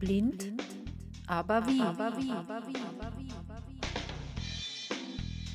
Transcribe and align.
Blind, 0.00 0.54
aber 1.26 1.66
wie? 1.66 1.82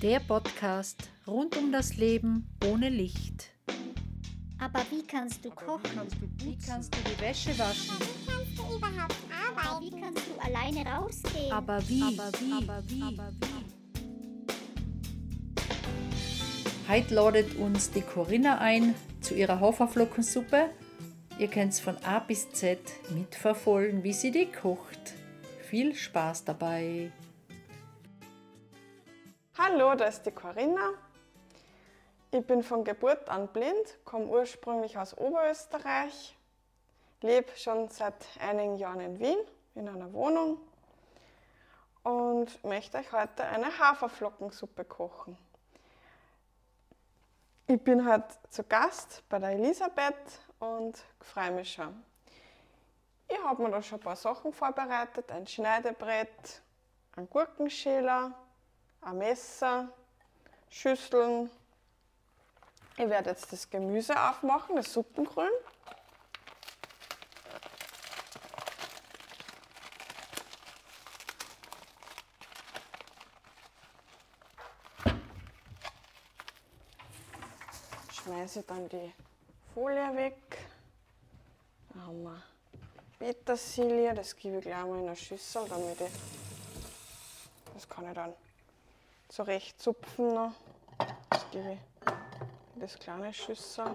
Der 0.04 0.20
Podcast 0.20 1.10
rund 1.26 1.58
um 1.58 1.72
das 1.72 1.98
Leben 1.98 2.48
ohne 2.64 2.90
Licht. 2.90 3.50
Aber 4.60 4.82
wie 4.92 5.02
kannst 5.02 5.44
du 5.44 5.50
kochen? 5.50 6.00
Wie 6.38 6.56
kannst 6.64 6.96
du 6.96 7.00
die 7.10 7.20
Wäsche 7.22 7.58
waschen? 7.58 7.96
Wie 7.98 8.30
kannst 8.30 8.60
du 8.60 8.78
überhaupt 8.78 9.16
arbeiten? 9.50 9.84
Wie 9.84 10.00
kannst 10.00 10.22
du 10.28 10.40
alleine 10.40 10.86
rausgehen? 10.92 11.52
Aber 11.52 11.82
wie? 11.90 12.04
Aber 12.04 12.32
wie? 12.40 12.54
Aber 12.54 12.84
wie? 12.88 13.20
Heute 16.88 17.16
ladet 17.16 17.56
uns 17.56 17.90
die 17.90 18.02
Corinna 18.02 18.60
ein 18.60 18.94
zu 19.22 19.34
ihrer 19.34 19.60
Haferflockensuppe. 19.60 20.70
Ihr 21.38 21.50
könnt 21.50 21.74
es 21.74 21.82
von 21.82 21.98
A 22.06 22.20
bis 22.20 22.50
Z 22.54 22.80
mitverfolgen, 23.10 24.04
wie 24.04 24.14
sie 24.14 24.32
die 24.32 24.50
kocht. 24.50 25.16
Viel 25.64 25.94
Spaß 25.94 26.46
dabei! 26.46 27.12
Hallo, 29.58 29.96
da 29.96 30.06
ist 30.06 30.26
die 30.26 30.32
Corinna. 30.32 30.94
Ich 32.32 32.48
bin 32.48 32.64
von 32.64 32.86
Geburt 32.86 33.28
an 33.28 33.50
blind, 33.50 33.98
komme 34.06 34.28
ursprünglich 34.28 34.98
aus 34.98 35.18
Oberösterreich, 35.18 36.38
lebe 37.22 37.52
schon 37.58 37.90
seit 37.90 38.26
einigen 38.40 38.78
Jahren 38.78 39.02
in 39.02 39.20
Wien 39.20 39.40
in 39.76 39.90
einer 39.90 40.14
Wohnung 40.14 40.58
und 42.04 42.64
möchte 42.64 42.98
euch 42.98 43.12
heute 43.12 43.44
eine 43.44 43.78
Haferflockensuppe 43.78 44.86
kochen. 44.86 45.38
Ich 47.68 47.82
bin 47.82 48.10
heute 48.10 48.28
zu 48.52 48.64
Gast 48.64 49.24
bei 49.28 49.40
der 49.40 49.50
Elisabeth 49.50 50.16
und 50.66 50.98
freue 51.22 51.52
mich 51.52 51.74
schon. 51.74 52.04
Ich 53.28 53.38
habe 53.42 53.64
mir 53.64 53.72
da 53.72 53.82
schon 53.82 54.00
ein 54.00 54.04
paar 54.04 54.16
Sachen 54.16 54.54
vorbereitet: 54.54 55.32
ein 55.32 55.48
Schneidebrett, 55.48 56.62
ein 57.16 57.30
Gurkenschäler, 57.30 58.32
ein 59.02 59.18
Messer, 59.18 59.90
Schüsseln. 60.70 61.50
Ich 62.98 63.10
werde 63.10 63.32
jetzt 63.32 63.52
das 63.52 63.70
Gemüse 63.70 64.20
aufmachen, 64.20 64.76
das 64.76 64.92
Suppengrün. 64.94 65.50
Schmeiße 78.12 78.64
dann 78.64 78.90
die 78.90 79.14
Folie 79.76 80.16
weg. 80.16 80.58
Dann 81.90 82.08
haben 82.08 82.24
wir 82.24 82.42
Petersilie, 83.20 84.14
das 84.14 84.34
gebe 84.34 84.60
ich 84.60 84.64
gleich 84.64 84.86
mal 84.86 85.00
in 85.00 85.08
eine 85.08 85.18
Schüssel, 85.18 85.68
damit 85.68 86.00
ich, 86.00 86.12
das 87.74 87.90
kann 87.90 88.08
ich 88.08 88.14
dann 88.14 88.34
zurecht 89.28 89.78
zupfen 89.82 90.34
noch. 90.34 90.54
Das 91.30 91.52
gebe 91.52 91.74
ich 91.74 91.80
in 92.76 92.80
das 92.80 92.98
kleine 92.98 93.34
Schüssel. 93.34 93.92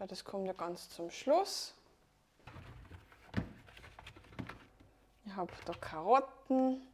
Das 0.00 0.24
kommt 0.24 0.48
ja 0.48 0.52
ganz 0.52 0.90
zum 0.90 1.12
Schluss. 1.12 1.72
Ich 5.26 5.36
habe 5.36 5.52
da 5.64 5.74
Karotten, 5.74 6.84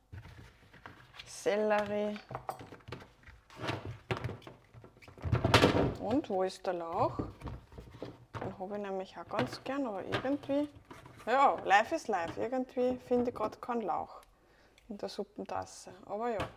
Sellerie 1.24 2.18
und 6.01 6.29
wo 6.31 6.43
ist 6.43 6.67
der 6.67 6.75
Lauch? 6.75 7.17
Den 8.41 8.59
habe 8.59 8.77
ich 8.77 8.83
nämlich 8.83 9.17
auch 9.19 9.29
ganz 9.29 9.62
gern, 9.65 9.87
aber 9.87 10.05
irgendwie, 10.05 10.69
ja, 11.27 11.57
live 11.65 11.92
ist 11.92 12.09
live. 12.09 12.37
Irgendwie 12.37 12.98
finde 13.07 13.31
ich 13.31 13.37
gerade 13.37 13.59
keinen 13.59 13.83
Lauch 13.83 14.20
in 14.89 14.98
der 14.98 15.09
Suppentasse. 15.09 15.92
Aber 16.07 16.30
ja, 16.30 16.48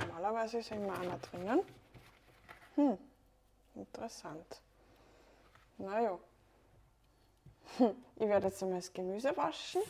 normalerweise 0.00 0.58
ist 0.58 0.70
immer 0.70 0.98
einer 0.98 1.18
drinnen. 1.18 1.60
Hm, 2.76 2.98
interessant. 3.74 4.60
Naja. 5.78 6.18
Hm, 7.78 7.94
ich 8.16 8.28
werde 8.28 8.48
jetzt 8.48 8.62
einmal 8.62 8.78
das 8.78 8.92
Gemüse 8.92 9.36
waschen. 9.36 9.82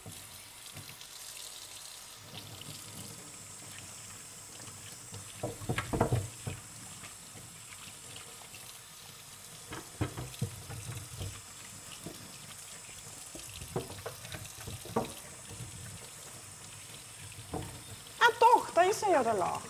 Ah 18.21 18.31
doch, 18.39 18.71
da 18.71 18.83
ist 18.83 19.03
er 19.03 19.11
ja 19.11 19.23
der 19.25 19.35
Lauch. 19.35 19.61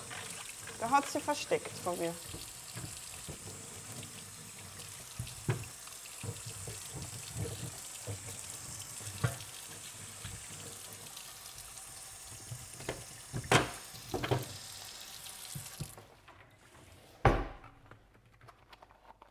Der 0.80 0.90
hat 1.02 1.10
sich 1.10 1.22
versteckt 1.22 1.70
vor 1.82 1.96
mir. 1.96 2.14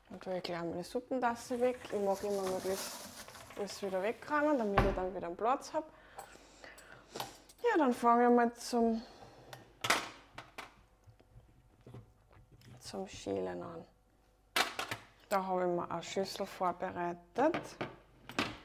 Dann 0.09 0.19
tue 0.19 0.37
ich 0.37 0.43
gleich 0.43 0.59
meine 0.59 0.83
Suppentasse 0.83 1.59
weg. 1.61 1.79
Ich 1.85 1.99
mache 1.99 2.27
immer 2.27 2.43
möglichst 2.43 2.91
alles 3.57 3.81
wieder 3.81 4.03
wegräumen, 4.03 4.57
damit 4.57 4.79
ich 4.79 4.95
dann 4.95 5.15
wieder 5.15 5.27
einen 5.27 5.37
Platz 5.37 5.71
habe. 5.73 5.85
Ja, 7.63 7.77
dann 7.77 7.93
fange 7.93 8.27
ich 8.27 8.35
mal 8.35 8.53
zum, 8.55 9.01
zum 12.91 13.07
Schälen 13.07 13.63
an. 13.63 13.85
Da 15.29 15.45
habe 15.45 15.61
ich 15.61 15.67
mir 15.67 15.89
eine 15.89 16.03
Schüssel 16.03 16.45
vorbereitet, 16.45 17.55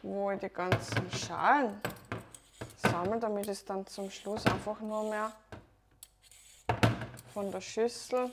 wo 0.02 0.32
ich 0.32 0.40
die 0.40 0.48
ganzen 0.48 1.12
Schalen 1.12 1.80
sammle, 2.76 3.20
damit 3.20 3.44
ich 3.44 3.50
es 3.52 3.64
dann 3.64 3.86
zum 3.86 4.10
Schluss 4.10 4.44
einfach 4.46 4.80
nur 4.80 5.08
mehr 5.08 5.30
von 7.32 7.52
der 7.52 7.60
Schüssel 7.60 8.32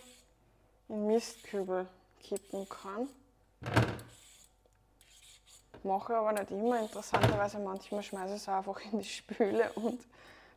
in 0.87 1.05
Mistkübel 1.05 1.87
kippen 2.23 2.67
kann. 2.67 3.07
Mache 5.83 6.15
aber 6.15 6.33
nicht 6.33 6.49
immer. 6.49 6.79
Interessanterweise 6.79 7.59
manchmal 7.59 8.01
schmeiße 8.01 8.33
ich 8.33 8.41
es 8.41 8.49
einfach 8.49 8.79
in 8.91 8.97
die 8.97 9.05
Spüle 9.05 9.71
und 9.73 10.03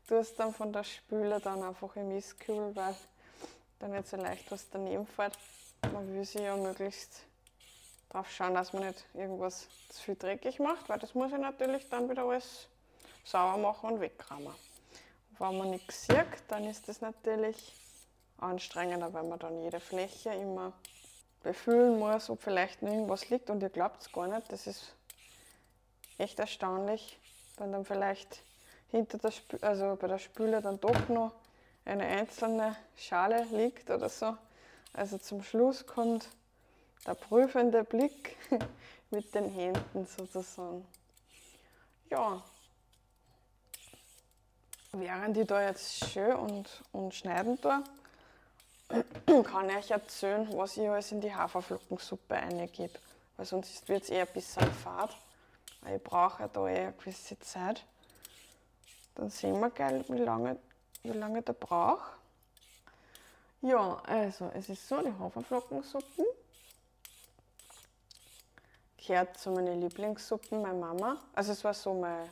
tue 0.09 0.19
es 0.19 0.35
dann 0.35 0.55
von 0.55 0.73
der 0.73 0.85
Spüle 0.85 1.41
dann 1.41 1.63
einfach 1.63 1.95
im 1.97 2.09
Mistkübel, 2.09 2.75
weil 2.75 2.95
da 3.79 3.89
nicht 3.89 4.09
so 4.09 4.17
leicht 4.17 4.51
was 4.51 4.69
daneben 4.71 5.07
fällt. 5.07 5.39
Man 5.93 6.13
will 6.15 6.25
sich 6.25 6.41
ja 6.41 6.57
möglichst 6.57 7.23
darauf 8.09 8.31
schauen, 8.31 8.55
dass 8.55 8.73
man 8.73 8.87
nicht 8.87 9.05
irgendwas 9.15 9.69
zu 9.89 10.03
viel 10.03 10.17
dreckig 10.17 10.59
macht, 10.59 10.89
weil 10.89 10.99
das 10.99 11.15
muss 11.15 11.33
ich 11.33 11.39
natürlich 11.39 11.89
dann 11.89 12.09
wieder 12.09 12.25
alles 12.25 12.69
sauber 13.25 13.59
machen 13.59 13.91
und 13.91 14.01
wegräumen. 14.01 14.55
Wenn 15.39 15.59
man 15.59 15.71
nichts 15.71 16.07
sieht, 16.07 16.43
dann 16.49 16.65
ist 16.65 16.89
das 16.89 17.01
natürlich 17.01 17.75
anstrengender, 18.39 19.13
weil 19.13 19.25
man 19.25 19.39
dann 19.39 19.61
jede 19.63 19.81
Fläche 19.81 20.31
immer 20.31 20.73
befühlen 21.43 21.99
muss, 21.99 22.31
ob 22.31 22.43
vielleicht 22.43 22.83
noch 22.83 22.91
irgendwas 22.91 23.29
liegt 23.29 23.51
und 23.51 23.63
ihr 23.63 23.69
glaubt 23.69 24.03
es 24.03 24.13
gar 24.13 24.27
nicht. 24.27 24.51
Das 24.51 24.67
ist 24.67 24.95
echt 26.19 26.39
erstaunlich, 26.39 27.19
wenn 27.59 27.73
dann 27.73 27.85
vielleicht 27.85 28.43
hinter 28.91 29.19
der 29.19 29.31
Spü 29.31 29.59
also 29.61 29.97
bei 30.01 30.09
der 30.09 30.19
Spüle 30.19 30.63
dann 30.63 30.81
doch 30.81 31.09
noch 31.09 31.33
eine 31.87 32.05
einzelne 32.05 32.77
Schale 32.97 33.45
liegt 33.45 33.91
oder 33.91 34.09
so. 34.09 34.37
Also 34.93 35.19
zum 35.19 35.43
Schluss 35.43 35.87
kommt 35.87 36.29
der 37.07 37.15
prüfende 37.15 37.85
Blick 37.85 38.37
mit 39.11 39.35
den 39.35 39.49
Händen 39.49 40.07
sozusagen. 40.07 40.87
Ja, 42.11 42.43
während 44.93 45.37
ich 45.37 45.47
da 45.47 45.63
jetzt 45.63 46.11
schön 46.11 46.35
und, 46.35 46.83
und 46.93 47.15
schneiden 47.15 47.61
tue, 47.61 47.83
kann 49.45 49.71
ich 49.71 49.77
euch 49.77 49.91
erzählen, 49.91 50.49
was 50.53 50.77
ich 50.77 50.89
alles 50.89 51.13
in 51.13 51.21
die 51.21 51.35
Haferflockensuppe 51.35 52.35
reingebe. 52.35 52.99
Weil 53.37 53.47
sonst 53.47 53.89
wird 53.89 54.05
es 54.05 54.11
eher 54.11 54.27
ein 54.27 54.33
bisschen 54.33 54.71
fad. 54.73 55.15
Weil 55.83 55.97
ich 55.97 56.03
brauche 56.03 56.49
da 56.53 56.69
eh 56.69 56.79
eine 56.79 56.93
gewisse 56.93 57.39
Zeit. 57.41 57.85
Dann 59.15 59.31
sehen 59.31 59.61
wir 59.61 59.71
gleich, 59.71 60.09
wie 60.11 60.19
lange, 60.19 60.59
wie 61.07 61.19
lange 61.19 61.43
der 61.43 61.53
braucht. 61.53 62.13
Ja, 63.63 64.01
also 64.07 64.51
es 64.55 64.69
ist 64.69 64.87
so, 64.87 65.01
die 65.01 65.13
Haferflockensuppen 65.19 66.25
gehört 68.97 69.39
zu 69.39 69.51
meinen 69.51 69.81
Lieblingssuppen 69.81 70.63
meiner 70.63 70.75
Mama. 70.75 71.17
Also 71.35 71.53
es 71.53 71.65
war 71.65 71.75
so, 71.75 71.95
meine 71.95 72.29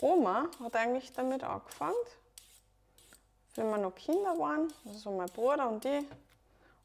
Oma 0.00 0.48
hat 0.60 0.76
eigentlich 0.76 1.12
damit 1.12 1.42
angefangen, 1.44 1.94
wenn 3.54 3.70
wir 3.70 3.78
noch 3.78 3.94
Kinder 3.94 4.38
waren, 4.38 4.72
also 4.84 4.98
so 4.98 5.10
mein 5.10 5.28
Bruder 5.28 5.68
und 5.68 5.84
ich, 5.84 6.04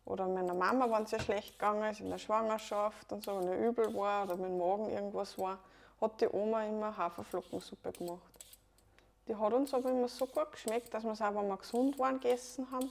oder 0.05 0.27
meiner 0.27 0.53
Mama, 0.53 0.89
wenn 0.89 1.03
es 1.03 1.11
ja 1.11 1.19
schlecht 1.19 1.53
gegangen 1.53 1.91
ist 1.91 2.01
in 2.01 2.09
der 2.09 2.17
Schwangerschaft 2.17 3.11
und 3.11 3.23
so, 3.23 3.39
wenn 3.39 3.47
er 3.47 3.67
übel 3.67 3.93
war 3.93 4.23
oder 4.23 4.35
mit 4.35 4.45
dem 4.45 4.57
Magen 4.57 4.89
irgendwas 4.89 5.37
war, 5.37 5.59
hat 6.01 6.19
die 6.21 6.27
Oma 6.27 6.65
immer 6.65 6.95
Haferflockensuppe 6.95 7.91
gemacht. 7.91 8.28
Die 9.29 9.35
hat 9.35 9.53
uns 9.53 9.75
aber 9.75 9.91
immer 9.91 10.07
so 10.07 10.25
gut 10.25 10.51
geschmeckt, 10.51 10.91
dass 10.91 11.03
wir 11.03 11.11
es 11.11 11.21
auch, 11.21 11.35
wenn 11.35 11.47
wir 11.47 11.57
gesund 11.57 11.99
waren, 11.99 12.19
gegessen 12.19 12.69
haben. 12.71 12.89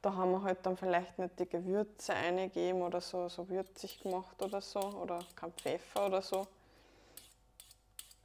Da 0.00 0.14
haben 0.14 0.30
wir 0.30 0.42
halt 0.42 0.64
dann 0.64 0.76
vielleicht 0.76 1.18
nicht 1.18 1.36
die 1.36 1.48
Gewürze 1.48 2.14
eingegeben 2.14 2.80
oder 2.80 3.00
so, 3.00 3.28
so 3.28 3.48
würzig 3.48 4.00
gemacht 4.00 4.40
oder 4.40 4.60
so, 4.60 4.78
oder 4.78 5.18
kein 5.34 5.52
Pfeffer 5.52 6.06
oder 6.06 6.22
so. 6.22 6.46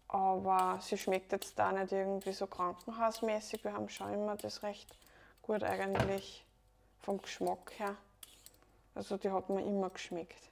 Aber 0.10 0.78
sie 0.80 0.96
schmeckt 0.96 1.32
jetzt 1.32 1.58
da 1.58 1.72
nicht 1.72 1.92
irgendwie 1.92 2.34
so 2.34 2.46
krankenhausmäßig. 2.46 3.64
Wir 3.64 3.74
haben 3.74 3.90
schon 3.90 4.14
immer 4.14 4.36
das 4.36 4.62
recht 4.62 4.88
gut 5.42 5.64
eigentlich 5.64 6.46
vom 7.00 7.20
Geschmack 7.20 7.74
her. 7.80 7.96
Also 8.94 9.18
die 9.18 9.32
hat 9.32 9.50
mir 9.50 9.66
immer 9.66 9.90
geschmeckt. 9.90 10.52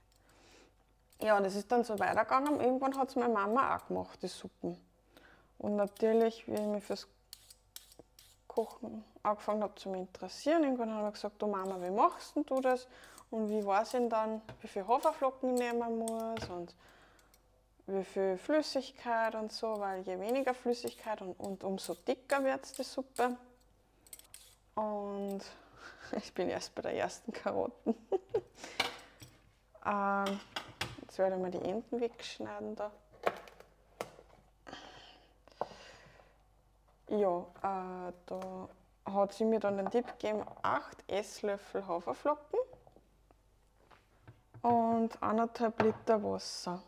Ja, 1.21 1.39
es 1.41 1.55
ist 1.55 1.71
dann 1.71 1.83
so 1.83 1.97
weitergegangen. 1.99 2.59
Irgendwann 2.59 2.97
hat 2.97 3.09
es 3.09 3.15
meine 3.15 3.33
Mama 3.33 3.77
auch 3.77 3.87
gemacht, 3.87 4.19
die 4.23 4.27
Suppen. 4.27 4.84
Und 5.57 5.75
natürlich, 5.75 6.47
wie 6.47 6.53
ich 6.53 6.61
mich 6.61 6.83
fürs 6.83 7.07
Kochen 8.47 9.03
angefangen 9.23 9.63
habe 9.63 9.75
zu 9.75 9.91
interessieren, 9.93 10.63
irgendwann 10.63 10.93
habe 10.93 11.07
ich 11.09 11.13
gesagt, 11.15 11.41
du 11.41 11.47
Mama, 11.47 11.81
wie 11.81 11.91
machst 11.91 12.35
du 12.35 12.61
das? 12.61 12.87
Und 13.31 13.49
wie 13.49 13.65
weiß 13.65 13.95
ich 13.95 14.09
dann, 14.09 14.41
wie 14.61 14.67
viel 14.67 14.87
Haferflocken 14.87 15.55
ich 15.55 15.59
nehmen 15.59 15.97
muss 15.97 16.49
und 16.49 16.73
wie 17.87 18.03
viel 18.03 18.37
Flüssigkeit 18.37 19.35
und 19.35 19.51
so, 19.51 19.79
weil 19.79 20.01
je 20.01 20.19
weniger 20.19 20.53
Flüssigkeit 20.53 21.21
und, 21.21 21.39
und 21.39 21.63
umso 21.63 21.93
dicker 21.93 22.43
wird 22.43 22.77
die 22.77 22.83
Suppe. 22.83 23.37
Und 24.75 25.41
ich 26.17 26.33
bin 26.33 26.49
erst 26.49 26.73
bei 26.75 26.81
der 26.81 26.95
ersten 26.95 27.31
Karotten. 27.31 27.95
ähm, 29.85 30.39
jetzt 31.01 31.17
werde 31.17 31.35
ich 31.35 31.41
mal 31.41 31.51
die 31.51 31.61
Enden 31.61 31.99
wegschneiden 31.99 32.75
da. 32.75 32.91
Ja, 37.09 37.45
äh, 37.61 38.13
da 38.25 38.69
hat 39.05 39.33
sie 39.33 39.45
mir 39.45 39.59
dann 39.59 39.77
den 39.77 39.89
Tipp 39.91 40.07
gegeben, 40.19 40.43
8 40.63 41.03
Esslöffel 41.07 41.85
Haferflocken 41.85 42.59
und 44.61 45.21
anderthalb 45.21 45.81
Liter 45.83 46.23
Wasser. 46.23 46.81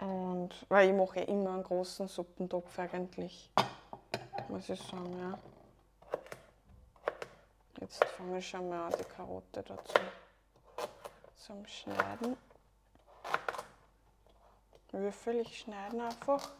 Und, 0.00 0.50
weil 0.68 0.90
ich 0.90 0.94
mache 0.94 1.20
immer 1.20 1.54
einen 1.54 1.64
großen 1.64 2.06
Suppentopf 2.06 2.78
eigentlich, 2.78 3.50
muss 4.48 4.68
ich 4.68 4.80
sagen, 4.80 5.18
ja. 5.18 5.38
Jetzt 7.80 8.04
fange 8.04 8.38
ich 8.38 8.48
schon 8.48 8.68
mal 8.68 8.86
an, 8.86 8.94
die 8.98 9.04
Karotte 9.04 9.62
dazu 9.62 9.94
zum 11.36 11.66
Schneiden. 11.66 12.36
Würfel 14.92 15.40
ich 15.40 15.60
schneiden 15.60 16.00
einfach. 16.00 16.57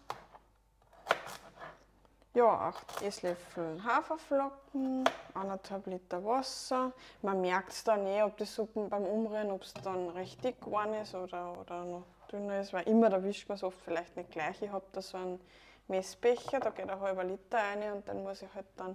Ja, 2.34 2.46
8 2.68 3.02
Esslöffel 3.02 3.82
Haferflocken, 3.82 5.04
1,5 5.34 5.88
Liter 5.88 6.24
Wasser. 6.24 6.92
Man 7.22 7.40
merkt 7.40 7.72
es 7.72 7.82
dann 7.84 8.06
eh, 8.06 8.22
ob 8.22 8.36
die 8.36 8.44
Suppen 8.44 8.88
beim 8.90 9.04
Umrühren, 9.04 9.50
ob 9.50 9.62
es 9.62 9.72
dann 9.72 10.10
recht 10.10 10.44
dick 10.44 10.60
geworden 10.60 10.94
ist 10.94 11.14
oder, 11.14 11.58
oder 11.58 11.84
noch 11.84 12.04
dünner 12.30 12.60
ist, 12.60 12.72
weil 12.74 12.86
immer 12.86 13.08
da 13.08 13.22
wischt 13.22 13.48
man 13.48 13.56
es 13.56 13.64
oft 13.64 13.78
vielleicht 13.82 14.14
nicht 14.16 14.30
gleich. 14.30 14.60
Ich 14.60 14.70
habe 14.70 14.84
da 14.92 15.00
so 15.00 15.16
einen 15.16 15.40
Messbecher, 15.88 16.60
da 16.60 16.70
geht 16.70 16.88
ein 16.88 17.00
halber 17.00 17.24
Liter 17.24 17.58
rein 17.58 17.92
und 17.92 18.06
dann 18.06 18.22
muss 18.22 18.42
ich 18.42 18.54
halt 18.54 18.66
dann 18.76 18.94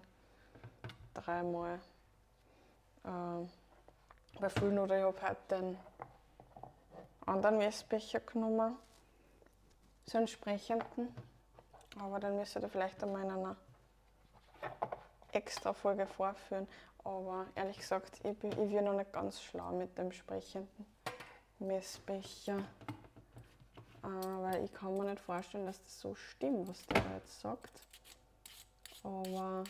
dreimal 1.15 1.79
äh, 3.03 4.39
befüllen 4.39 4.77
oder 4.77 4.97
ich 5.00 5.03
habe 5.03 5.21
heute 5.27 5.56
einen 5.56 5.79
anderen 7.25 7.57
Messbecher 7.57 8.19
genommen, 8.19 8.77
so 10.06 10.18
einen 10.18 10.27
entsprechenden. 10.27 11.32
Aber 12.00 12.19
dann 12.19 12.38
müsste 12.38 12.60
ihr 12.60 12.69
vielleicht 12.69 13.01
einmal 13.04 13.24
in 13.24 13.31
einer 13.31 13.56
extra 15.31 15.74
Folge 15.74 16.06
vorführen. 16.06 16.68
Aber 17.04 17.45
ehrlich 17.56 17.78
gesagt, 17.78 18.19
ich 18.24 18.38
bin, 18.38 18.51
ich 18.51 18.74
bin 18.74 18.84
noch 18.84 18.94
nicht 18.94 19.12
ganz 19.12 19.42
schlau 19.42 19.72
mit 19.72 19.98
dem 19.98 20.12
sprechenden 20.12 20.86
Messbecher. 21.60 22.57
Äh, 24.04 24.07
weil 24.07 24.66
ich 24.66 24.74
kann 24.74 24.98
mir 24.98 25.06
nicht 25.06 25.22
vorstellen, 25.22 25.66
dass 25.66 25.81
das 25.81 26.00
so 26.00 26.16
stimmt, 26.16 26.68
was 26.68 26.86
der 26.88 27.04
jetzt 27.16 27.40
sagt. 27.42 27.72
Aber 29.04 29.63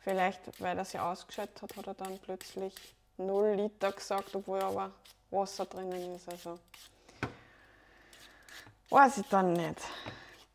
vielleicht, 0.00 0.60
weil 0.60 0.76
er 0.76 0.84
sich 0.84 1.00
ausgeschaltet 1.00 1.62
hat, 1.62 1.76
hat 1.76 1.86
er 1.86 1.94
dann 1.94 2.18
plötzlich 2.18 2.74
0 3.16 3.54
Liter 3.54 3.92
gesagt, 3.92 4.34
obwohl 4.34 4.60
aber 4.60 4.90
Wasser 5.30 5.66
drinnen 5.66 6.16
ist. 6.16 6.28
Also 6.28 6.58
weiß 8.90 9.18
ich 9.18 9.28
dann 9.28 9.52
nicht. 9.52 9.80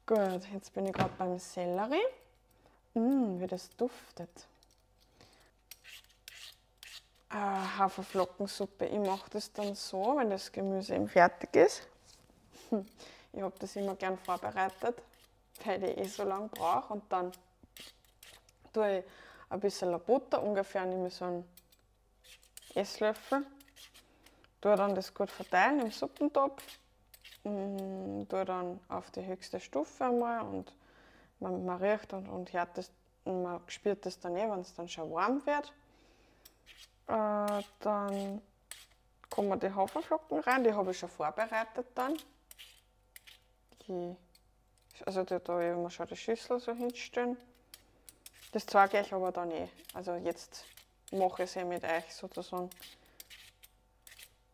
Gut, 0.09 0.43
jetzt 0.51 0.73
bin 0.73 0.87
ich 0.87 0.93
gerade 0.93 1.13
beim 1.19 1.37
Sellerie. 1.37 2.01
Mmh, 2.95 3.41
wie 3.41 3.45
das 3.45 3.69
duftet. 3.77 4.47
Äh, 7.29 7.35
Haferflockensuppe. 7.35 8.87
Ich 8.87 8.97
mache 8.97 9.29
das 9.29 9.53
dann 9.53 9.75
so, 9.75 10.17
wenn 10.17 10.31
das 10.31 10.51
Gemüse 10.51 10.95
eben 10.95 11.07
fertig 11.07 11.55
ist. 11.55 11.87
Hm, 12.71 12.87
ich 13.33 13.41
habe 13.43 13.53
das 13.59 13.75
immer 13.75 13.93
gern 13.93 14.17
vorbereitet, 14.17 14.95
weil 15.63 15.83
ich 15.83 15.97
eh 15.99 16.07
so 16.07 16.23
lange 16.23 16.47
brauche. 16.47 16.93
Und 16.93 17.03
dann 17.11 17.31
tue 18.73 18.97
ich 18.97 19.05
ein 19.51 19.59
bisschen 19.59 19.99
Butter, 19.99 20.41
ungefähr 20.41 20.87
nehme 20.87 21.09
ich 21.09 21.13
so 21.13 21.25
einen 21.25 21.47
Esslöffel. 22.73 23.45
Tue 24.59 24.75
dann 24.75 24.95
das 24.95 25.13
gut 25.13 25.29
verteilen 25.29 25.81
im 25.81 25.91
Suppentopf 25.91 26.63
mh, 27.43 28.25
tue 28.25 28.45
dann 28.45 28.79
auf 28.89 29.11
die 29.11 29.25
höchste 29.25 29.59
Stufe 29.59 30.05
einmal 30.05 30.41
und 30.41 30.73
man, 31.39 31.65
man 31.65 31.81
riecht 31.81 32.13
und, 32.13 32.27
und 32.27 32.51
hört 32.53 32.77
das, 32.77 32.91
und 33.25 33.43
man 33.43 33.61
spürt 33.67 34.05
das 34.05 34.19
dann 34.19 34.35
eh, 34.35 34.49
wenn 34.49 34.59
es 34.59 34.73
dann 34.73 34.87
schon 34.87 35.11
warm 35.11 35.45
wird. 35.45 35.73
Äh, 37.07 37.63
dann 37.79 38.41
kommen 39.29 39.59
die 39.59 39.73
Haferflocken 39.73 40.39
rein, 40.39 40.63
die 40.63 40.73
habe 40.73 40.91
ich 40.91 40.99
schon 40.99 41.09
vorbereitet 41.09 41.87
dann. 41.95 42.17
Die, 43.87 44.15
also 45.05 45.23
da, 45.23 45.39
da 45.39 45.59
will 45.59 45.75
man 45.75 45.91
schon 45.91 46.07
die 46.07 46.17
Schüssel 46.17 46.59
so 46.59 46.73
hinstellen. 46.73 47.37
Das 48.51 48.65
zeige 48.65 48.99
ich 48.99 49.13
aber 49.13 49.31
dann 49.31 49.51
eh. 49.51 49.69
Also 49.93 50.15
jetzt 50.15 50.65
mache 51.11 51.43
ich 51.43 51.49
es 51.49 51.55
eh 51.55 51.63
mit 51.63 51.83
euch 51.83 52.13
sozusagen. 52.13 52.69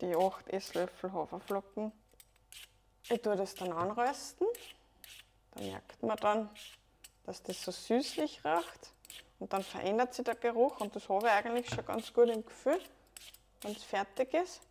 Die 0.02 0.16
8 0.16 0.50
Esslöffel 0.50 1.14
Haferflocken 1.14 1.92
ich 3.09 3.21
tue 3.21 3.35
das 3.35 3.55
dann 3.55 3.71
anrösten. 3.71 4.47
Da 5.51 5.63
merkt 5.63 6.03
man 6.03 6.17
dann, 6.17 6.50
dass 7.25 7.41
das 7.43 7.62
so 7.62 7.71
süßlich 7.71 8.43
riecht. 8.43 8.91
Und 9.39 9.51
dann 9.51 9.63
verändert 9.63 10.13
sich 10.13 10.24
der 10.24 10.35
Geruch 10.35 10.79
und 10.79 10.95
das 10.95 11.09
habe 11.09 11.27
ich 11.27 11.31
eigentlich 11.33 11.69
schon 11.69 11.85
ganz 11.85 12.13
gut 12.13 12.29
im 12.29 12.45
Gefühl, 12.45 12.79
wenn 13.62 13.74
es 13.74 13.83
fertig 13.83 14.33
ist. 14.33 14.62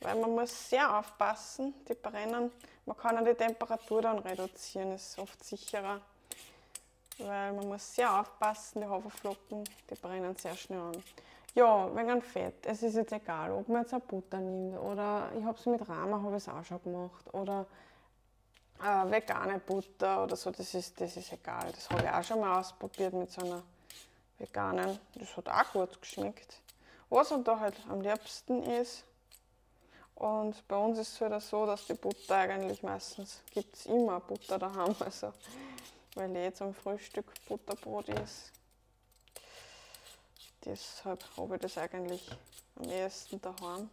Weil 0.00 0.16
man 0.16 0.30
muss 0.30 0.68
sehr 0.68 0.98
aufpassen, 0.98 1.74
die 1.88 1.94
brennen. 1.94 2.50
Man 2.86 2.96
kann 2.96 3.18
auch 3.18 3.24
die 3.24 3.34
Temperatur 3.34 4.02
dann 4.02 4.18
reduzieren, 4.18 4.92
ist 4.92 5.18
oft 5.18 5.42
sicherer. 5.44 6.00
Weil 7.18 7.52
man 7.52 7.68
muss 7.68 7.94
sehr 7.94 8.20
aufpassen, 8.20 8.82
die 8.82 8.86
Haferflocken, 8.86 9.64
die 9.90 9.94
brennen 9.94 10.36
sehr 10.36 10.56
schnell 10.56 10.80
an. 10.80 11.02
Ja, 11.54 11.94
wegen 11.94 12.22
Fett. 12.22 12.64
Es 12.64 12.82
ist 12.82 12.94
jetzt 12.94 13.12
egal, 13.12 13.52
ob 13.52 13.68
man 13.68 13.82
jetzt 13.82 13.92
eine 13.92 14.00
Butter 14.00 14.38
nimmt 14.38 14.78
oder 14.78 15.30
ich 15.36 15.44
habe 15.44 15.58
es 15.58 15.66
mit 15.66 15.86
Rama 15.86 16.22
habe 16.22 16.36
auch 16.36 16.64
schon 16.64 16.82
gemacht 16.82 17.34
oder 17.34 17.66
äh, 18.80 19.10
vegane 19.10 19.58
Butter 19.58 20.24
oder 20.24 20.34
so, 20.34 20.50
das 20.50 20.72
ist, 20.72 20.98
das 21.00 21.16
ist 21.16 21.32
egal. 21.32 21.70
Das 21.72 21.90
habe 21.90 22.02
ich 22.02 22.08
auch 22.08 22.24
schon 22.24 22.40
mal 22.40 22.58
ausprobiert 22.58 23.12
mit 23.12 23.30
so 23.30 23.42
einer 23.42 23.62
veganen. 24.38 24.98
Das 25.14 25.36
hat 25.36 25.48
auch 25.48 25.72
gut 25.72 26.00
geschmeckt. 26.00 26.60
Was 27.10 27.30
halt 27.30 27.46
da 27.46 27.60
halt 27.60 27.76
am 27.88 28.00
liebsten 28.00 28.62
ist, 28.62 29.04
und 30.14 30.66
bei 30.68 30.76
uns 30.76 30.98
ist 30.98 31.14
es 31.14 31.20
halt 31.20 31.42
so, 31.42 31.66
dass 31.66 31.86
die 31.86 31.94
Butter 31.94 32.36
eigentlich 32.36 32.82
meistens 32.82 33.42
gibt 33.52 33.74
es 33.74 33.86
immer 33.86 34.20
Butter 34.20 34.58
daheim, 34.58 34.94
also 35.00 35.32
weil 36.14 36.34
eh 36.36 36.52
zum 36.52 36.72
Frühstück 36.72 37.26
Butterbrot 37.48 38.08
ist 38.08 38.52
Deshalb 40.64 41.24
habe 41.36 41.56
ich 41.56 41.60
das 41.62 41.78
eigentlich 41.78 42.30
am 42.76 42.88
ehesten 42.88 43.40
daheim. 43.40 43.90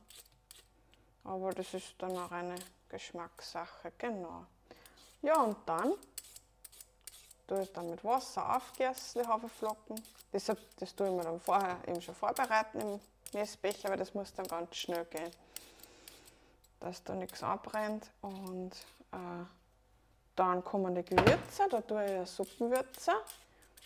Aber 1.23 1.51
das 1.51 1.73
ist 1.73 1.95
dann 1.97 2.17
auch 2.17 2.31
eine 2.31 2.55
Geschmackssache, 2.89 3.91
genau. 3.97 4.45
Ja, 5.21 5.41
und 5.41 5.57
dann 5.65 5.93
tue 7.47 7.63
ich 7.63 7.73
dann 7.73 7.89
mit 7.89 8.03
Wasser 8.03 8.55
aufgießen, 8.55 9.21
die 9.21 9.27
Haferflocken. 9.27 10.01
Das, 10.31 10.45
das 10.45 10.95
tue 10.95 11.07
ich 11.07 11.13
mir 11.13 11.23
dann 11.23 11.39
vorher 11.39 11.77
eben 11.87 12.01
schon 12.01 12.15
vorbereiten 12.15 12.79
im 12.79 12.99
Messbecher, 13.33 13.89
weil 13.89 13.97
das 13.97 14.13
muss 14.13 14.33
dann 14.33 14.47
ganz 14.47 14.75
schnell 14.75 15.05
gehen, 15.05 15.31
dass 16.79 17.03
da 17.03 17.15
nichts 17.15 17.43
abbrennt. 17.43 18.09
Und 18.21 18.71
äh, 19.11 19.45
dann 20.35 20.63
kommen 20.63 20.95
die 20.95 21.03
Gewürze, 21.03 21.67
da 21.69 21.81
tue 21.81 22.05
ich 22.05 22.11
eine 22.11 22.25
Suppenwürze. 22.25 23.11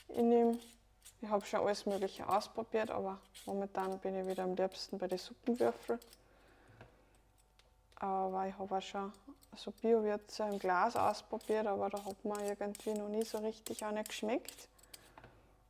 Ich 0.09 0.17
nehme 0.17 0.59
ich 1.23 1.29
habe 1.29 1.45
schon 1.45 1.61
alles 1.61 1.85
Mögliche 1.85 2.27
ausprobiert, 2.27 2.91
aber 2.91 3.17
momentan 3.45 3.97
bin 3.99 4.19
ich 4.19 4.27
wieder 4.27 4.43
am 4.43 4.55
liebsten 4.55 4.97
bei 4.97 5.07
den 5.07 5.17
Suppenwürfeln. 5.17 5.99
Aber 7.95 8.45
ich 8.45 8.57
habe 8.57 8.77
auch 8.77 8.81
schon 8.81 9.13
so 9.55 9.71
Bio-Würze 9.71 10.43
im 10.43 10.59
Glas 10.59 10.97
ausprobiert, 10.97 11.65
aber 11.65 11.89
da 11.89 12.03
hat 12.03 12.25
mir 12.25 12.45
irgendwie 12.45 12.93
noch 12.93 13.07
nie 13.07 13.23
so 13.23 13.37
richtig 13.37 13.85
eine 13.85 14.03
geschmeckt. 14.03 14.67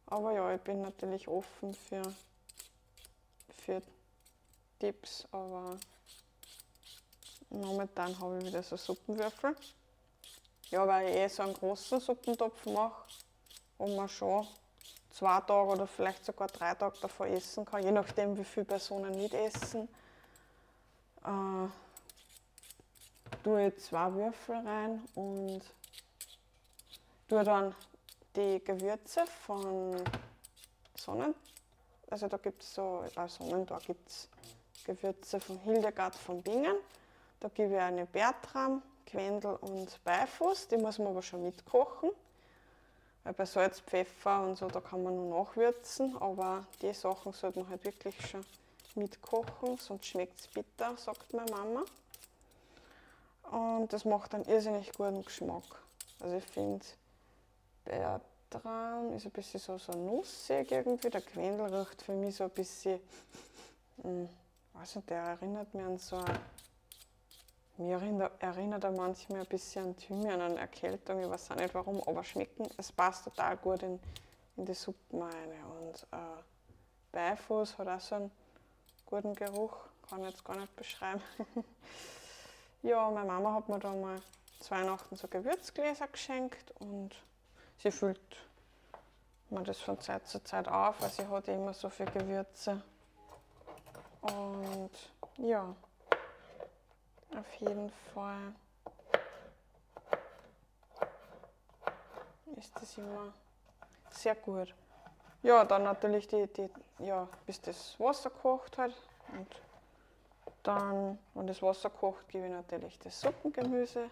Aber 0.07 0.31
ja, 0.31 0.55
ich 0.55 0.61
bin 0.61 0.81
natürlich 0.81 1.27
offen 1.27 1.75
für, 1.75 2.01
für 3.63 3.83
Tipps, 4.79 5.27
aber 5.31 5.77
momentan 7.51 8.19
habe 8.19 8.39
ich 8.39 8.45
wieder 8.47 8.63
so 8.63 8.75
Suppenwürfel. 8.75 9.55
Ja, 10.71 10.87
weil 10.87 11.09
ich 11.09 11.15
eh 11.15 11.27
so 11.27 11.43
einen 11.43 11.53
großen 11.53 11.99
Suppentopf 11.99 12.65
mache 12.65 13.03
und 13.77 13.95
man 13.95 14.09
schon 14.09 14.47
zwei 15.23 15.39
Tage 15.39 15.69
oder 15.69 15.87
vielleicht 15.87 16.25
sogar 16.25 16.49
drei 16.49 16.73
Tage 16.75 16.99
davon 16.99 17.27
essen 17.27 17.63
kann, 17.63 17.81
je 17.81 17.91
nachdem 17.91 18.37
wie 18.37 18.43
viele 18.43 18.65
Personen 18.65 19.11
nicht 19.11 19.33
essen. 19.33 19.87
Äh, 21.23 21.67
tue 23.41 23.67
ich 23.67 23.77
zwei 23.77 24.13
Würfel 24.13 24.55
rein 24.57 25.01
und 25.15 25.61
tue 27.29 27.43
dann 27.45 27.73
die 28.35 28.61
Gewürze 28.65 29.25
von 29.45 29.95
Sonnen. 30.97 31.33
Also 32.09 32.27
da 32.27 32.35
gibt 32.35 32.61
es 32.61 32.75
so, 32.75 33.05
bei 33.15 33.25
Sonnen, 33.29 33.65
da 33.65 33.77
gibt 33.77 34.09
es 34.09 34.27
Gewürze 34.83 35.39
von 35.39 35.57
Hildegard 35.59 36.15
von 36.15 36.41
Bingen. 36.41 36.75
Da 37.39 37.47
gebe 37.47 37.75
ich 37.75 37.79
eine 37.79 38.05
Bertram, 38.05 38.81
Quendel 39.05 39.55
und 39.55 40.03
Beifuß. 40.03 40.67
Die 40.67 40.77
muss 40.77 40.99
man 40.99 41.07
aber 41.07 41.21
schon 41.21 41.43
mitkochen. 41.43 42.09
Weil 43.23 43.33
bei 43.33 43.45
Salz, 43.45 43.79
Pfeffer 43.79 44.41
und 44.41 44.57
so, 44.57 44.67
da 44.67 44.81
kann 44.81 45.03
man 45.03 45.15
nur 45.15 45.43
nachwürzen, 45.43 46.17
aber 46.17 46.65
die 46.81 46.93
Sachen 46.93 47.31
sollte 47.31 47.59
man 47.59 47.69
halt 47.69 47.85
wirklich 47.85 48.15
schon 48.27 48.45
mitkochen, 48.95 49.77
sonst 49.77 50.05
schmeckt 50.05 50.39
es 50.39 50.47
bitter, 50.47 50.95
sagt 50.97 51.33
meine 51.33 51.51
Mama. 51.51 51.83
Und 53.51 53.93
das 53.93 54.03
macht 54.03 54.33
einen 54.33 54.45
irrsinnig 54.45 54.91
guten 54.93 55.23
Geschmack. 55.23 55.63
Also 56.19 56.37
ich 56.37 56.45
finde, 56.45 56.85
Bertram 57.85 59.13
ist 59.13 59.25
ein 59.25 59.31
bisschen 59.31 59.59
so, 59.59 59.77
so 59.77 59.93
nussig 59.93 60.71
irgendwie, 60.71 61.09
der 61.09 61.21
Quendel 61.21 61.73
riecht 61.73 62.01
für 62.01 62.13
mich 62.13 62.35
so 62.35 62.45
ein 62.45 62.49
bisschen, 62.49 62.99
mh, 63.97 64.03
hm, 64.03 64.29
weiß 64.73 64.95
nicht, 64.95 65.09
der 65.09 65.21
erinnert 65.23 65.73
mich 65.73 65.83
an 65.83 65.97
so 65.97 66.17
ein 66.17 66.39
mir 67.77 67.95
erinnert, 68.39 68.83
er 68.83 68.91
manchmal 68.91 69.41
ein 69.41 69.47
bisschen 69.47 69.85
an 69.85 69.97
Thymian, 69.97 70.41
an 70.41 70.57
Erkältung, 70.57 71.21
ich 71.21 71.29
weiß 71.29 71.51
auch 71.51 71.55
nicht 71.55 71.73
warum, 71.73 72.01
aber 72.05 72.23
schmecken, 72.23 72.67
es 72.77 72.91
passt 72.91 73.25
total 73.25 73.57
gut 73.57 73.83
in, 73.83 73.99
in 74.57 74.65
die 74.65 74.73
Suppen 74.73 75.21
rein. 75.21 75.51
Und 75.79 76.03
äh, 76.11 76.41
Beifuß 77.11 77.77
hat 77.77 77.87
auch 77.87 77.99
so 77.99 78.15
einen 78.15 78.31
guten 79.05 79.33
Geruch, 79.35 79.77
kann 80.09 80.21
ich 80.21 80.29
jetzt 80.29 80.45
gar 80.45 80.57
nicht 80.57 80.75
beschreiben. 80.75 81.21
ja, 82.83 83.09
meine 83.09 83.27
Mama 83.27 83.53
hat 83.53 83.69
mir 83.69 83.79
da 83.79 83.91
mal 83.91 84.21
zu 84.59 84.71
Weihnachten 84.71 85.15
so 85.15 85.27
Gewürzgläser 85.27 86.07
geschenkt 86.07 86.71
und 86.79 87.11
sie 87.79 87.91
füllt 87.91 88.19
mir 89.49 89.63
das 89.63 89.79
von 89.79 89.99
Zeit 89.99 90.27
zu 90.27 90.43
Zeit 90.43 90.67
auf, 90.67 91.01
weil 91.01 91.09
sie 91.09 91.27
hat 91.27 91.47
immer 91.47 91.73
so 91.73 91.89
viele 91.89 92.11
Gewürze. 92.11 92.81
Und 94.21 94.91
ja, 95.37 95.75
auf 97.35 97.53
jeden 97.55 97.89
Fall 98.13 98.53
ist 102.57 102.71
das 102.79 102.97
immer 102.97 103.33
sehr 104.11 104.35
gut. 104.35 104.73
Ja, 105.41 105.65
dann 105.65 105.83
natürlich 105.83 106.27
die, 106.27 106.47
die 106.47 106.69
ja, 106.99 107.27
bis 107.45 107.59
das 107.61 107.99
Wasser 107.99 108.29
kocht 108.29 108.77
hat. 108.77 108.93
Und 109.31 109.47
dann, 110.63 111.19
wenn 111.33 111.47
das 111.47 111.61
Wasser 111.61 111.89
kocht, 111.89 112.27
gebe 112.29 112.45
ich 112.45 112.51
natürlich 112.51 112.97
das 112.99 113.19
Suppengemüse 113.19 114.09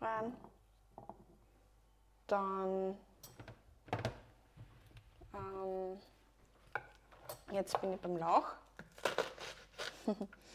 rein. 0.00 0.36
Dann 2.26 2.96
ähm, 5.34 6.00
jetzt 7.52 7.80
bin 7.80 7.94
ich 7.94 8.00
beim 8.00 8.16
Lauch. 8.16 8.46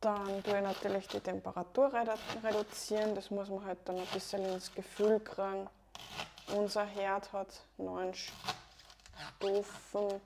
Dann 0.00 0.42
tue 0.42 0.56
ich 0.56 0.62
natürlich 0.62 1.06
die 1.08 1.20
Temperatur 1.20 1.92
reduzieren. 2.42 3.14
Das 3.14 3.30
muss 3.30 3.50
man 3.50 3.66
halt 3.66 3.78
dann 3.84 3.98
ein 3.98 4.06
bisschen 4.06 4.42
ins 4.46 4.74
Gefühl 4.74 5.20
kriegen. 5.20 5.68
Unser 6.56 6.86
Herd 6.86 7.30
hat 7.34 7.48
neun 7.76 8.14
Stufen. 8.14 10.20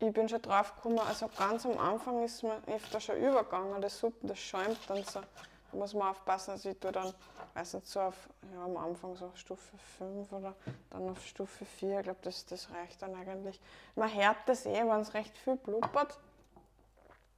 Ich 0.00 0.12
bin 0.12 0.28
schon 0.28 0.42
drauf 0.42 0.74
gekommen, 0.74 0.98
also 0.98 1.30
ganz 1.38 1.64
am 1.64 1.78
Anfang 1.78 2.24
ist 2.24 2.42
mir 2.42 2.60
öfter 2.66 2.98
schon 2.98 3.16
übergegangen, 3.16 3.80
das 3.80 3.96
Suppen, 3.96 4.28
das 4.28 4.40
schäumt 4.40 4.78
dann 4.88 5.04
so. 5.04 5.20
Da 5.20 5.78
muss 5.78 5.94
man 5.94 6.08
aufpassen, 6.08 6.50
also 6.50 6.68
ich 6.68 6.78
tue 6.78 6.90
dann, 6.90 7.14
weiß 7.54 7.74
nicht, 7.74 7.86
so 7.86 8.00
auf, 8.00 8.28
ja, 8.52 8.64
am 8.64 8.76
Anfang 8.76 9.16
so 9.16 9.30
Stufe 9.36 9.78
5 9.98 10.32
oder 10.32 10.54
dann 10.90 11.08
auf 11.08 11.24
Stufe 11.24 11.64
4. 11.64 11.98
Ich 11.98 12.04
glaube, 12.04 12.18
das, 12.22 12.44
das 12.44 12.68
reicht 12.72 13.00
dann 13.00 13.14
eigentlich. 13.14 13.60
Man 13.94 14.12
hört 14.12 14.36
das 14.46 14.66
eh, 14.66 14.84
wenn 14.84 15.00
es 15.00 15.14
recht 15.14 15.38
viel 15.38 15.56
blubbert 15.56 16.18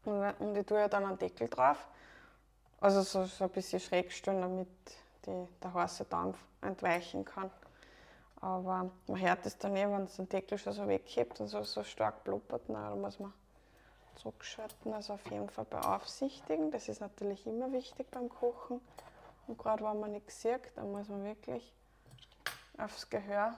und 0.07 0.57
ich 0.57 0.67
tue 0.67 0.79
ja 0.79 0.89
dann 0.89 1.05
einen 1.05 1.19
Deckel 1.19 1.49
drauf. 1.49 1.87
Also 2.81 3.03
so, 3.03 3.25
so 3.25 3.45
ein 3.45 3.51
bisschen 3.51 3.81
schräg 3.81 4.13
stellen, 4.13 4.41
damit 4.43 4.69
die, 5.27 5.47
der 5.63 5.75
heiße 5.75 6.05
Dampf 6.05 6.39
entweichen 6.61 7.25
kann. 7.25 7.51
Aber 8.41 8.91
man 9.07 9.21
hört 9.21 9.47
es 9.47 9.57
dann 9.59 9.75
eh, 9.77 9.89
wenn 9.91 10.05
es 10.05 10.17
den 10.17 10.29
Deckel 10.29 10.59
schon 10.59 10.73
so 10.73 10.87
weghebt 10.87 11.41
und 11.41 11.49
so, 11.49 11.63
so 11.63 11.83
stark 11.83 12.23
blubbert, 12.25 12.63
na, 12.69 12.91
da 12.91 12.97
muss 12.97 13.19
man 13.19 13.33
zurückschalten. 14.17 14.93
Also 14.93 15.15
auf 15.15 15.31
jeden 15.31 15.49
Fall 15.49 15.65
beaufsichtigen. 15.65 16.71
Das 16.71 16.89
ist 16.89 17.01
natürlich 17.01 17.47
immer 17.47 17.73
wichtig 17.73 18.11
beim 18.11 18.29
Kochen. 18.29 18.81
Und 19.47 19.59
gerade 19.59 19.85
wenn 19.85 20.01
man 20.01 20.13
nichts 20.13 20.43
sieht, 20.43 20.61
dann 20.75 20.93
muss 20.93 21.09
man 21.09 21.25
wirklich 21.25 21.73
aufs 22.79 23.09
Gehör, 23.09 23.55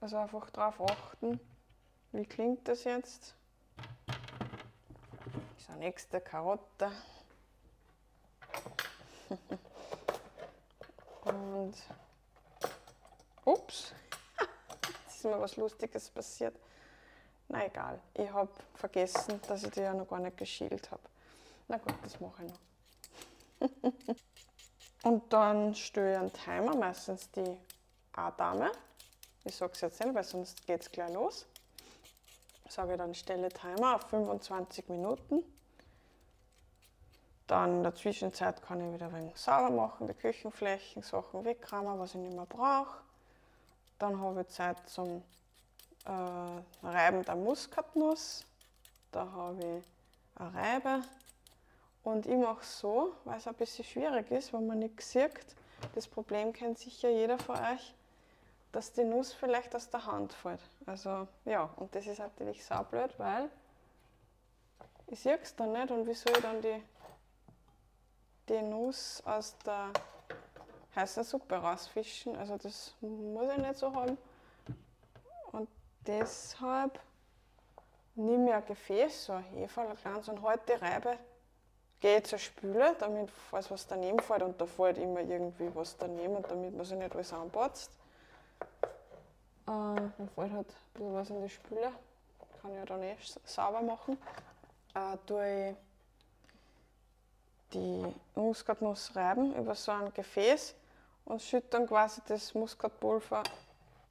also 0.00 0.16
einfach 0.16 0.48
darauf 0.50 0.80
achten, 0.80 1.38
wie 2.12 2.24
klingt 2.24 2.66
das 2.68 2.84
jetzt 2.84 3.34
so, 5.66 5.72
nächste 5.74 6.20
Karotte. 6.20 6.90
Und 11.24 11.74
ups, 13.44 13.92
jetzt 15.04 15.16
ist 15.16 15.24
mir 15.24 15.40
was 15.40 15.56
Lustiges 15.56 16.10
passiert. 16.10 16.56
Na 17.48 17.66
egal, 17.66 18.00
ich 18.14 18.30
habe 18.30 18.50
vergessen, 18.74 19.40
dass 19.46 19.62
ich 19.62 19.70
die 19.70 19.80
ja 19.80 19.94
noch 19.94 20.08
gar 20.08 20.20
nicht 20.20 20.36
geschält 20.36 20.90
habe. 20.90 21.02
Na 21.68 21.78
gut, 21.78 21.94
das 22.02 22.20
mache 22.20 22.44
ich 22.44 22.52
noch. 22.52 24.14
Und 25.04 25.32
dann 25.32 25.74
stelle 25.74 26.12
ich 26.12 26.18
einen 26.18 26.32
Timer, 26.32 26.76
meistens 26.76 27.30
die 27.32 27.56
A-Dame. 28.12 28.70
Ich 29.44 29.56
sage 29.56 29.72
es 29.72 29.80
jetzt 29.80 30.00
nicht, 30.00 30.14
weil 30.14 30.24
sonst 30.24 30.66
geht 30.66 30.82
es 30.82 30.90
gleich 30.90 31.12
los 31.12 31.46
sage 32.72 32.96
dann 32.96 33.14
stelle 33.14 33.48
Timer 33.50 33.96
auf 33.96 34.02
25 34.08 34.88
Minuten. 34.88 35.44
Dann 37.46 37.78
in 37.78 37.82
der 37.82 37.94
Zwischenzeit 37.94 38.62
kann 38.62 38.80
ich 38.80 38.94
wieder 38.94 39.06
ein 39.06 39.14
wenig 39.14 39.36
sauber 39.36 39.70
machen, 39.70 40.06
die 40.06 40.14
Küchenflächen, 40.14 41.02
Sachen 41.02 41.44
wegräumen, 41.44 41.98
was 41.98 42.14
ich 42.14 42.20
nicht 42.20 42.34
mehr 42.34 42.46
brauche. 42.46 42.98
Dann 43.98 44.20
habe 44.20 44.40
ich 44.42 44.48
Zeit 44.48 44.78
zum 44.88 45.22
äh, 46.06 46.86
Reiben 46.86 47.24
der 47.24 47.36
Muskatnuss. 47.36 48.44
Da 49.10 49.30
habe 49.30 49.58
ich 49.58 50.40
eine 50.40 50.54
Reibe. 50.54 51.02
Und 52.04 52.26
ich 52.26 52.36
mache 52.36 52.62
es 52.62 52.78
so, 52.78 53.12
weil 53.24 53.38
es 53.38 53.46
ein 53.46 53.54
bisschen 53.54 53.84
schwierig 53.84 54.30
ist, 54.30 54.52
wenn 54.52 54.66
man 54.66 54.78
nichts 54.78 55.10
sieht. 55.10 55.56
Das 55.94 56.08
Problem 56.08 56.52
kennt 56.52 56.78
sicher 56.78 57.10
jeder 57.10 57.38
von 57.38 57.56
euch 57.56 57.94
dass 58.72 58.92
die 58.92 59.04
Nuss 59.04 59.32
vielleicht 59.34 59.74
aus 59.76 59.90
der 59.90 60.04
Hand 60.06 60.32
fällt. 60.32 60.60
Also 60.86 61.28
ja, 61.44 61.68
und 61.76 61.94
das 61.94 62.06
ist 62.06 62.18
natürlich 62.18 62.64
saublöd, 62.64 63.18
weil 63.18 63.50
ich 65.06 65.20
sehe 65.20 65.38
es 65.40 65.54
dann 65.54 65.72
nicht 65.72 65.90
und 65.90 66.06
wie 66.06 66.14
soll 66.14 66.32
ich 66.34 66.42
dann 66.42 66.60
die, 66.62 66.82
die 68.48 68.62
Nuss 68.62 69.22
aus 69.26 69.56
der 69.58 69.90
heißen 70.96 71.22
Suppe 71.22 71.56
rausfischen? 71.56 72.34
Also 72.36 72.56
das 72.56 72.94
muss 73.00 73.52
ich 73.52 73.58
nicht 73.58 73.76
so 73.76 73.94
haben. 73.94 74.16
Und 75.52 75.68
deshalb 76.06 76.98
nehme 78.14 78.48
ich 78.48 78.54
ein 78.54 78.66
Gefäß, 78.66 79.26
so 79.26 79.32
ein 79.34 79.44
Hefe 79.44 79.82
ein 79.82 79.96
kleines 79.96 80.28
und 80.30 80.42
halte 80.42 80.72
die 80.72 80.84
Reibe, 80.84 81.18
gehe 82.00 82.22
zur 82.22 82.38
Spüle, 82.38 82.96
damit 82.98 83.30
falls 83.30 83.70
was 83.70 83.86
daneben 83.86 84.20
fällt 84.20 84.42
und 84.42 84.58
da 84.58 84.64
fällt 84.64 84.96
immer 84.96 85.20
irgendwie 85.20 85.70
was 85.74 85.96
daneben 85.98 86.42
damit 86.42 86.74
man 86.74 86.86
sich 86.86 86.98
nicht 86.98 87.14
alles 87.14 87.32
anpatzt 87.34 87.90
äh, 89.66 90.10
dann 90.16 90.28
fällt 90.34 90.52
halt 90.52 90.68
ein 90.68 90.92
bisschen 90.94 91.14
was 91.14 91.30
in 91.30 91.42
die 91.42 91.48
Spüle. 91.48 91.92
Kann 92.60 92.74
ja 92.74 92.84
dann 92.84 93.02
eh 93.02 93.16
sauber 93.44 93.82
machen. 93.82 94.18
Äh, 94.94 95.16
tue 95.26 95.70
ich 95.70 95.76
die 97.72 98.14
Muskatnuss 98.34 99.16
reiben 99.16 99.54
über 99.54 99.74
so 99.74 99.92
ein 99.92 100.12
Gefäß 100.12 100.74
und 101.24 101.40
schütte 101.40 101.68
dann 101.70 101.86
quasi 101.86 102.20
das 102.26 102.54
Muskatpulver 102.54 103.42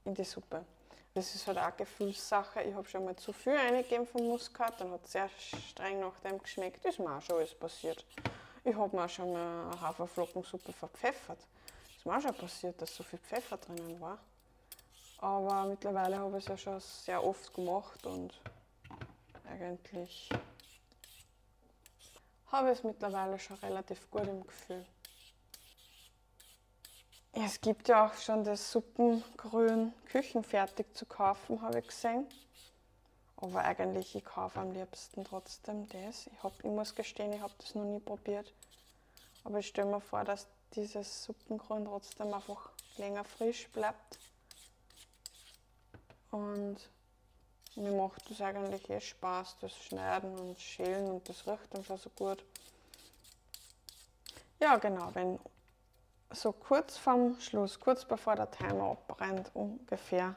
in 0.06 0.14
die 0.16 0.24
Suppe. 0.24 0.66
Das 1.14 1.36
ist 1.36 1.46
halt 1.46 1.58
auch 1.58 1.76
Gefühlssache. 1.76 2.62
Ich 2.64 2.74
habe 2.74 2.88
schon 2.88 3.04
mal 3.04 3.16
zu 3.16 3.34
viel 3.34 3.56
eingegeben 3.56 4.08
vom 4.08 4.28
Muskat, 4.28 4.80
dann 4.80 4.92
hat 4.92 5.04
es 5.04 5.12
sehr 5.12 5.30
streng 5.38 6.00
nach 6.00 6.18
dem 6.22 6.40
geschmeckt. 6.40 6.84
Das 6.86 6.94
ist 6.94 7.00
mir 7.00 7.16
auch 7.16 7.22
schon 7.22 7.36
alles 7.36 7.54
passiert. 7.54 8.06
Ich 8.64 8.76
habe 8.76 8.96
mir 8.96 9.06
auch 9.06 9.10
schon 9.10 9.32
mal 9.34 9.72
eine 9.72 9.82
Haferflockensuppe 9.82 10.72
verpfeffert. 10.72 11.40
Das 11.40 11.98
ist 11.98 12.06
mir 12.06 12.18
auch 12.18 12.22
schon 12.22 12.36
passiert, 12.36 12.82
dass 12.82 12.96
so 12.96 13.04
viel 13.04 13.20
Pfeffer 13.20 13.58
drinnen 13.58 14.00
war. 14.00 14.18
Aber 15.22 15.66
mittlerweile 15.66 16.18
habe 16.18 16.40
ich 16.40 16.44
es 16.46 16.50
ja 16.50 16.58
schon 16.58 16.80
sehr 16.80 17.24
oft 17.24 17.54
gemacht 17.54 18.06
und 18.08 18.34
eigentlich 19.48 20.30
habe 22.48 22.72
ich 22.72 22.80
es 22.80 22.84
mittlerweile 22.84 23.38
schon 23.38 23.58
relativ 23.58 24.10
gut 24.10 24.28
im 24.28 24.46
Gefühl. 24.46 24.84
Es 27.34 27.62
gibt 27.62 27.88
ja 27.88 28.08
auch 28.08 28.14
schon 28.16 28.44
das 28.44 28.72
Suppengrün 28.72 29.94
küchenfertig 30.06 30.88
zu 30.94 31.06
kaufen, 31.06 31.62
habe 31.62 31.80
ich 31.80 31.88
gesehen. 31.88 32.26
Aber 33.38 33.64
eigentlich, 33.64 34.16
ich 34.16 34.26
kaufe 34.26 34.60
am 34.60 34.72
liebsten 34.72 35.24
trotzdem 35.24 35.88
das. 35.90 36.28
Ich, 36.28 36.44
hab, 36.44 36.58
ich 36.60 36.66
muss 36.66 36.94
gestehen, 36.94 37.32
ich 37.32 37.42
habe 37.42 37.54
das 37.60 37.74
noch 37.76 37.86
nie 37.86 38.00
probiert. 38.00 38.52
Aber 39.44 39.60
ich 39.60 39.68
stelle 39.68 39.90
mir 39.90 40.02
vor, 40.02 40.24
dass 40.24 40.48
dieses 40.76 41.24
Suppengrün 41.24 41.86
trotzdem 41.86 42.34
einfach 42.34 42.72
länger 42.98 43.24
frisch 43.24 43.70
bleibt. 43.70 44.20
Und 46.32 46.78
mir 47.76 47.92
macht 47.92 48.30
das 48.30 48.42
eigentlich 48.42 48.90
eh 48.90 49.00
Spaß, 49.00 49.58
das 49.62 49.76
Schneiden 49.76 50.38
und 50.38 50.60
Schälen 50.60 51.12
und 51.12 51.28
das 51.28 51.46
riecht 51.46 51.86
schon 51.86 51.98
so 51.98 52.10
gut. 52.10 52.44
Ja, 54.60 54.78
genau, 54.78 55.10
wenn 55.14 55.40
so 56.32 56.52
kurz 56.52 56.98
vorm 56.98 57.40
Schluss, 57.40 57.80
kurz 57.80 58.06
bevor 58.06 58.36
der 58.36 58.50
Timer 58.52 58.92
abbrennt 58.92 59.52
ungefähr, 59.54 60.36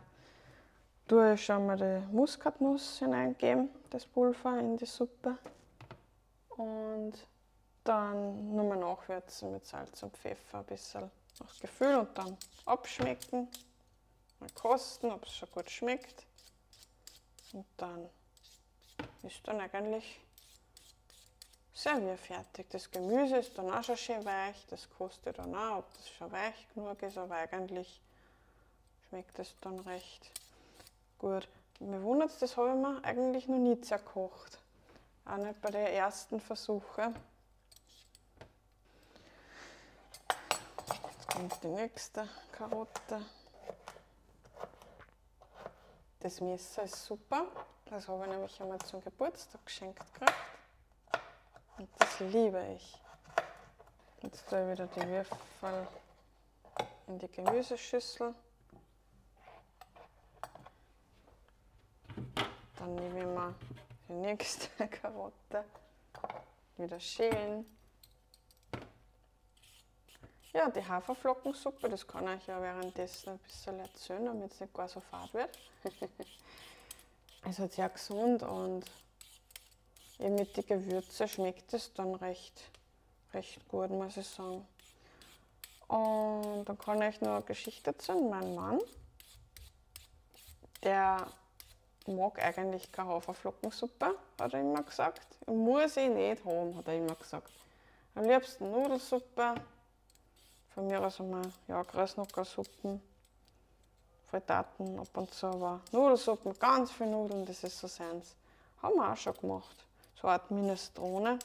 tue 1.07 1.35
ich 1.35 1.45
schon 1.45 1.67
mal 1.67 1.77
die 1.77 2.15
Muskatnuss 2.15 2.99
hineingeben, 2.99 3.69
das 3.91 4.07
Pulver 4.07 4.59
in 4.59 4.77
die 4.77 4.87
Suppe. 4.87 5.37
Und 6.49 7.15
dann 7.85 8.55
nur 8.55 8.65
mal 8.65 8.79
nachwürzen 8.79 9.53
mit 9.53 9.67
Salz 9.67 10.03
und 10.03 10.17
Pfeffer, 10.17 10.59
ein 10.59 10.65
bisschen 10.65 11.11
nach 11.41 11.61
Gefühl 11.61 11.97
und 11.97 12.17
dann 12.17 12.37
abschmecken, 12.65 13.49
mal 14.45 14.51
kosten, 14.55 15.11
ob 15.11 15.25
es 15.25 15.37
schon 15.37 15.51
gut 15.51 15.71
schmeckt. 15.71 16.27
Und 17.53 17.67
dann 17.77 18.09
ist 19.23 19.41
dann 19.45 19.61
eigentlich 19.61 20.21
servierfertig. 21.73 22.67
Das 22.69 22.91
Gemüse 22.91 23.39
ist 23.39 23.57
dann 23.57 23.71
auch 23.71 23.83
schon 23.83 23.97
schön 23.97 24.25
weich, 24.25 24.67
das 24.69 24.89
kostet 24.91 25.39
dann 25.39 25.55
auch, 25.55 25.79
ob 25.79 25.95
das 25.95 26.09
schon 26.11 26.31
weich 26.31 26.69
genug 26.75 27.03
ist, 27.03 27.19
aber 27.19 27.37
eigentlich 27.37 28.01
schmeckt 29.09 29.39
es 29.39 29.55
dann 29.61 29.79
recht 29.81 30.31
gut. 31.19 31.49
Mir 31.81 32.03
wundert 32.03 32.31
es, 32.31 32.39
das 32.39 32.57
habe 32.57 32.71
ich 32.71 32.77
mir 32.77 33.05
eigentlich 33.05 33.49
noch 33.49 33.59
nie 33.59 33.81
zerkocht. 33.81 34.59
Auch 35.25 35.37
nicht 35.39 35.61
bei 35.61 35.71
den 35.71 35.87
ersten 35.87 36.41
Versuchen. 36.41 37.17
Jetzt 40.87 41.29
kommt 41.29 41.63
die 41.63 41.69
nächste 41.69 42.29
Karotte. 42.53 43.25
Das 46.25 46.41
Messer 46.41 46.85
ist 46.85 47.05
super. 47.05 47.49
Das 47.85 48.09
habe 48.09 48.25
ich 48.25 48.31
nämlich 48.31 48.59
einmal 48.63 48.79
zum 48.79 49.05
Geburtstag 49.05 49.63
geschenkt 49.67 49.99
gekriegt. 49.99 50.33
Und 51.77 51.87
das 51.99 52.19
liebe 52.21 52.67
ich. 52.75 52.99
Jetzt 54.23 54.49
tue 54.49 54.63
ich 54.63 54.71
wieder 54.73 54.87
die 54.87 55.07
Würfel 55.07 55.87
in 57.09 57.19
die 57.19 57.29
Gemüseschüssel. 57.29 58.35
Dann 62.79 62.95
nehme 62.95 63.19
ich 63.19 63.27
mal 63.27 63.55
die 64.09 64.15
nächste 64.15 64.89
Karotte. 64.89 65.67
Wieder 66.79 67.01
schälen. 67.01 67.67
Ja, 70.55 70.71
die 70.71 70.87
Haferflockensuppe, 70.87 71.89
das 71.89 72.07
kann 72.07 72.29
ich 72.39 72.47
ja 72.47 72.63
währenddessen 72.63 73.31
ein 73.31 73.39
bisschen 73.41 73.81
erzählen, 73.81 74.25
damit 74.25 74.53
es 74.53 74.61
nicht 74.61 74.73
gar 74.73 74.87
so 74.87 75.01
fad 75.01 75.35
wird. 75.35 75.59
es 77.45 77.59
ist 77.59 77.75
sehr 77.75 77.89
gesund 77.89 78.45
und 78.45 78.85
eben 80.21 80.37
mit 80.37 80.57
den 80.57 80.65
Gewürzen 80.65 81.27
schmeckt 81.27 81.75
es 81.75 81.93
dann 81.95 82.15
recht, 82.15 82.71
recht 83.33 83.69
gut, 83.69 83.91
muss 83.91 84.17
ich 84.17 84.29
sagen. 84.29 84.65
Und 85.89 86.65
dann 86.67 86.79
kann 86.79 87.03
ich 87.03 87.21
noch 87.21 87.35
eine 87.35 87.43
Geschichte 87.43 87.91
erzählen. 87.91 88.31
Mein 88.31 88.55
Mann, 88.55 88.81
der 90.85 91.27
mag 92.07 92.41
eigentlich 92.41 92.93
keine 92.93 93.09
Haferflockensuppe, 93.09 94.17
hat 94.41 94.55
er 94.55 94.61
immer 94.61 94.85
gesagt. 94.85 95.27
Muss 95.49 95.97
ich 95.97 96.09
nicht 96.11 96.45
haben, 96.45 96.77
hat 96.77 96.87
er 96.87 96.95
immer 96.95 97.17
gesagt. 97.17 97.51
Am 98.15 98.23
liebsten 98.23 98.71
Nudelsuppe, 98.71 99.57
von 100.75 100.87
mir 100.87 101.01
aus 101.01 101.21
einmal 101.21 101.43
ja, 101.69 101.83
Grasnockersuppen, 101.83 103.01
Frittaten 104.27 104.99
ab 104.99 105.09
und 105.15 105.33
zu, 105.33 105.47
aber 105.47 105.81
Nudelsuppen, 105.93 106.59
ganz 106.59 106.91
viel 106.91 107.07
Nudeln, 107.07 107.47
das 107.47 107.63
ist 107.65 107.79
so 107.79 107.87
seins. 107.87 108.35
Haben 108.83 108.97
wir 108.97 109.13
auch 109.13 109.17
schon 109.17 109.35
gemacht 109.35 109.85
so 110.25 110.29
eine 110.29 110.41
Art 110.41 110.51
Minestrone. 110.51 111.39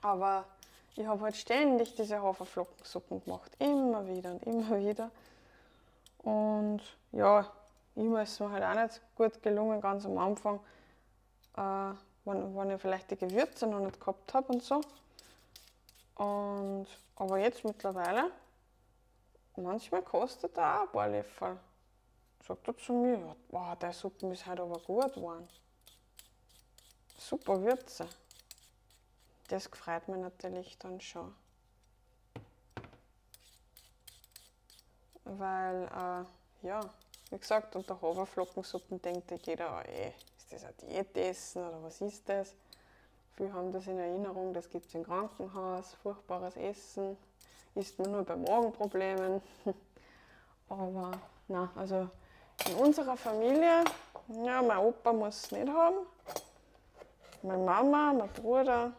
Aber 0.00 0.44
ich 0.94 1.06
habe 1.06 1.22
halt 1.22 1.36
ständig 1.36 1.94
diese 1.96 2.22
Haferflockensuppen 2.22 3.24
gemacht. 3.24 3.50
Immer 3.58 4.06
wieder 4.06 4.32
und 4.32 4.44
immer 4.44 4.78
wieder. 4.78 5.10
Und 6.18 6.80
ja, 7.10 7.50
immer 7.96 8.22
ist 8.22 8.32
es 8.32 8.40
mir 8.40 8.50
halt 8.50 8.62
auch 8.62 8.82
nicht 8.82 9.00
gut 9.16 9.42
gelungen, 9.42 9.80
ganz 9.80 10.06
am 10.06 10.18
Anfang, 10.18 10.60
äh, 11.56 11.94
wenn, 12.24 12.56
wenn 12.56 12.70
ich 12.70 12.80
vielleicht 12.80 13.10
die 13.10 13.16
Gewürze 13.16 13.66
noch 13.66 13.80
nicht 13.80 13.98
gehabt 13.98 14.32
habe 14.34 14.52
und 14.52 14.62
so. 14.62 14.80
Und, 16.14 16.86
aber 17.16 17.38
jetzt 17.38 17.64
mittlerweile, 17.64 18.30
manchmal 19.56 20.02
kostet 20.02 20.56
er 20.56 20.80
auch 20.80 20.86
ein 20.86 20.92
paar 20.92 21.08
Löffel. 21.08 21.58
Sagt 22.46 22.68
er 22.68 22.76
zu 22.76 22.92
mir, 22.92 23.36
wow, 23.50 23.78
der 23.78 23.92
Suppen 23.92 24.32
ist 24.32 24.46
halt 24.46 24.60
aber 24.60 24.78
gut 24.80 25.14
geworden 25.14 25.48
super 27.22 27.62
Würze. 27.62 28.06
Das 29.48 29.66
freut 29.66 30.08
mich 30.08 30.20
natürlich 30.20 30.76
dann 30.78 31.00
schon. 31.00 31.34
Weil, 35.24 35.84
äh, 35.84 36.66
ja, 36.66 36.80
wie 37.30 37.38
gesagt, 37.38 37.76
unter 37.76 38.00
Haferflockensuppen 38.00 39.00
denkt 39.00 39.30
ja 39.30 39.36
jeder, 39.44 39.78
oh, 39.78 39.88
ey, 39.88 40.12
ist 40.38 40.52
das 40.52 40.64
ein 40.64 40.74
Diätessen 40.82 41.64
oder 41.64 41.82
was 41.82 42.00
ist 42.00 42.28
das? 42.28 42.54
Viele 43.36 43.52
haben 43.52 43.72
das 43.72 43.86
in 43.86 43.98
Erinnerung, 43.98 44.52
das 44.52 44.68
gibt 44.68 44.86
es 44.86 44.94
im 44.94 45.04
Krankenhaus, 45.04 45.94
furchtbares 46.02 46.56
Essen, 46.56 47.16
man 47.74 48.10
nur 48.10 48.24
bei 48.24 48.36
Magenproblemen. 48.36 49.42
Aber 50.68 51.12
na, 51.48 51.70
also 51.76 52.08
in 52.68 52.74
unserer 52.76 53.16
Familie, 53.16 53.84
ja, 54.44 54.62
mein 54.62 54.78
Opa 54.78 55.12
muss 55.12 55.44
es 55.44 55.52
nicht 55.52 55.68
haben, 55.68 56.06
meine 57.42 57.62
Mama, 57.62 58.12
mein 58.12 58.28
Bruder, 58.28 58.92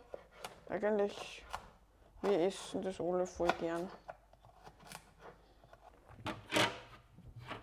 eigentlich, 0.69 1.43
wir 2.21 2.39
essen 2.39 2.81
das 2.81 2.99
alle 2.99 3.25
voll 3.25 3.51
gern. 3.59 3.89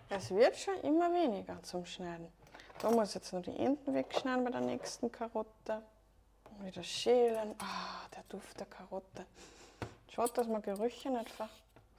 Es 0.09 0.29
wird 0.31 0.57
schon 0.57 0.79
immer 0.81 1.13
weniger 1.13 1.61
zum 1.63 1.85
Schneiden. 1.85 2.27
Da 2.81 2.91
muss 2.91 3.09
ich 3.09 3.15
jetzt 3.15 3.31
noch 3.31 3.41
die 3.41 3.55
Enden 3.57 3.93
wegschneiden 3.93 4.43
bei 4.43 4.51
der 4.51 4.61
nächsten 4.61 5.11
Karotte. 5.11 5.81
Wieder 6.59 6.83
schälen. 6.83 7.55
Ah, 7.59 8.07
der 8.13 8.23
Duft 8.27 8.59
der 8.59 8.67
Karotte. 8.67 9.25
Schaut, 10.13 10.37
dass 10.37 10.47
man 10.47 10.61
Gerüche 10.61 11.09
nicht 11.09 11.31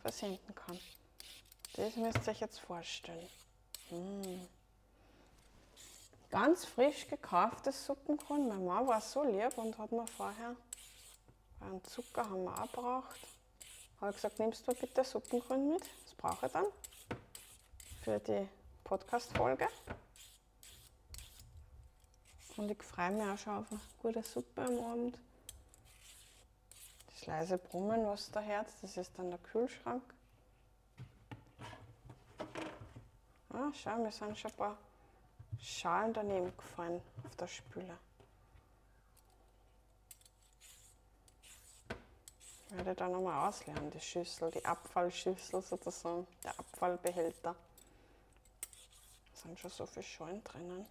versenden 0.00 0.54
kann. 0.54 0.78
Das 1.74 1.96
müsst 1.96 2.26
ihr 2.26 2.32
euch 2.32 2.40
jetzt 2.40 2.60
vorstellen. 2.60 3.28
Mmh 3.90 4.46
ganz 6.32 6.64
frisch 6.64 7.06
gekauftes 7.08 7.86
Suppenkorn. 7.86 8.48
Meine 8.48 8.64
Mama 8.64 8.88
war 8.88 9.00
so 9.00 9.22
lieb 9.22 9.56
und 9.56 9.78
hat 9.78 9.92
mir 9.92 10.06
vorher 10.06 10.56
einen 11.60 11.84
Zucker 11.84 12.28
haben 12.28 12.44
wir 12.44 12.58
auch 12.58 12.72
gebraucht. 12.72 13.20
Habe 14.00 14.12
gesagt, 14.12 14.38
nimmst 14.40 14.66
du 14.66 14.74
bitte 14.74 15.04
Suppengrün 15.04 15.74
mit? 15.74 15.82
Das 15.82 16.14
brauche 16.16 16.46
ich 16.46 16.52
dann 16.52 16.66
für 18.02 18.18
die 18.18 18.48
Podcast-Folge. 18.82 19.68
Und 22.56 22.70
ich 22.70 22.82
freue 22.82 23.10
mich 23.12 23.28
auch 23.28 23.38
schon 23.38 23.58
auf 23.58 23.70
eine 23.70 23.80
gute 24.00 24.22
Suppe 24.22 24.62
am 24.62 24.78
Abend. 24.80 25.18
Das 27.22 27.28
leise 27.28 27.56
Brummen, 27.56 28.04
was 28.04 28.32
da 28.32 28.40
Herz, 28.40 28.72
das 28.80 28.96
ist 28.96 29.16
dann 29.16 29.30
der 29.30 29.38
Kühlschrank. 29.38 30.02
Ah, 33.50 33.70
schau, 33.72 34.02
wir 34.02 34.10
sind 34.10 34.36
schon 34.36 34.50
ein 34.50 34.56
paar 34.56 34.76
Schalen 35.60 36.12
daneben 36.12 36.56
gefallen 36.56 37.00
auf 37.24 37.36
der 37.36 37.46
Spüle. 37.46 37.96
Ich 42.70 42.76
werde 42.76 42.96
da 42.96 43.08
nochmal 43.08 43.48
ausleeren, 43.48 43.92
die 43.92 44.00
Schüssel, 44.00 44.50
die 44.50 44.64
Abfallschüssel 44.64 45.62
sozusagen, 45.62 46.26
der 46.42 46.58
Abfallbehälter. 46.58 47.54
sind 49.34 49.60
schon 49.60 49.70
so 49.70 49.86
viele 49.86 50.02
Schalen 50.02 50.42
drinnen. 50.42 50.86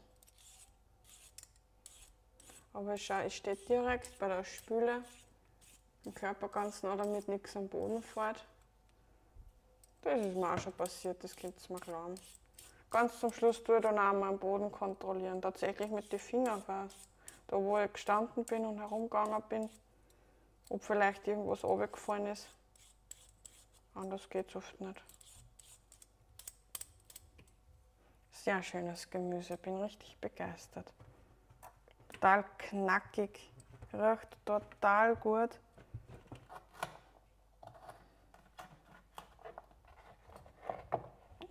Aber 2.72 2.98
schau, 2.98 3.20
ich 3.26 3.36
stehe 3.36 3.58
direkt 3.58 4.18
bei 4.18 4.30
der 4.30 4.46
Spüle, 4.46 5.04
im 6.06 6.14
Körper 6.14 6.48
ganz 6.50 6.84
nah, 6.84 6.96
damit 6.96 7.28
nichts 7.28 7.56
am 7.56 7.68
Boden 7.68 8.02
fährt. 8.02 8.46
Das 10.02 10.20
ist 10.20 10.36
mir 10.36 10.52
auch 10.52 10.58
schon 10.58 10.74
passiert, 10.74 11.24
das 11.24 11.36
könnt 11.36 11.56
ihr 11.70 11.74
mir 11.76 11.80
glauben. 11.80 12.16
Ganz 12.90 13.20
zum 13.20 13.32
Schluss 13.32 13.64
tue 13.64 13.78
ich 13.78 13.82
dann 13.84 14.00
auch 14.00 14.14
mal 14.14 14.30
am 14.30 14.40
Boden 14.40 14.72
kontrollieren, 14.72 15.42
tatsächlich 15.42 15.90
mit 15.90 16.12
den 16.12 16.20
Fingern, 16.20 16.62
weil 16.68 16.90
da 17.48 17.58
wo 17.58 17.78
ich 17.78 17.94
gestanden 17.94 18.44
bin 18.46 18.66
und 18.66 18.80
herumgegangen 18.80 19.42
bin, 19.50 19.70
ob 20.70 20.84
vielleicht 20.84 21.28
irgendwas 21.28 21.64
runtergefallen 21.64 22.28
ist. 22.28 22.48
Anders 23.94 24.30
geht 24.30 24.50
es 24.50 24.56
oft 24.56 24.80
nicht. 24.82 25.04
Sehr 28.32 28.64
schönes 28.64 29.10
Gemüse, 29.10 29.58
bin 29.58 29.78
richtig 29.78 30.18
begeistert. 30.20 30.92
Total 32.12 32.44
knackig, 32.58 33.52
riecht 33.94 34.38
total 34.46 35.16
gut. 35.18 35.60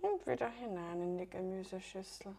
Und 0.01 0.25
wieder 0.25 0.49
hinein 0.49 1.01
in 1.01 1.17
die 1.17 1.29
Gemüseschüssel. 1.29 2.35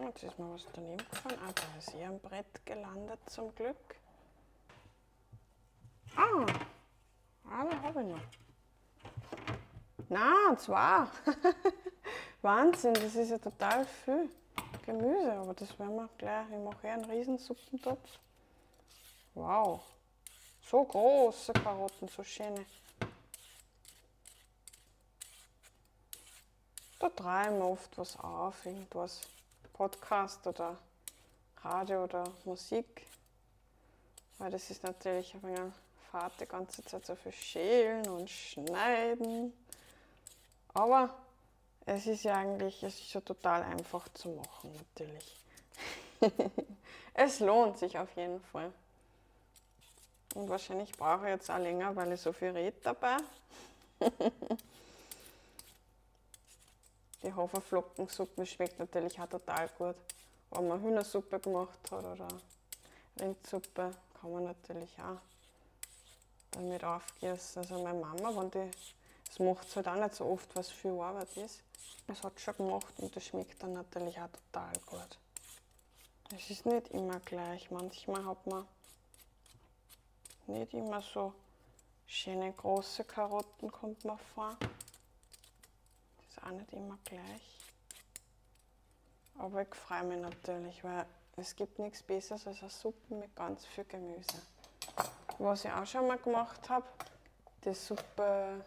Jetzt 0.00 0.22
ist 0.24 0.38
mir 0.38 0.52
was 0.52 0.66
daneben 0.72 1.04
gefallen. 1.10 1.38
Ah, 1.46 1.52
da 1.54 1.78
ist 1.78 1.90
hier 1.90 2.06
ein 2.06 2.18
Brett 2.20 2.66
gelandet 2.66 3.18
zum 3.30 3.54
Glück. 3.54 3.96
Ah, 6.16 6.46
ah 7.48 7.64
da 7.64 7.82
habe 7.82 8.02
ich 8.02 8.08
noch. 8.08 8.20
Na, 10.08 10.56
zwei. 10.58 11.06
Wahnsinn, 12.42 12.94
das 12.94 13.14
ist 13.14 13.30
ja 13.30 13.38
total 13.38 13.84
viel 13.86 14.28
Gemüse, 14.84 15.32
aber 15.32 15.54
das 15.54 15.78
werden 15.78 15.96
wir 15.96 16.08
gleich. 16.18 16.46
Ich 16.50 16.58
mache 16.58 16.80
hier 16.82 16.92
einen 16.92 17.04
riesen 17.04 17.38
Suppentopf. 17.38 18.18
Wow, 19.34 19.80
so 20.60 20.84
große 20.84 21.52
Karotten, 21.54 22.08
so 22.08 22.22
schöne. 22.22 22.66
Da 27.02 27.08
treiben 27.08 27.58
wir 27.58 27.66
oft 27.66 27.98
was 27.98 28.16
auf, 28.20 28.64
irgendwas, 28.64 29.22
Podcast 29.72 30.46
oder 30.46 30.78
Radio 31.64 32.04
oder 32.04 32.30
Musik. 32.44 33.08
Weil 34.38 34.52
das 34.52 34.70
ist 34.70 34.84
natürlich 34.84 35.34
ein 35.34 35.42
wenig 35.42 35.72
Fahrt 36.12 36.40
die 36.40 36.46
ganze 36.46 36.84
Zeit 36.84 37.04
so 37.04 37.16
viel 37.16 37.32
schälen 37.32 38.06
und 38.06 38.30
schneiden. 38.30 39.52
Aber 40.74 41.12
es 41.86 42.06
ist 42.06 42.22
ja 42.22 42.36
eigentlich, 42.36 42.80
es 42.84 43.00
ist 43.00 43.12
ja 43.12 43.20
total 43.20 43.64
einfach 43.64 44.08
zu 44.10 44.28
machen, 44.28 44.72
natürlich. 44.72 45.36
es 47.14 47.40
lohnt 47.40 47.78
sich 47.78 47.98
auf 47.98 48.14
jeden 48.14 48.40
Fall. 48.52 48.72
Und 50.36 50.48
wahrscheinlich 50.48 50.92
brauche 50.92 51.24
ich 51.24 51.30
jetzt 51.30 51.50
auch 51.50 51.58
länger, 51.58 51.96
weil 51.96 52.12
ich 52.12 52.20
so 52.20 52.32
viel 52.32 52.50
rede 52.50 52.76
dabei. 52.84 53.16
Die 57.22 57.32
Haferflockensuppe 57.32 58.44
schmeckt 58.46 58.78
natürlich 58.78 59.20
auch 59.20 59.28
total 59.28 59.68
gut. 59.78 59.96
Wenn 60.50 60.68
man 60.68 60.82
Hühnersuppe 60.82 61.38
gemacht 61.40 61.78
hat 61.90 62.04
oder 62.04 62.28
Rindsuppe, 63.20 63.92
kann 64.20 64.32
man 64.32 64.44
natürlich 64.44 64.90
auch 64.98 65.20
damit 66.50 66.84
aufgießen. 66.84 67.62
Also 67.62 67.82
meine 67.82 68.00
Mama, 68.00 68.40
wenn 68.40 68.50
die 68.50 68.70
das 69.32 69.38
macht 69.38 69.66
es 69.66 69.76
halt 69.76 69.88
auch 69.88 69.94
nicht 69.94 70.14
so 70.14 70.26
oft, 70.26 70.54
was 70.54 70.68
viel 70.68 70.90
Arbeit 71.00 71.34
ist. 71.38 71.62
Es 72.06 72.22
hat 72.22 72.38
schon 72.38 72.54
gemacht 72.54 72.92
und 72.98 73.16
das 73.16 73.24
schmeckt 73.24 73.62
dann 73.62 73.72
natürlich 73.72 74.20
auch 74.20 74.28
total 74.28 74.74
gut. 74.84 75.18
Es 76.36 76.50
ist 76.50 76.66
nicht 76.66 76.88
immer 76.88 77.18
gleich. 77.20 77.70
Manchmal 77.70 78.26
hat 78.26 78.46
man 78.46 78.66
nicht 80.48 80.74
immer 80.74 81.00
so 81.00 81.32
schöne 82.06 82.52
große 82.52 83.04
Karotten, 83.04 83.72
kommt 83.72 84.04
man 84.04 84.18
vor. 84.34 84.58
Ist 86.32 86.42
auch 86.46 86.50
nicht 86.50 86.72
immer 86.72 86.98
gleich. 87.04 87.58
Aber 89.38 89.60
ich 89.62 89.74
freue 89.74 90.04
mich 90.04 90.18
natürlich, 90.18 90.82
weil 90.82 91.04
es 91.36 91.54
gibt 91.54 91.78
nichts 91.78 92.02
Besseres 92.02 92.46
als 92.46 92.60
eine 92.60 92.70
Suppe 92.70 93.14
mit 93.14 93.36
ganz 93.36 93.66
viel 93.66 93.84
Gemüse. 93.84 94.40
Was 95.38 95.66
ich 95.66 95.70
auch 95.70 95.84
schon 95.84 96.06
mal 96.06 96.16
gemacht 96.16 96.70
habe, 96.70 96.86
die 97.64 97.74
Suppe 97.74 98.64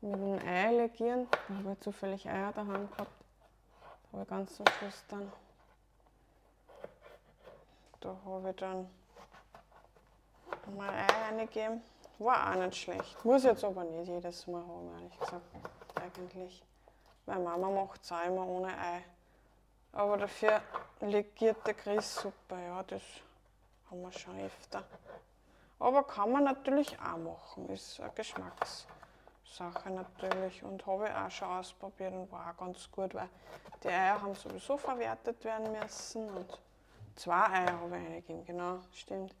mit 0.00 0.14
einem 0.14 0.38
Ei 0.46 0.76
legieren. 0.76 1.26
Da 1.48 1.54
habe 1.54 1.72
ich 1.72 1.80
zufällig 1.80 2.28
Eier 2.28 2.52
daheim 2.52 2.88
gehabt. 2.88 3.24
Da 3.80 4.12
habe 4.12 4.22
ich 4.22 4.28
ganz 4.28 4.54
zum 4.54 4.66
Schluss 4.78 5.04
dann. 5.08 5.32
Da 7.98 8.16
habe 8.24 8.50
ich 8.50 8.56
dann 8.56 8.88
mal 10.76 10.88
Ei 10.88 11.06
reingegeben. 11.06 11.82
War 12.24 12.50
auch 12.50 12.56
nicht 12.56 12.76
schlecht. 12.76 13.24
Muss 13.24 13.44
jetzt 13.44 13.64
aber 13.64 13.84
nicht 13.84 14.08
jedes 14.08 14.46
Mal 14.46 14.62
haben, 14.62 14.92
ehrlich 14.94 15.18
gesagt. 15.18 15.42
Eigentlich. 15.94 16.62
Meine 17.26 17.44
Mama 17.44 17.70
macht 17.70 18.02
es 18.02 18.12
auch 18.12 18.24
immer 18.24 18.46
ohne 18.46 18.68
Ei. 18.68 19.04
Aber 19.92 20.16
dafür 20.16 20.60
legierte 21.00 21.74
Grießsuppe, 21.74 22.54
ja, 22.54 22.82
das 22.84 23.02
haben 23.90 24.02
wir 24.02 24.12
schon 24.12 24.38
öfter. 24.40 24.84
Aber 25.78 26.04
kann 26.04 26.32
man 26.32 26.44
natürlich 26.44 26.96
auch 27.00 27.18
machen, 27.18 27.68
ist 27.68 28.00
eine 28.00 28.10
Geschmacks. 28.12 28.86
Sache 29.44 29.90
natürlich 29.90 30.62
und 30.62 30.86
habe 30.86 31.08
ich 31.08 31.14
auch 31.14 31.30
schon 31.30 31.48
ausprobiert 31.48 32.14
und 32.14 32.32
war 32.32 32.50
auch 32.50 32.56
ganz 32.56 32.90
gut, 32.90 33.14
weil 33.14 33.28
die 33.82 33.88
Eier 33.88 34.22
haben 34.22 34.34
sowieso 34.34 34.78
verwertet 34.78 35.44
werden 35.44 35.72
müssen 35.72 36.28
und 36.30 36.58
zwei 37.16 37.48
Eier 37.48 37.80
habe 37.80 37.98
ich 37.98 38.04
reingegeben, 38.04 38.44
genau, 38.46 38.78
stimmt. 38.94 39.34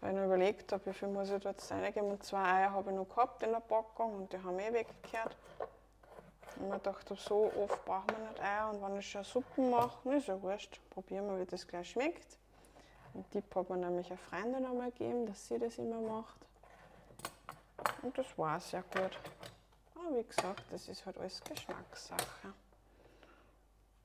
Weil 0.00 0.10
ich 0.10 0.16
noch 0.16 0.24
überlegt 0.26 0.72
habe, 0.72 0.86
wie 0.86 0.92
viel 0.92 1.08
muss 1.08 1.30
ich 1.30 1.42
da 1.42 1.50
jetzt 1.50 1.70
reingeben 1.70 2.10
und 2.10 2.22
zwei 2.24 2.42
Eier 2.42 2.72
habe 2.72 2.90
ich 2.90 2.96
noch 2.96 3.08
gehabt 3.08 3.42
in 3.42 3.52
der 3.52 3.60
Packung 3.60 4.14
und 4.14 4.32
die 4.32 4.38
haben 4.38 4.58
eh 4.58 4.72
weggekehrt. 4.72 5.36
Und 6.60 6.74
ich 6.74 6.82
dachte, 6.82 7.14
so 7.14 7.52
oft 7.56 7.84
braucht 7.84 8.10
man 8.10 8.28
nicht 8.28 8.40
Eier 8.42 8.70
und 8.70 8.82
wenn 8.82 8.98
ich 8.98 9.10
schon 9.10 9.24
Suppen 9.24 9.70
mache, 9.70 10.14
ist 10.14 10.28
ja 10.28 10.40
wurscht, 10.42 10.80
probieren 10.90 11.28
wir, 11.28 11.40
wie 11.40 11.46
das 11.46 11.66
gleich 11.66 11.90
schmeckt. 11.90 12.38
Den 13.14 13.28
Tipp 13.30 13.54
hat 13.54 13.70
mir 13.70 13.76
nämlich 13.76 14.08
eine 14.08 14.18
Freundin 14.18 14.64
einmal 14.64 14.90
gegeben, 14.90 15.26
dass 15.26 15.48
sie 15.48 15.58
das 15.58 15.78
immer 15.78 16.00
macht. 16.00 16.38
Und 18.02 18.16
das 18.18 18.26
war 18.36 18.60
sehr 18.60 18.82
gut. 18.82 19.18
Aber 19.94 20.16
wie 20.16 20.24
gesagt, 20.24 20.62
das 20.70 20.88
ist 20.88 21.06
halt 21.06 21.18
alles 21.18 21.42
Geschmackssache. 21.42 22.52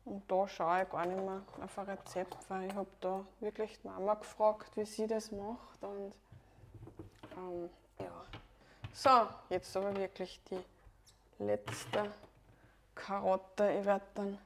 Und 0.06 0.30
da 0.30 0.48
schaue 0.48 0.84
ich 0.84 0.90
gar 0.90 1.06
nicht 1.06 1.22
mehr 1.22 1.42
auf 1.62 1.80
ein 1.80 1.86
Rezept, 1.86 2.50
weil 2.50 2.68
ich 2.68 2.76
habe 2.76 2.90
da 3.00 3.26
wirklich 3.40 3.80
die 3.80 3.88
Mama 3.88 4.16
gefragt, 4.16 4.76
wie 4.76 4.86
sie 4.86 5.08
das 5.08 5.32
macht. 5.32 5.82
Und 5.82 6.14
ähm, 7.38 7.70
ja. 8.00 8.26
So, 8.94 9.28
jetzt 9.50 9.76
aber 9.78 9.96
wirklich 9.96 10.42
die 10.50 10.60
letzte 11.40 12.12
Karotte. 12.94 13.72
Ich 13.80 13.86
werde 13.86 14.06
dann 14.14 14.38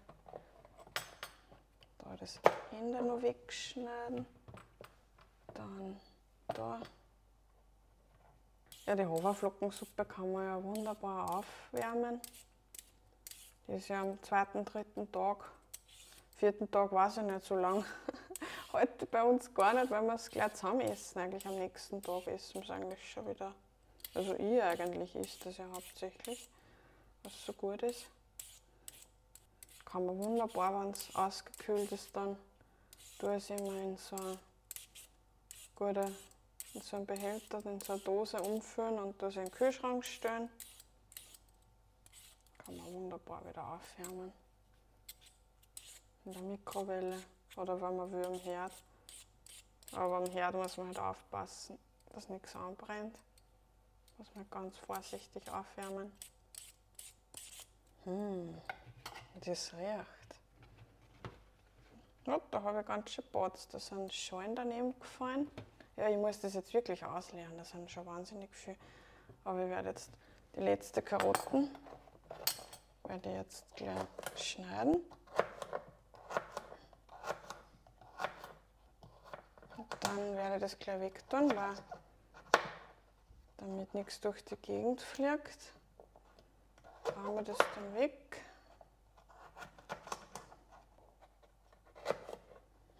da 1.97 2.15
das 2.19 2.39
Ende 2.71 3.03
noch 3.03 3.21
wegschneiden. 3.21 4.25
Dann 5.53 5.99
da 6.49 6.79
ja, 8.87 8.95
die 8.95 9.05
Haferflockensuppe 9.05 10.05
kann 10.05 10.31
man 10.31 10.45
ja 10.45 10.63
wunderbar 10.63 11.39
aufwärmen. 11.39 12.21
Ist 13.67 13.89
ja 13.89 14.01
am 14.01 14.21
zweiten, 14.23 14.63
dritten 14.63 15.11
Tag, 15.11 15.43
vierten 16.37 16.71
Tag 16.71 16.91
weiß 16.91 17.17
ich 17.17 17.23
nicht 17.23 17.45
so 17.45 17.55
lang. 17.55 17.83
Heute 18.71 19.05
bei 19.05 19.21
uns 19.23 19.53
gar 19.53 19.73
nicht, 19.73 19.91
weil 19.91 20.03
wir 20.03 20.13
es 20.13 20.29
gleich 20.29 20.53
zusammen 20.53 20.81
essen. 20.81 21.19
Eigentlich 21.19 21.45
am 21.45 21.55
nächsten 21.55 22.01
Tag 22.01 22.27
essen 22.27 22.55
wir 22.55 22.63
es 22.63 22.69
eigentlich 22.69 23.11
schon 23.11 23.27
wieder. 23.27 23.53
Also 24.13 24.35
ich 24.35 24.63
eigentlich 24.63 25.13
isst 25.15 25.45
das 25.45 25.57
ja 25.57 25.65
hauptsächlich, 25.73 26.47
was 27.23 27.45
so 27.45 27.51
gut 27.53 27.83
ist. 27.83 28.05
Kann 29.83 30.05
man 30.05 30.17
wunderbar, 30.17 30.81
wenn 30.81 30.91
es 30.91 31.13
ausgekühlt 31.13 31.91
ist, 31.91 32.15
dann 32.15 32.37
tue 33.19 33.35
ich 33.35 33.49
es 33.49 33.59
immer 33.59 33.73
in 33.81 33.97
so 33.97 34.15
eine 34.15 34.39
gute 35.75 36.15
in 36.73 36.81
so 36.81 36.97
einen 36.97 37.05
Behälter, 37.05 37.65
in 37.65 37.81
so 37.81 37.93
eine 37.93 38.01
Dose 38.01 38.41
umfüllen 38.41 38.99
und 38.99 39.21
das 39.21 39.35
in 39.35 39.43
den 39.43 39.51
Kühlschrank 39.51 40.05
stellen. 40.05 40.49
Kann 42.67 42.75
man 42.75 42.93
wunderbar 42.93 43.47
wieder 43.47 43.65
aufwärmen. 43.65 44.33
In 46.25 46.33
der 46.33 46.41
Mikrowelle 46.41 47.23
oder 47.55 47.81
wenn 47.81 47.95
man 47.95 48.11
will 48.11 48.25
am 48.25 48.39
Herd. 48.39 48.73
Aber 49.93 50.17
am 50.17 50.25
Herd 50.25 50.53
muss 50.53 50.75
man 50.75 50.87
halt 50.87 50.99
aufpassen, 50.99 51.79
dass 52.13 52.27
nichts 52.27 52.57
anbrennt. 52.57 53.17
Muss 54.17 54.27
man 54.35 54.49
ganz 54.49 54.75
vorsichtig 54.79 55.49
aufwärmen. 55.49 56.11
Hm, 58.03 58.61
das 59.45 59.71
riecht. 59.73 60.39
Ja, 62.25 62.41
da 62.51 62.61
habe 62.63 62.81
ich 62.81 62.85
ganz 62.85 63.11
schön 63.11 63.23
Bots. 63.31 63.69
Da 63.69 63.79
sind 63.79 64.11
Schalen 64.11 64.57
daneben 64.57 64.99
gefallen. 64.99 65.49
Ja, 65.95 66.09
ich 66.09 66.17
muss 66.17 66.41
das 66.41 66.53
jetzt 66.53 66.73
wirklich 66.73 67.05
ausleeren, 67.05 67.57
das 67.57 67.69
sind 67.69 67.89
schon 67.89 68.05
wahnsinnig 68.05 68.53
viel. 68.53 68.75
Aber 69.45 69.63
ich 69.63 69.69
werde 69.69 69.87
jetzt 69.87 70.11
die 70.53 70.59
letzte 70.59 71.01
Karotten 71.01 71.71
werde 73.07 73.29
jetzt 73.31 73.65
gleich 73.75 74.05
schneiden. 74.35 75.01
Und 79.77 79.95
dann 80.01 80.35
werde 80.35 80.55
ich 80.55 80.61
das 80.61 80.79
gleich 80.79 80.99
wegtun, 80.99 81.55
weil 81.55 81.75
damit 83.57 83.93
nichts 83.93 84.19
durch 84.19 84.43
die 84.43 84.57
Gegend 84.57 85.01
fliegt. 85.01 85.73
Bauen 87.03 87.35
wir 87.35 87.43
das 87.43 87.57
dann 87.57 87.95
weg. 87.95 88.41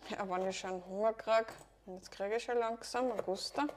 Ja, 0.09 0.29
wenn 0.29 0.47
ich 0.47 0.57
schon 0.57 0.83
Hunger 0.85 1.13
kriege, 1.13 1.51
jetzt 1.87 2.11
kriege 2.11 2.37
ich 2.37 2.43
schon 2.43 2.57
langsam 2.57 3.11
Augusta, 3.11 3.67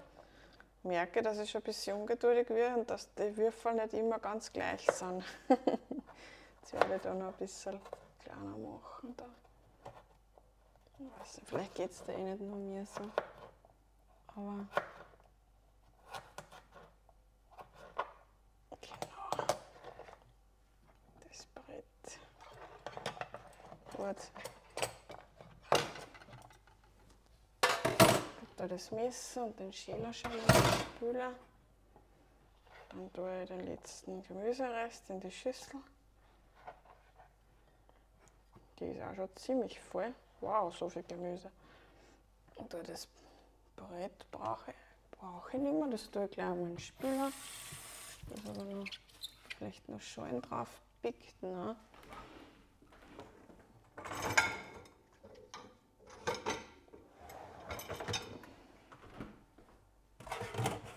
merke, 0.84 1.22
dass 1.22 1.38
ich 1.38 1.50
schon 1.50 1.60
ein 1.60 1.64
bisschen 1.64 1.96
ungeduldig 1.96 2.48
werde 2.50 2.78
und 2.78 2.90
dass 2.90 3.12
die 3.14 3.36
Würfel 3.36 3.74
nicht 3.74 3.94
immer 3.94 4.20
ganz 4.20 4.52
gleich 4.52 4.88
sind. 4.92 5.24
jetzt 6.72 6.82
werde 6.82 6.96
ich 6.96 7.02
da 7.02 7.14
noch 7.14 7.28
ein 7.28 7.34
bisschen 7.34 7.80
kleiner 8.20 8.56
machen. 8.56 9.14
Da. 9.16 9.24
Ich 10.98 11.36
nicht, 11.36 11.48
vielleicht 11.48 11.74
geht 11.74 11.90
es 11.90 12.04
da 12.04 12.12
eh 12.12 12.22
nicht 12.22 12.40
nur 12.40 12.56
mir 12.56 12.86
so. 12.86 13.10
Aber 14.28 14.66
genau. 18.80 19.46
Das 21.28 21.46
Brett. 21.46 22.18
Gut. 23.96 24.16
da 28.56 28.68
das 28.68 28.90
Messer 28.90 29.44
und 29.44 29.58
den 29.58 29.72
Schäler 29.72 30.12
schon 30.12 30.32
in 30.32 30.46
den 30.46 30.72
Spüler. 30.96 31.32
Dann 32.90 33.12
tue 33.12 33.42
ich 33.42 33.48
den 33.48 33.66
letzten 33.66 34.22
Gemüserest 34.22 35.08
in 35.08 35.20
die 35.20 35.30
Schüssel. 35.30 35.80
Die 38.80 38.86
ist 38.86 39.02
auch 39.02 39.14
schon 39.14 39.36
ziemlich 39.36 39.78
voll. 39.78 40.14
Wow, 40.40 40.74
so 40.74 40.88
viel 40.88 41.02
Gemüse. 41.02 41.50
Und 42.56 42.72
da 42.72 42.78
das 42.82 43.06
Brett 43.76 44.30
brauche, 44.30 44.72
brauche 45.10 45.56
ich 45.56 45.62
nicht 45.62 45.74
mehr. 45.74 45.88
Das 45.88 46.10
tue 46.10 46.24
ich 46.24 46.30
gleich 46.30 46.50
in 46.50 46.64
den 46.64 46.78
Spüler. 46.78 47.30
Da 48.44 48.50
aber 48.50 48.64
noch 48.64 48.86
vielleicht 49.58 49.88
noch 49.88 50.00
Schalen 50.00 50.40
drauf 50.40 50.68
pickt. 51.02 51.42
Ne? 51.42 51.76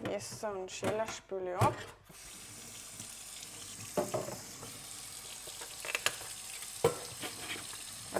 Messer 0.01 0.57
und 0.57 0.71
Schäler 0.71 1.07
spüle 1.07 1.59
ab. 1.59 1.75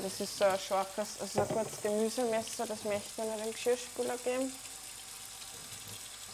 Das 0.03 0.19
ist 0.19 0.37
so 0.37 0.43
ein 0.43 0.59
scharfes, 0.59 1.21
also 1.21 1.41
ein 1.43 1.47
kurzes 1.47 1.81
Gemüsemesser, 1.81 2.65
das 2.65 2.83
möchte 2.83 3.21
ich 3.21 3.25
nicht 3.25 3.45
dem 3.45 3.51
Geschirrspüler 3.53 4.17
geben. 4.17 4.53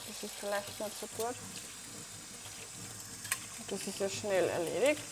Das 0.07 0.23
ist 0.23 0.33
vielleicht 0.33 0.79
nicht 0.79 0.99
so 0.99 1.05
gut. 1.15 1.35
Das 3.69 3.85
ist 3.85 3.99
ja 3.99 4.09
schnell 4.09 4.49
erledigt. 4.49 5.03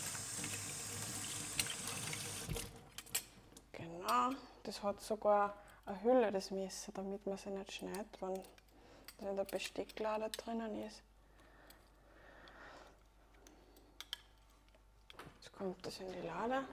Genau, 3.74 4.32
das 4.64 4.82
hat 4.82 5.02
sogar 5.02 5.54
eine 5.86 6.02
Hülle, 6.02 6.32
das 6.32 6.50
Messer, 6.50 6.92
damit 6.94 7.28
man 7.28 7.38
sie 7.38 7.52
nicht 7.52 7.72
schneidet, 7.72 8.20
wenn 8.22 8.42
in 9.30 9.36
der 9.36 9.46
Besticklade 9.46 10.32
drinnen 10.32 10.82
ist. 10.82 11.04
Jetzt 15.42 15.56
kommt 15.56 15.86
das 15.86 16.00
in 16.00 16.12
die 16.12 16.26
Lade. 16.26 16.66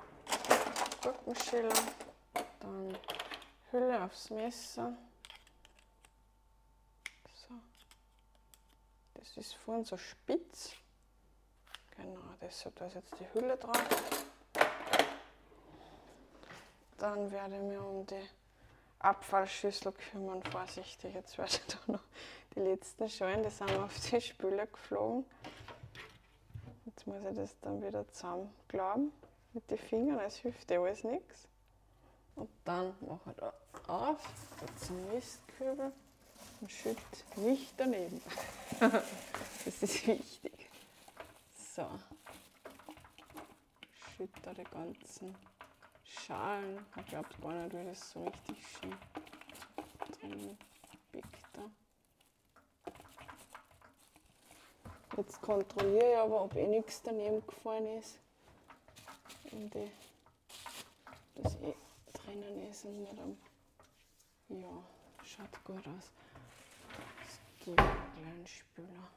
Gurkenschiller, 1.04 1.74
dann 2.60 2.96
Hülle 3.70 4.04
aufs 4.04 4.30
Messer. 4.30 4.96
So. 7.34 7.54
Das 9.12 9.36
ist 9.36 9.54
vorhin 9.54 9.84
so 9.84 9.98
spitz. 9.98 10.72
Genau, 11.96 12.22
deshalb 12.40 12.76
da 12.76 12.86
ist 12.86 12.94
jetzt 12.94 13.14
die 13.20 13.26
Hülle 13.34 13.58
drauf. 13.58 13.76
Dann 16.96 17.30
werde 17.30 17.56
ich 17.56 17.62
mir 17.62 17.82
um 17.82 18.06
die 18.06 18.26
Abfallschüssel 19.00 19.92
kümmern, 19.92 20.42
vorsichtig. 20.44 21.14
Jetzt 21.14 21.36
werde 21.36 21.52
ich 21.52 21.66
da 21.66 21.92
noch 21.92 22.04
die 22.54 22.60
letzten 22.60 23.10
Schalen, 23.10 23.42
die 23.42 23.50
sind 23.50 23.70
auf 23.76 23.92
die 24.08 24.22
Spüle 24.22 24.66
geflogen. 24.68 25.26
Jetzt 26.86 27.06
muss 27.06 27.22
ich 27.26 27.36
das 27.36 27.60
dann 27.60 27.82
wieder 27.82 28.08
zusammenklappen 28.08 29.12
mit 29.54 29.70
den 29.70 29.78
Fingern, 29.78 30.30
hilft 30.30 30.70
ja 30.70 30.82
alles 30.82 31.04
nichts. 31.04 31.48
Und 32.34 32.50
dann 32.64 32.94
mache 33.00 33.30
ich 33.30 33.36
da 33.36 33.54
auf, 33.86 34.20
zum 34.76 35.08
Mistkübel 35.12 35.92
und 36.60 36.70
schütte 36.72 37.00
nicht 37.36 37.74
daneben. 37.76 38.20
das 38.80 39.82
ist 39.82 40.06
wichtig. 40.06 40.68
So. 41.74 41.86
Schütte 44.16 44.40
da 44.42 44.52
die 44.52 44.64
ganzen 44.64 45.34
Schalen. 46.02 46.84
Ich 46.96 47.06
glaube 47.06 47.28
gar 47.40 47.52
nicht, 47.52 47.72
wie 47.76 47.84
das 47.84 48.10
so 48.10 48.24
richtig 48.24 48.66
schön 48.66 48.96
drin 50.20 50.58
biegt 51.12 51.28
da. 51.52 51.70
Jetzt 55.16 55.40
kontrolliere 55.40 56.12
ich 56.12 56.18
aber, 56.18 56.42
ob 56.42 56.56
eh 56.56 56.66
nichts 56.66 57.00
daneben 57.02 57.46
gefallen 57.46 57.98
ist. 57.98 58.18
Und 59.52 59.74
die, 59.74 59.90
das 61.36 61.54
eh 61.56 61.74
drinnen 62.12 62.70
ist 62.70 62.84
und 62.84 63.00
nicht 63.00 63.18
am. 63.18 63.36
Ja, 64.48 64.82
schaut 65.22 65.64
gut 65.64 65.86
aus. 65.88 66.10
Das 67.24 67.40
ich 67.60 68.26
einen 68.26 68.46
Spüler. 68.46 69.08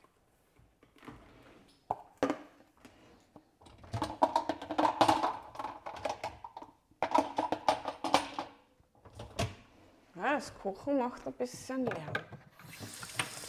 Ja, 10.15 10.33
das 10.33 10.53
Kochen 10.59 10.97
macht 10.97 11.27
ein 11.27 11.33
bisschen 11.33 11.85
Lärm. 11.85 12.13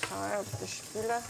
Schau 0.08 0.40
ob 0.40 0.58
die 0.60 0.66
Spüle 0.66 1.22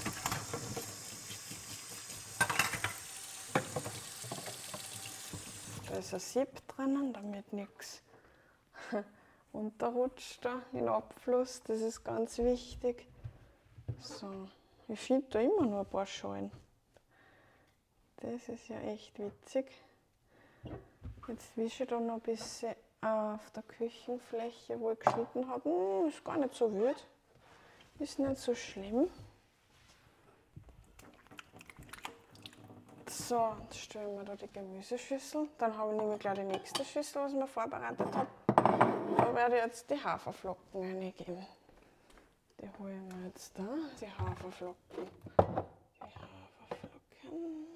ist 5.98 6.14
ein 6.14 6.20
Sieb 6.20 6.68
drinnen, 6.68 7.12
damit 7.12 7.52
nichts 7.52 8.02
unterrutscht 9.52 10.44
da 10.44 10.62
in 10.72 10.88
Abfluss. 10.88 11.62
Das 11.64 11.80
ist 11.80 12.04
ganz 12.04 12.38
wichtig. 12.38 13.06
So, 14.00 14.48
ich 14.88 15.00
finde 15.00 15.26
da 15.30 15.40
immer 15.40 15.66
noch 15.66 15.80
ein 15.80 15.86
paar 15.86 16.06
Schalen. 16.06 16.50
Das 18.16 18.48
ist 18.48 18.68
ja 18.68 18.80
echt 18.80 19.18
witzig. 19.18 19.66
Jetzt 21.26 21.56
wische 21.56 21.84
ich 21.84 21.88
da 21.88 22.00
noch 22.00 22.14
ein 22.14 22.20
bisschen 22.20 22.74
auf 23.00 23.50
der 23.50 23.62
Küchenfläche, 23.62 24.80
wo 24.80 24.92
ich 24.92 24.98
geschnitten 24.98 25.48
habe. 25.48 25.68
Hm, 25.68 26.08
ist 26.08 26.24
gar 26.24 26.36
nicht 26.36 26.54
so 26.54 26.72
wild. 26.72 27.06
Ist 27.98 28.18
nicht 28.18 28.38
so 28.38 28.54
schlimm. 28.54 29.08
So, 33.28 33.54
jetzt 33.64 33.78
stellen 33.78 34.16
wir 34.16 34.24
da 34.24 34.34
die 34.36 34.50
Gemüseschüssel. 34.50 35.48
Dann 35.58 35.76
habe 35.76 35.92
ich 35.92 36.00
nämlich 36.00 36.18
gleich 36.18 36.38
die 36.38 36.44
nächste 36.44 36.82
Schüssel, 36.82 37.20
was 37.24 37.34
mir 37.34 37.46
vorbereitet 37.46 38.08
habe. 38.16 38.26
Da 38.46 39.34
werde 39.34 39.56
ich 39.56 39.64
jetzt 39.64 39.90
die 39.90 40.02
Haferflocken 40.02 40.80
reingeben. 40.80 41.46
Die 42.58 42.70
holen 42.78 43.06
wir 43.10 43.26
jetzt 43.26 43.52
da, 43.58 43.68
die 44.00 44.10
Haferflocken. 44.10 44.76
Die 44.96 46.10
Haferflocken. 46.10 47.66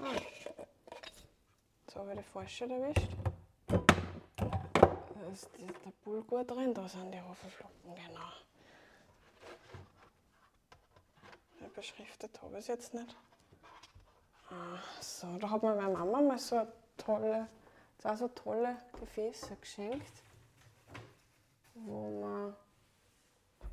Ah. 0.00 0.14
So 1.92 1.98
habe 1.98 2.12
ich 2.12 2.18
die 2.18 2.22
falsche 2.22 2.70
erwischt 2.70 3.27
ist 5.32 5.48
der 5.58 5.92
Bulgur 6.04 6.44
drin, 6.44 6.74
da 6.74 6.88
sind 6.88 7.12
die 7.12 7.20
Haferflocken, 7.20 7.94
genau. 7.94 8.28
Beschriftet 11.74 12.42
habe 12.42 12.54
ich 12.54 12.60
es 12.60 12.66
jetzt 12.66 12.94
nicht. 12.94 13.16
Ah, 14.50 14.78
so, 15.00 15.38
da 15.38 15.50
hat 15.50 15.62
mir 15.62 15.74
meine 15.74 15.92
Mama 15.92 16.20
mal 16.20 16.38
so 16.38 16.66
tolle, 16.96 17.46
auch 18.02 18.16
so 18.16 18.28
tolle 18.28 18.76
Gefäße 18.98 19.56
geschenkt, 19.56 20.22
wo 21.74 22.20
man 22.20 22.56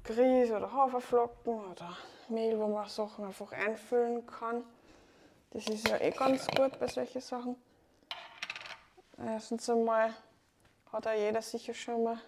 Grieß 0.04 0.52
oder 0.52 0.72
Haferflocken 0.72 1.72
oder 1.72 1.98
Mehl, 2.30 2.60
wo 2.60 2.68
man 2.68 2.88
Sachen 2.88 3.26
einfach 3.26 3.52
einfüllen 3.52 4.26
kann. 4.28 4.64
Das 5.50 5.68
ist 5.68 5.88
ja 5.88 5.98
eh 5.98 6.12
ganz 6.12 6.46
gut 6.48 6.78
bei 6.80 6.88
solchen 6.88 7.22
Sachen. 7.22 7.56
Erstens 9.18 9.70
einmal 9.70 10.14
hat 10.96 11.08
auch 11.08 11.14
jeder 11.14 11.42
sicher 11.42 11.74
schon 11.74 12.04
mal 12.04 12.20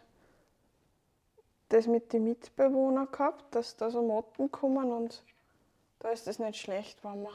das 1.70 1.88
mit 1.88 2.14
den 2.14 2.26
Mitbewohnern 2.26 3.12
gehabt, 3.12 3.56
dass 3.56 3.76
da 3.76 3.90
so 3.90 4.02
Motten 4.02 4.52
kommen 4.52 4.92
und 4.92 5.24
da 6.00 6.10
ist 6.10 6.28
es 6.28 6.40
nicht 6.40 6.60
schlecht, 6.60 7.04
wenn 7.04 7.24
man, 7.24 7.34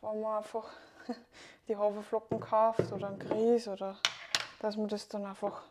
wenn 0.00 0.20
man 0.20 0.38
einfach 0.38 0.68
die 1.68 1.76
Haferflocken 1.76 2.40
kauft 2.40 2.92
oder 2.92 3.08
einen 3.08 3.18
Grieß 3.18 3.68
oder 3.68 3.98
dass 4.60 4.76
man 4.76 4.88
das 4.88 5.08
dann 5.08 5.24
einfach 5.26 5.62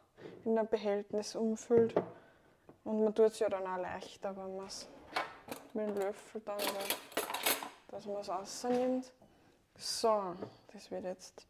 in 0.45 0.57
ein 0.57 0.67
Behältnis 0.67 1.35
umfüllt. 1.35 1.95
Und 2.83 3.03
man 3.03 3.13
tut 3.13 3.27
es 3.27 3.39
ja 3.39 3.49
dann 3.49 3.67
auch 3.67 3.77
leichter, 3.77 4.35
wenn 4.35 4.55
man 4.55 4.65
es 4.65 4.87
mit 5.73 5.89
dem 5.89 5.97
Löffel 5.97 6.41
dann, 6.41 6.57
dass 7.89 8.05
man 8.05 8.17
es 8.17 8.29
rausnimmt. 8.29 9.11
So, 9.77 10.35
das 10.73 10.89
wird 10.89 11.03
jetzt. 11.03 11.45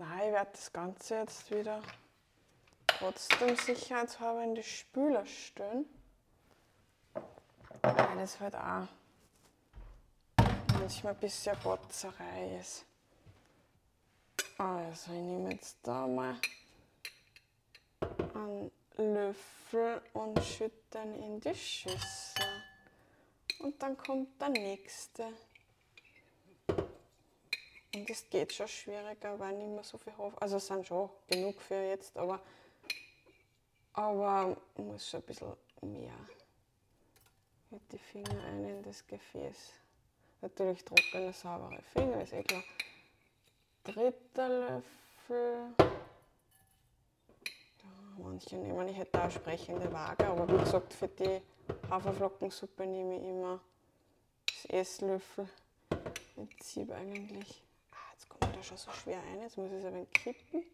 Nein, 0.00 0.28
ich 0.28 0.32
werde 0.32 0.50
das 0.52 0.72
Ganze 0.72 1.16
jetzt 1.16 1.50
wieder 1.50 1.82
trotzdem 2.86 3.54
sicherheitshalber 3.54 4.42
in 4.44 4.54
die 4.54 4.62
Spüler 4.62 5.26
stellen. 5.26 5.84
Weil 7.82 8.16
das 8.16 8.40
halt 8.40 8.54
auch 8.54 8.88
manchmal 10.72 11.12
ein 11.12 11.20
bisschen 11.20 11.54
Botzerei 11.62 12.56
ist. 12.58 12.86
Also, 14.56 15.12
ich 15.12 15.18
nehme 15.18 15.52
jetzt 15.52 15.76
da 15.82 16.06
mal 16.06 16.40
einen 18.34 18.70
Löffel 18.96 20.00
und 20.14 20.42
schütte 20.42 20.80
den 20.94 21.14
in 21.22 21.40
die 21.40 21.54
Schüssel. 21.54 22.62
Und 23.58 23.82
dann 23.82 23.98
kommt 23.98 24.40
der 24.40 24.48
nächste. 24.48 25.30
Und 27.94 28.08
es 28.08 28.28
geht 28.30 28.52
schon 28.52 28.68
schwieriger, 28.68 29.38
weil 29.38 29.52
ich 29.52 29.58
nicht 29.58 29.74
mehr 29.74 29.84
so 29.84 29.98
viel 29.98 30.16
habe. 30.16 30.40
Also 30.40 30.56
es 30.58 30.66
sind 30.66 30.86
schon 30.86 31.10
genug 31.26 31.60
für 31.60 31.74
jetzt, 31.74 32.16
aber, 32.16 32.40
aber 33.92 34.56
muss 34.76 35.08
schon 35.08 35.20
ein 35.20 35.26
bisschen 35.26 35.56
mehr 35.82 36.14
mit 37.70 37.92
die 37.92 37.98
Finger 37.98 38.44
ein 38.44 38.64
in 38.64 38.82
das 38.82 39.06
Gefäß. 39.06 39.72
Natürlich 40.40 40.84
trockene, 40.84 41.32
saubere 41.32 41.82
Finger, 41.82 42.22
ist 42.22 42.32
eh 42.32 42.42
klar. 42.42 42.62
Dritter 43.84 44.48
Löffel. 44.48 45.74
Manche 48.18 48.56
nehmen, 48.56 48.88
ich 48.88 48.96
hätte 48.96 49.22
auch 49.22 49.30
sprechende 49.30 49.90
Waage, 49.92 50.26
aber 50.26 50.46
wie 50.48 50.62
gesagt, 50.62 50.92
für 50.92 51.08
die 51.08 51.40
Haferflockensuppe 51.88 52.86
nehme 52.86 53.16
ich 53.16 53.22
immer 53.22 53.60
das 54.46 54.64
Esslöffel 54.66 55.48
mit 56.36 56.62
Sieb 56.62 56.90
eigentlich. 56.92 57.62
Da 58.60 58.64
schon 58.64 58.76
so 58.76 58.90
schwer 58.90 59.22
ein, 59.22 59.40
jetzt 59.40 59.56
muss 59.56 59.70
ich 59.70 59.78
es 59.78 59.84
ein 59.86 59.94
wenig 59.94 60.10
kippen. 60.12 60.64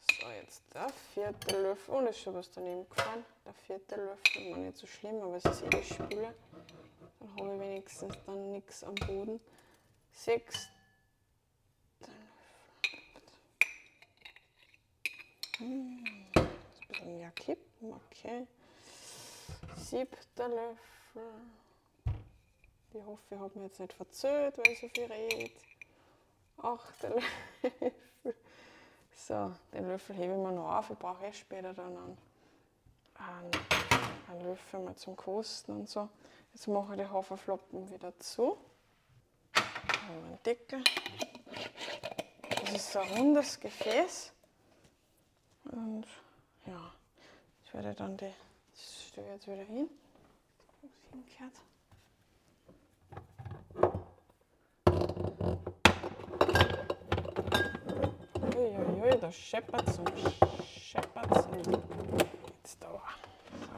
So, 0.00 0.28
jetzt 0.28 0.74
der 0.74 0.88
vierte 1.14 1.62
Löffel. 1.62 1.94
Oh, 1.94 2.00
ist 2.00 2.18
schon 2.18 2.34
was 2.34 2.50
daneben 2.50 2.88
gefallen. 2.88 3.24
Der 3.44 3.54
vierte 3.54 3.94
Löffel 3.94 4.50
war 4.50 4.58
nicht 4.58 4.76
so 4.76 4.88
schlimm, 4.88 5.22
aber 5.22 5.36
es 5.36 5.44
ist 5.44 5.62
eh 5.62 5.68
die 5.68 5.84
Spüle. 5.84 6.34
Dann 7.20 7.36
habe 7.36 7.54
ich 7.54 7.60
wenigstens 7.60 8.16
dann 8.26 8.50
nichts 8.50 8.82
am 8.82 8.96
Boden. 8.96 9.38
Sechster 10.10 10.68
Löffel. 12.00 12.10
Hm, 15.58 16.04
ein 16.34 16.48
bisschen 16.88 17.18
mehr 17.18 17.30
kippen, 17.30 17.92
okay. 17.92 18.48
Siebter 19.76 20.48
Löffel. 20.48 21.22
Ich 22.94 23.04
hoffe, 23.04 23.22
ich 23.30 23.38
habe 23.38 23.58
mich 23.60 23.68
jetzt 23.68 23.78
nicht 23.78 23.92
verzählt, 23.92 24.58
weil 24.58 24.72
ich 24.72 24.80
so 24.80 24.88
viel 24.88 25.04
rede. 25.04 25.52
Achter 26.58 27.10
Löffel. 27.10 27.92
So, 29.26 29.52
den 29.72 29.86
Löffel 29.86 30.16
hebe 30.16 30.32
ich 30.32 30.38
mir 30.38 30.50
noch 30.50 30.78
auf. 30.78 30.90
Ich 30.90 30.98
brauche 30.98 31.24
eh 31.24 31.32
später 31.32 31.72
dann 31.72 31.96
einen, 31.96 33.50
einen, 34.28 34.44
Löffel 34.44 34.80
mal 34.80 34.96
zum 34.96 35.14
Kosten 35.14 35.72
und 35.72 35.88
so. 35.88 36.08
Jetzt 36.52 36.66
mache 36.66 36.94
ich 36.94 37.00
die 37.00 37.06
Haferflocken 37.06 37.88
wieder 37.88 38.18
zu. 38.18 38.58
Dann 39.52 40.24
einen 40.24 40.42
Deckel. 40.44 40.82
Das 42.64 42.72
ist 42.72 42.92
so 42.92 42.98
ein 42.98 43.08
rundes 43.10 43.60
Gefäß. 43.60 44.32
Und 45.66 46.06
ja, 46.66 46.92
jetzt 47.62 47.74
werde 47.74 47.90
ich 47.90 47.96
dann 47.96 48.16
die, 48.16 48.32
das 48.72 49.04
stelle 49.04 49.26
ich 49.28 49.32
jetzt 49.34 49.46
wieder 49.46 49.62
hin. 49.62 49.88
Wo 50.80 50.88
es 50.88 51.10
hingehört. 51.10 51.71
Uiuiui, 58.62 59.18
da 59.18 59.32
scheppert 59.32 59.88
es 59.88 59.98
und 59.98 60.12
scheppert 60.68 61.36
es. 61.36 61.46
Jetzt 62.46 62.80
da. 62.80 62.92
So. 62.92 63.72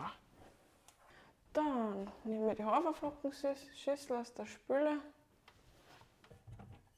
Dann 1.55 2.11
nehmen 2.25 2.47
wir 2.47 2.55
die 2.55 2.64
Haferflockenschüssel 2.64 4.16
aus 4.16 4.35
der 4.35 4.44
Spüle 4.44 4.99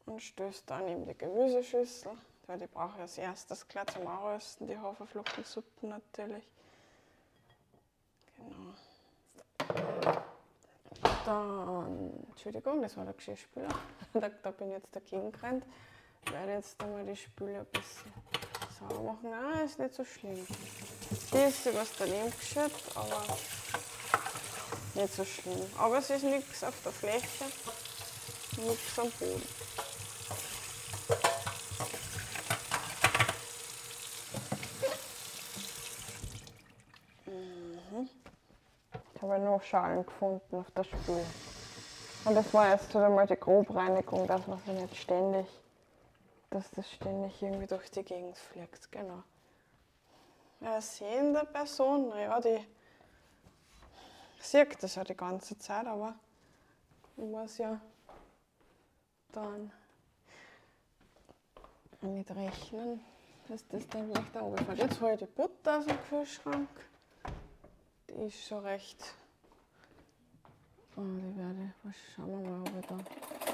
und 0.07 0.21
stößt 0.21 0.69
dann 0.69 0.89
in 0.89 1.07
die 1.07 1.17
Gemüseschüssel. 1.17 2.13
Weil 2.49 2.59
die 2.59 2.67
brauche 2.67 2.95
ich 2.97 3.01
als 3.03 3.19
erstes 3.19 3.67
gleich 3.67 3.87
zum 3.87 4.07
Anrösten, 4.07 4.67
die 4.67 4.79
Haferflockensuppe 4.79 5.87
natürlich. 5.87 6.49
Genau. 8.37 8.75
Dann, 11.25 12.25
Entschuldigung, 12.31 12.83
das 12.83 12.97
war 12.97 13.05
der 13.05 13.15
Geschirrspüler. 13.15 13.69
Da, 14.13 14.29
da 14.29 14.51
bin 14.51 14.69
ich 14.69 14.75
jetzt 14.75 14.95
dagegen 14.95 15.31
gerannt. 15.31 15.65
Ich 16.27 16.33
werde 16.33 16.53
jetzt 16.55 16.83
einmal 16.83 17.05
die 17.05 17.17
Spüle 17.17 17.61
ein 17.61 17.67
bisschen 17.67 18.13
sauber 18.79 19.13
machen. 19.13 19.33
Ah, 19.33 19.61
ist 19.63 19.79
nicht 19.79 19.95
so 19.95 20.05
schlimm. 20.05 20.47
Die 21.33 21.39
ist 21.39 21.67
übers 21.67 21.91
daneben 21.99 22.33
geschüttet, 22.37 22.83
aber 22.95 23.23
nicht 24.95 25.15
so 25.15 25.25
schlimm. 25.25 25.67
Aber 25.79 25.99
es 25.99 26.11
ist 26.11 26.25
nichts 26.25 26.65
auf 26.65 26.75
der 26.85 26.93
Fläche, 26.93 27.45
nichts 28.57 28.99
am 28.99 29.11
Boden. 29.11 29.49
Mhm. 37.27 38.09
Ich 39.15 39.23
habe 39.23 39.39
noch 39.39 39.63
Schalen 39.63 40.05
gefunden 40.05 40.57
auf 40.57 40.71
der 40.73 40.85
Spüle. 40.85 41.25
Und 42.25 42.35
das 42.35 42.53
war 42.53 42.73
jetzt 42.73 42.95
einmal 42.97 43.27
die 43.29 43.37
Grobreinigung, 43.37 44.27
dass 44.27 44.45
man 44.49 44.61
sie 44.67 44.73
nicht 44.73 44.97
ständig, 44.97 45.47
dass 46.57 46.71
das 46.71 46.91
ständig 46.91 47.43
irgendwie 47.43 47.67
durch 47.67 47.91
die 47.91 48.03
Gegend 48.03 48.39
fliegt. 48.39 48.91
Genau. 48.91 49.23
Eine 50.63 50.81
sehende 50.81 51.45
Person, 51.45 52.11
ja, 52.17 52.41
die 52.41 52.67
sieht 54.41 54.83
das 54.83 54.95
ja 54.95 55.05
die 55.05 55.15
ganze 55.15 55.59
Zeit, 55.59 55.87
aber 55.87 56.15
muss 57.17 57.59
ja 57.59 57.79
dann 59.33 59.71
damit 62.01 62.31
rechnen, 62.31 63.05
dass 63.49 63.67
das 63.69 63.87
dann 63.89 64.11
vielleicht 64.11 64.35
da 64.35 64.41
oben 64.41 64.65
fällt. 64.65 64.79
Jetzt 64.79 65.01
hole 65.03 65.13
ich 65.13 65.19
die 65.19 65.27
Butter 65.27 65.79
aus 65.79 65.85
dem 65.85 65.99
Kühlschrank. 66.09 66.71
Die 68.09 68.15
ist 68.15 68.47
schon 68.47 68.65
recht. 68.65 69.15
Oh, 70.97 71.03
die 71.03 71.37
werde 71.37 71.75
was 71.83 71.95
schauen 72.15 72.31
wir 72.31 72.49
mal, 72.49 72.61
ob 72.63 72.81
ich 72.81 72.87
da. 72.87 73.46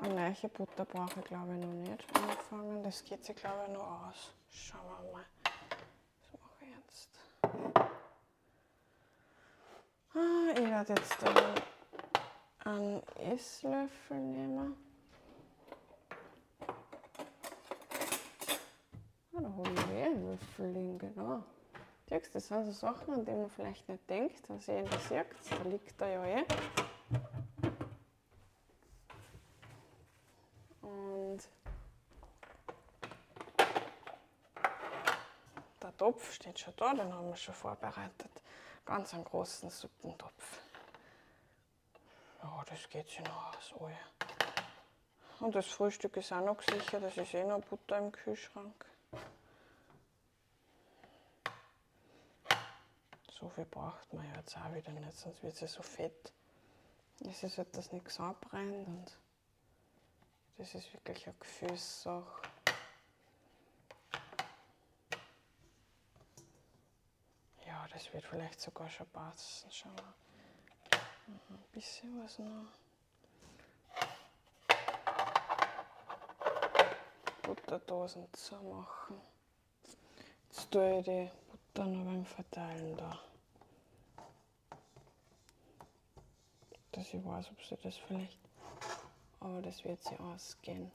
Eine 0.00 0.14
neue 0.14 0.48
Butter 0.50 0.84
brauche 0.84 1.18
ich 1.18 1.24
glaube 1.26 1.54
ich 1.54 1.64
noch 1.64 1.72
nicht 1.72 2.04
anfangen. 2.14 2.82
Das 2.84 3.04
geht 3.04 3.24
sich 3.24 3.34
glaube 3.34 3.64
ich 3.66 3.72
noch 3.74 4.08
aus. 4.08 4.32
Schauen 4.48 4.80
wir 4.84 5.12
mal. 5.12 5.24
Was 6.22 6.40
mache 6.40 6.64
ich 6.64 6.70
jetzt? 6.76 7.10
Ah, 10.14 10.52
ich 10.52 10.70
werde 10.70 10.94
jetzt 10.94 11.24
einen 12.64 13.02
Esslöffel 13.16 14.18
nehmen. 14.18 14.76
Ah, 19.34 19.40
da 19.40 19.48
habe 19.48 19.70
ich 19.70 19.90
eh 19.90 20.04
einen 20.04 20.30
Löffel 20.30 20.70
liegen, 20.70 20.98
genau. 20.98 21.42
Das 22.06 22.32
sind 22.32 22.66
so 22.66 22.72
Sachen, 22.72 23.14
an 23.14 23.24
die 23.24 23.32
man 23.32 23.50
vielleicht 23.50 23.88
nicht 23.88 24.08
denkt, 24.08 24.48
was 24.48 24.68
ihr 24.68 24.78
interessiert. 24.78 25.26
Da 25.50 25.68
liegt 25.68 26.00
er 26.00 26.08
ja 26.08 26.24
eh. 26.24 26.44
Topf 35.98 36.32
steht 36.32 36.60
schon 36.60 36.74
da, 36.76 36.94
den 36.94 37.12
haben 37.12 37.28
wir 37.28 37.36
schon 37.36 37.54
vorbereitet. 37.54 38.30
Ganz 38.86 39.12
einen 39.12 39.24
großen 39.24 39.68
Suppentopf. 39.68 40.60
Ja, 42.42 42.64
das 42.70 42.88
geht 42.88 43.08
sich 43.08 43.20
noch 43.20 43.56
aus. 43.56 43.74
Oh. 43.78 43.90
Und 45.40 45.54
das 45.54 45.66
Frühstück 45.66 46.16
ist 46.16 46.32
auch 46.32 46.40
noch 46.40 46.62
sicher, 46.62 47.00
das 47.00 47.16
ist 47.16 47.34
eh 47.34 47.44
noch 47.44 47.60
Butter 47.60 47.98
im 47.98 48.12
Kühlschrank. 48.12 48.86
So 53.38 53.48
viel 53.50 53.66
braucht 53.66 54.12
man 54.12 54.24
ja 54.28 54.36
jetzt 54.36 54.56
auch 54.56 54.74
wieder 54.74 54.90
nicht, 54.92 55.16
sonst 55.16 55.42
wird 55.42 55.56
sie 55.56 55.68
so 55.68 55.82
fett. 55.82 56.32
Es 57.20 57.42
ist 57.42 57.58
halt, 57.58 57.76
dass 57.76 57.92
nichts 57.92 58.18
abbrennt 58.18 58.86
und 58.86 59.18
das 60.58 60.74
ist 60.74 60.92
wirklich 60.92 61.26
eine 61.26 61.36
Gefühlssache. 61.38 62.47
Das 67.98 68.12
wird 68.14 68.24
vielleicht 68.24 68.60
sogar 68.60 68.88
schon 68.88 69.08
passen. 69.08 69.68
Wir. 69.70 69.90
Mhm, 71.26 71.40
Ein 71.50 71.64
bisschen 71.72 72.22
was 72.22 72.38
noch. 72.38 72.68
Butterdosen 77.42 78.32
zu 78.32 78.54
machen. 78.54 79.20
Jetzt 80.48 80.70
tue 80.70 80.98
ich 81.00 81.04
die 81.06 81.30
Butter 81.50 81.86
noch 81.88 82.04
beim 82.04 82.24
Verteilen 82.24 82.96
da. 82.96 83.18
Dass 86.92 87.12
ich 87.12 87.24
weiß, 87.24 87.50
ob 87.50 87.64
sie 87.64 87.76
das 87.82 87.96
vielleicht. 87.96 88.38
Aber 89.40 89.60
das 89.60 89.84
wird 89.84 90.00
sie 90.04 90.16
ausgehen. 90.20 90.92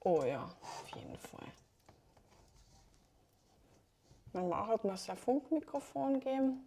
Oh 0.00 0.22
ja, 0.24 0.44
auf 0.44 0.88
jeden 0.94 1.16
Fall. 1.16 1.63
Meine 4.34 4.48
Mama 4.48 4.66
hat 4.66 4.82
mir 4.82 4.96
sein 4.96 5.16
Funkmikrofon 5.16 6.14
gegeben. 6.14 6.66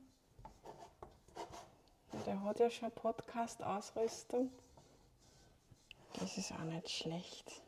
Der 2.25 2.41
hat 2.41 2.59
ja 2.59 2.69
schon 2.69 2.89
Podcast-Ausrüstung. 2.91 4.49
Das 6.13 6.37
ist 6.37 6.53
auch 6.53 6.63
nicht 6.63 6.89
schlecht. 6.89 7.61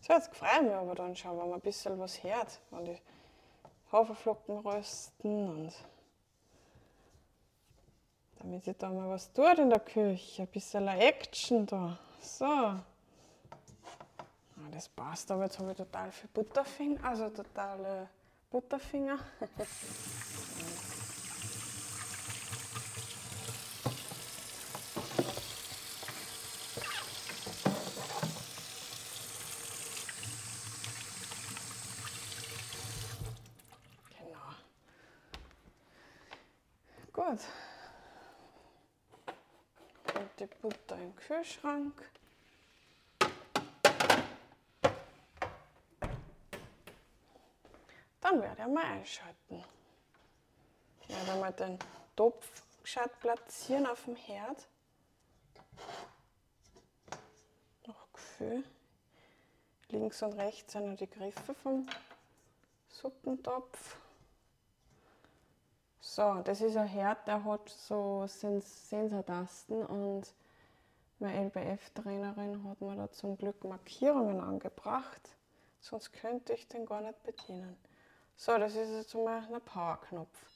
So, 0.00 0.14
jetzt 0.14 0.34
freue 0.34 0.48
ich 0.56 0.62
mich 0.62 0.72
aber 0.72 0.94
dann 0.94 1.14
schon, 1.14 1.32
wenn 1.32 1.50
man 1.50 1.58
ein 1.58 1.60
bisschen 1.60 1.98
was 1.98 2.22
hört. 2.24 2.58
Wenn 2.70 2.86
die 2.86 2.98
Haferflocken 3.92 4.60
rösten 4.60 5.50
und 5.50 5.74
damit 8.38 8.64
sich 8.64 8.78
da 8.78 8.88
mal 8.88 9.10
was 9.10 9.30
tut 9.30 9.58
in 9.58 9.68
der 9.68 9.80
Küche. 9.80 10.42
Ein 10.42 10.48
bisschen 10.48 10.88
Action 10.88 11.66
da. 11.66 11.98
So. 12.22 12.46
Ah, 12.46 12.80
das 14.70 14.88
passt, 14.88 15.30
aber 15.30 15.44
jetzt 15.44 15.58
habe 15.58 15.72
ich 15.72 15.76
total 15.76 16.10
viel 16.10 16.30
Butterfinger, 16.32 17.04
also 17.04 17.28
totale 17.28 18.08
Butterfinger. 18.50 19.18
Genau. 34.18 34.52
Gut. 37.12 37.40
Und 40.14 40.30
die 40.38 40.46
Butter 40.46 40.96
im 40.96 41.14
Kühlschrank. 41.16 42.10
Dann 48.36 48.42
werde 48.42 48.62
ich 48.62 48.68
mal 48.68 48.84
einschalten. 48.84 49.64
Ich 51.00 51.08
werde 51.08 51.32
einmal 51.32 51.52
den 51.54 51.78
Topf 52.16 52.46
gescheit 52.82 53.18
platzieren 53.20 53.86
auf 53.86 54.04
dem 54.04 54.14
Herd. 54.14 54.68
Noch 57.86 58.12
Gefühl. 58.12 58.62
Links 59.88 60.22
und 60.22 60.34
rechts 60.34 60.74
sind 60.74 60.86
noch 60.86 60.98
die 60.98 61.08
Griffe 61.08 61.54
vom 61.54 61.88
Suppentopf. 62.90 63.96
So, 66.00 66.42
das 66.44 66.60
ist 66.60 66.76
ein 66.76 66.88
Herd, 66.88 67.26
der 67.26 67.42
hat 67.42 67.70
so 67.70 68.26
Sens- 68.26 68.92
und 68.92 70.34
meine 71.20 71.40
LBF-Trainerin 71.46 72.68
hat 72.68 72.82
mir 72.82 72.96
da 72.96 73.10
zum 73.10 73.38
Glück 73.38 73.64
Markierungen 73.64 74.40
angebracht, 74.40 75.30
sonst 75.80 76.12
könnte 76.12 76.52
ich 76.52 76.68
den 76.68 76.84
gar 76.84 77.00
nicht 77.00 77.22
bedienen. 77.22 77.85
So, 78.36 78.58
das 78.58 78.74
ist 78.74 78.90
jetzt 78.90 79.14
mal 79.14 79.42
ein 79.52 79.60
Powerknopf. 79.62 80.46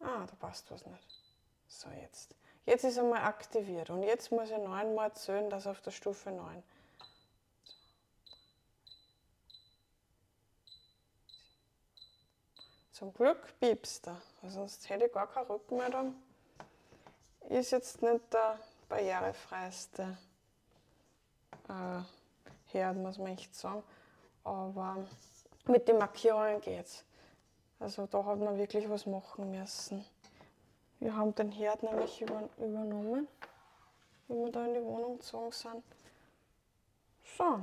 Ah, 0.00 0.26
da 0.26 0.34
passt 0.38 0.70
was 0.70 0.86
nicht. 0.86 1.20
So, 1.66 1.88
jetzt. 1.90 2.34
Jetzt 2.64 2.84
ist 2.84 2.96
er 2.96 3.04
mal 3.04 3.24
aktiviert 3.24 3.90
und 3.90 4.04
jetzt 4.04 4.30
muss 4.30 4.50
ich 4.50 4.58
neunmal 4.58 5.12
zählen, 5.14 5.50
dass 5.50 5.66
auf 5.66 5.80
der 5.80 5.90
Stufe 5.90 6.30
9. 6.30 6.62
Zum 12.92 13.12
Glück 13.14 13.58
piepst 13.58 14.06
er, 14.06 14.22
sonst 14.48 14.88
hätte 14.88 15.06
ich 15.06 15.12
gar 15.12 15.26
keine 15.26 15.48
Rückmeldung. 15.48 16.14
Ist 17.48 17.72
jetzt 17.72 18.00
nicht 18.00 18.32
der 18.32 18.60
barrierefreiste 18.88 20.16
äh, 21.68 22.02
Herd, 22.70 22.96
muss 22.96 23.18
man 23.18 23.32
echt 23.32 23.56
sagen. 23.56 23.82
Aber 24.44 25.04
mit 25.66 25.88
den 25.88 25.98
Markierungen 25.98 26.60
geht's. 26.60 27.04
Also 27.78 28.06
da 28.06 28.24
hat 28.24 28.38
man 28.38 28.56
wirklich 28.58 28.88
was 28.88 29.06
machen 29.06 29.50
müssen. 29.50 30.04
Wir 31.00 31.16
haben 31.16 31.34
den 31.34 31.50
Herd 31.50 31.82
nämlich 31.82 32.20
über, 32.22 32.48
übernommen, 32.58 33.26
wie 34.28 34.34
wir 34.34 34.52
da 34.52 34.64
in 34.66 34.74
die 34.74 34.82
Wohnung 34.82 35.18
gezogen 35.18 35.50
sind. 35.50 35.82
So. 37.36 37.60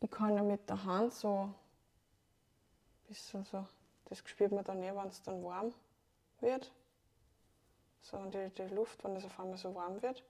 Ich 0.00 0.10
kann 0.10 0.34
ja 0.34 0.42
mit 0.42 0.68
der 0.68 0.82
Hand 0.82 1.12
so 1.12 1.42
ein 1.42 1.54
bisschen 3.06 3.44
so, 3.44 3.64
das 4.06 4.18
spürt 4.18 4.50
man 4.50 4.64
dann 4.64 4.82
eh, 4.82 4.94
wenn 4.96 5.08
es 5.08 5.22
dann 5.22 5.44
warm 5.44 5.72
wird. 6.40 6.72
So 8.02 8.16
die, 8.26 8.48
die 8.50 8.74
Luft, 8.74 9.04
wenn 9.04 9.14
es 9.14 9.24
auf 9.24 9.38
einmal 9.38 9.58
so 9.58 9.74
warm 9.74 10.00
wird. 10.02 10.24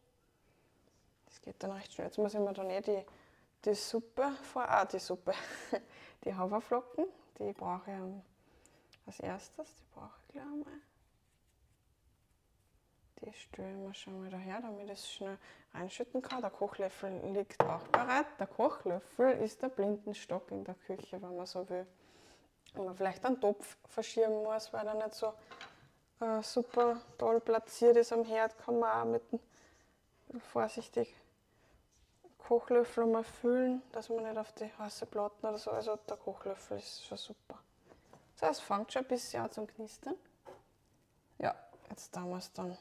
Das 1.26 1.40
geht 1.40 1.62
dann 1.62 1.70
recht 1.70 1.92
schnell. 1.92 2.08
Jetzt 2.08 2.18
muss 2.18 2.34
ich 2.34 2.40
mir 2.40 2.52
dann 2.52 2.68
eh 2.68 2.80
die, 2.80 3.02
die 3.64 3.74
Suppe 3.74 4.32
vor, 4.42 4.68
ah, 4.68 4.84
die 4.84 4.98
Suppe, 4.98 5.34
die 6.24 6.34
Haferflocken, 6.34 7.06
die 7.38 7.52
brauche 7.52 7.90
ich 7.90 9.06
als 9.06 9.20
erstes, 9.20 9.74
die 9.76 9.84
brauche 9.94 10.10
ich 10.22 10.32
gleich 10.32 10.44
einmal. 10.44 10.80
Die 13.22 13.32
stelle 13.34 13.70
ich 13.72 13.76
mir 13.76 13.94
schon 13.94 14.20
mal 14.20 14.30
daher, 14.30 14.62
damit 14.62 14.84
ich 14.84 14.92
es 14.92 15.12
schnell 15.12 15.36
reinschütten 15.74 16.22
kann. 16.22 16.40
Der 16.40 16.50
Kochlöffel 16.50 17.20
liegt 17.32 17.62
auch 17.62 17.82
bereit. 17.88 18.26
Der 18.38 18.46
Kochlöffel 18.46 19.32
ist 19.42 19.62
der 19.62 19.68
Blindenstock 19.68 20.50
in 20.50 20.64
der 20.64 20.74
Küche, 20.74 21.20
wenn 21.20 21.36
man 21.36 21.44
so 21.44 21.68
will. 21.68 21.86
Wenn 22.72 22.84
man 22.86 22.96
vielleicht 22.96 23.24
einen 23.26 23.40
Topf 23.40 23.76
verschieben 23.88 24.42
muss, 24.42 24.72
weil 24.72 24.86
er 24.86 24.94
nicht 24.94 25.12
so 25.12 25.34
äh, 26.20 26.42
super 26.42 27.00
toll 27.18 27.40
platziert 27.40 27.96
ist 27.96 28.12
am 28.12 28.24
Herd, 28.24 28.56
kann 28.58 28.78
man 28.78 28.90
auch 28.90 29.12
mit 29.12 29.22
vorsichtig 30.38 31.14
Kochlöffel 32.50 33.06
mal 33.06 33.22
füllen, 33.22 33.80
dass 33.92 34.08
man 34.08 34.24
nicht 34.24 34.36
auf 34.36 34.50
die 34.50 34.68
heiße 34.76 35.06
Platten 35.06 35.46
oder 35.46 35.56
so. 35.56 35.70
Also 35.70 35.94
der 36.08 36.16
Kochlöffel 36.16 36.78
ist 36.78 37.04
schon 37.06 37.16
super. 37.16 37.56
So, 38.34 38.46
es 38.46 38.58
fängt 38.58 38.92
schon 38.92 39.02
ein 39.02 39.08
bisschen 39.08 39.44
an 39.44 39.52
zum 39.52 39.68
Knistern. 39.68 40.16
Ja, 41.38 41.54
jetzt 41.88 42.12
tun 42.12 42.28
wir 42.28 42.38
es 42.38 42.52
dann, 42.52 42.76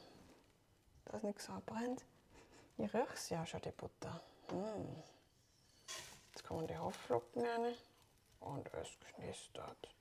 dass 1.05 1.21
nichts 1.21 1.47
anbrennt. 1.51 2.03
Ich 2.79 2.91
rieche 2.91 3.13
es 3.13 3.29
ja 3.29 3.45
schon, 3.45 3.61
die 3.61 3.69
Butter. 3.69 4.19
Mm. 4.51 5.03
Jetzt 6.31 6.43
kommen 6.47 6.65
die 6.65 6.75
Haferflocken 6.75 7.45
rein 7.45 7.75
und 8.39 8.73
es 8.73 8.89
knistert. 9.13 9.98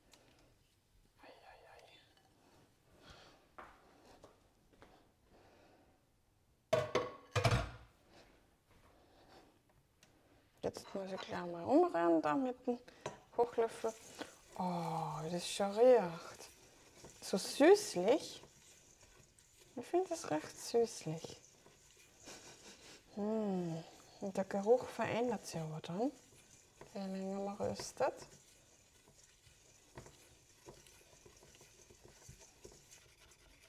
Jetzt 10.69 10.95
muss 10.95 11.11
ich 11.11 11.21
gleich 11.23 11.47
mal 11.47 11.65
umrühren 11.65 12.21
da 12.21 12.35
mit 12.35 12.67
dem 12.67 12.79
Kochlöffel. 13.35 13.91
Oh, 14.59 15.19
das 15.33 15.49
schon 15.51 15.71
riecht. 15.73 16.51
So 17.23 17.39
süßlich. 17.39 18.43
Ich 19.77 19.87
finde 19.87 20.11
das 20.11 20.31
recht 20.31 20.61
süßlich. 20.61 21.41
Hm. 23.15 23.83
Und 24.21 24.37
der 24.37 24.45
Geruch 24.45 24.85
verändert 24.89 25.47
sich 25.47 25.59
aber 25.59 25.81
dann, 25.81 26.13
je 26.93 27.01
länger 27.01 27.41
man 27.41 27.57
röstet. 27.57 28.13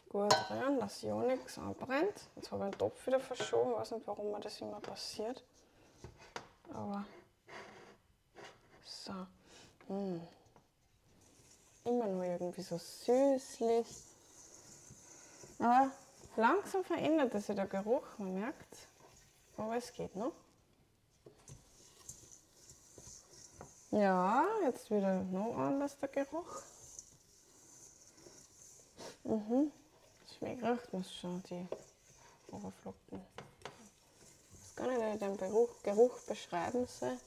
Gut 0.10 0.36
rühren, 0.50 0.80
dass 0.82 1.02
ja 1.02 1.16
nichts 1.16 1.58
anbrennt. 1.58 2.30
Jetzt 2.36 2.52
habe 2.52 2.66
ich 2.66 2.72
den 2.72 2.80
Topf 2.80 3.08
wieder 3.08 3.22
verschoben. 3.22 3.72
Ich 3.72 3.78
weiß 3.78 3.92
nicht, 3.92 4.08
warum 4.08 4.32
mir 4.32 4.42
das 4.42 4.60
immer 4.60 4.82
passiert. 4.82 5.42
Aber 6.74 7.06
so. 8.86 9.14
Mm. 9.94 10.22
Immer 11.86 12.08
nur 12.08 12.24
irgendwie 12.24 12.62
so 12.62 12.78
süßlich. 12.78 13.88
Aber 15.60 15.92
langsam 16.36 16.84
verändert 16.84 17.34
sich 17.34 17.56
der 17.56 17.68
Geruch, 17.68 18.06
man 18.18 18.34
merkt. 18.34 18.88
Aber 19.58 19.76
es 19.76 19.92
geht 19.92 20.16
noch. 20.16 20.34
Ja, 23.92 24.46
jetzt 24.64 24.92
wieder 24.92 25.24
noch 25.24 25.58
anders 25.58 25.98
der 25.98 26.10
Geruch. 26.10 26.62
Mhm. 29.24 29.72
Schmeckt 30.38 30.64
riecht 30.64 30.94
man 30.94 31.04
schon 31.04 31.44
die 31.44 31.68
Haferflocken. 32.52 33.22
Gar 34.80 34.88
nicht, 34.88 35.22
den 35.22 35.36
Geruch, 35.36 35.84
Geruch 35.84 36.22
beschreiben 36.22 36.88
soll. 36.88 37.18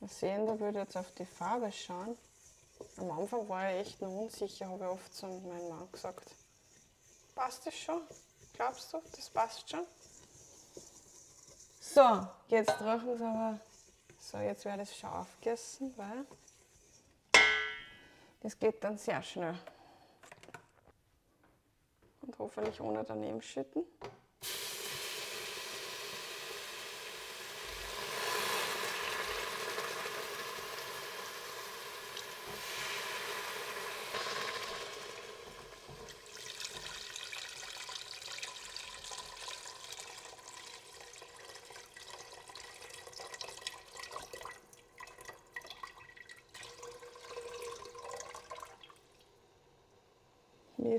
Mal 0.00 0.08
sehen, 0.08 0.46
da 0.46 0.58
würde 0.58 0.78
ich 0.78 0.84
jetzt 0.84 0.96
auf 0.96 1.12
die 1.12 1.26
Farbe 1.26 1.70
schauen. 1.70 2.16
Am 2.96 3.10
Anfang 3.10 3.46
war 3.50 3.70
ich 3.70 3.86
echt 3.86 4.00
noch 4.00 4.08
unsicher, 4.08 4.66
habe 4.66 4.84
ich 4.84 4.90
oft 4.90 5.14
zu 5.14 5.26
meinem 5.26 5.68
Mann 5.68 5.92
gesagt. 5.92 6.30
Passt 7.34 7.66
das 7.66 7.74
schon? 7.74 8.00
Glaubst 8.54 8.90
du, 8.94 9.02
das 9.14 9.28
passt 9.28 9.68
schon? 9.68 9.86
So, 11.80 12.26
jetzt 12.48 12.80
riechen 12.80 13.18
sie 13.18 13.24
aber. 13.24 13.60
So, 14.18 14.38
jetzt 14.38 14.64
werde 14.64 14.84
ich 14.84 14.96
schon 14.96 15.10
aufgegessen, 15.10 15.92
weil 15.98 16.24
das 18.40 18.58
geht 18.58 18.82
dann 18.82 18.96
sehr 18.96 19.22
schnell. 19.22 19.58
Hoffentlich 22.38 22.80
ohne 22.80 23.04
daneben 23.04 23.40
schütten. 23.40 23.84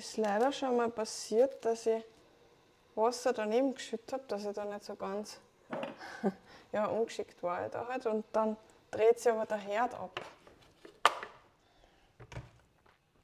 Ist 0.05 0.17
leider 0.17 0.51
schon 0.51 0.77
mal 0.77 0.89
passiert, 0.89 1.63
dass 1.65 1.85
ich 1.87 2.03
Wasser 2.93 3.33
daneben 3.33 3.73
geschüttet 3.73 4.13
habe, 4.13 4.23
dass 4.27 4.45
ich 4.45 4.53
da 4.53 4.63
nicht 4.63 4.83
so 4.83 4.95
ganz 4.95 5.39
ja, 6.71 6.85
ungeschickt 6.85 7.41
war 7.41 7.67
da 7.69 7.87
halt. 7.87 8.05
Und 8.05 8.25
dann 8.31 8.55
dreht 8.91 9.19
sich 9.19 9.31
aber 9.31 9.45
der 9.45 9.57
Herd 9.57 9.93
ab. 9.95 10.21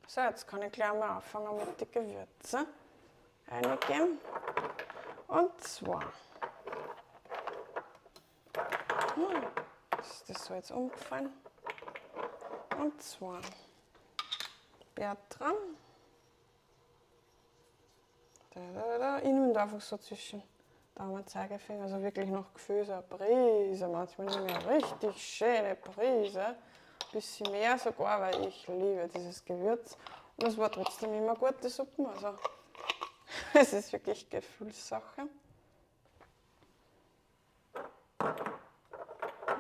So, 0.07 0.21
jetzt 0.21 0.47
kann 0.47 0.61
ich 0.63 0.71
gleich 0.71 0.93
mal 0.93 1.17
anfangen 1.17 1.55
mit 1.55 1.79
den 1.79 1.91
Gewürzen. 1.91 2.65
Eingeben. 3.47 4.19
Und 5.27 5.61
zwar. 5.61 6.03
Hm, 9.15 9.43
ist 9.99 10.29
das 10.29 10.45
so 10.45 10.53
jetzt 10.53 10.71
umgefallen? 10.71 11.31
Und 12.77 13.01
zwar 13.01 13.39
Bertram. 14.95 15.55
Da, 18.53 18.59
da, 18.73 18.97
da, 18.97 19.17
in 19.19 19.41
und 19.41 19.55
einfach 19.55 19.79
so 19.79 19.97
zwischen 19.97 20.43
Daumen 20.93 21.15
und 21.15 21.29
Zeigefinger, 21.29 21.83
also 21.83 22.01
wirklich 22.01 22.29
noch 22.29 22.53
Gefühl, 22.53 22.83
so 22.83 22.91
eine 22.91 23.01
Prise, 23.01 23.87
manchmal 23.87 24.27
nehme 24.27 24.47
ich 24.47 24.55
eine 24.55 24.75
richtig 24.75 25.23
schöne 25.23 25.75
Prise, 25.75 26.47
ein 26.47 26.55
bisschen 27.13 27.49
mehr 27.49 27.77
sogar, 27.77 28.19
weil 28.19 28.45
ich 28.45 28.67
liebe 28.67 29.09
dieses 29.15 29.45
Gewürz. 29.45 29.97
Und 30.35 30.47
es 30.47 30.57
war 30.57 30.69
trotzdem 30.69 31.13
immer 31.13 31.33
gute 31.35 31.69
Suppen, 31.69 32.05
also 32.07 32.37
es 33.53 33.71
ist 33.71 33.93
wirklich 33.93 34.29
Gefühlssache. 34.29 35.29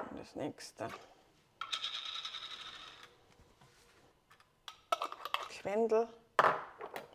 Und 0.09 0.19
das 0.19 0.35
nächste. 0.35 0.89
Quendel 5.49 6.09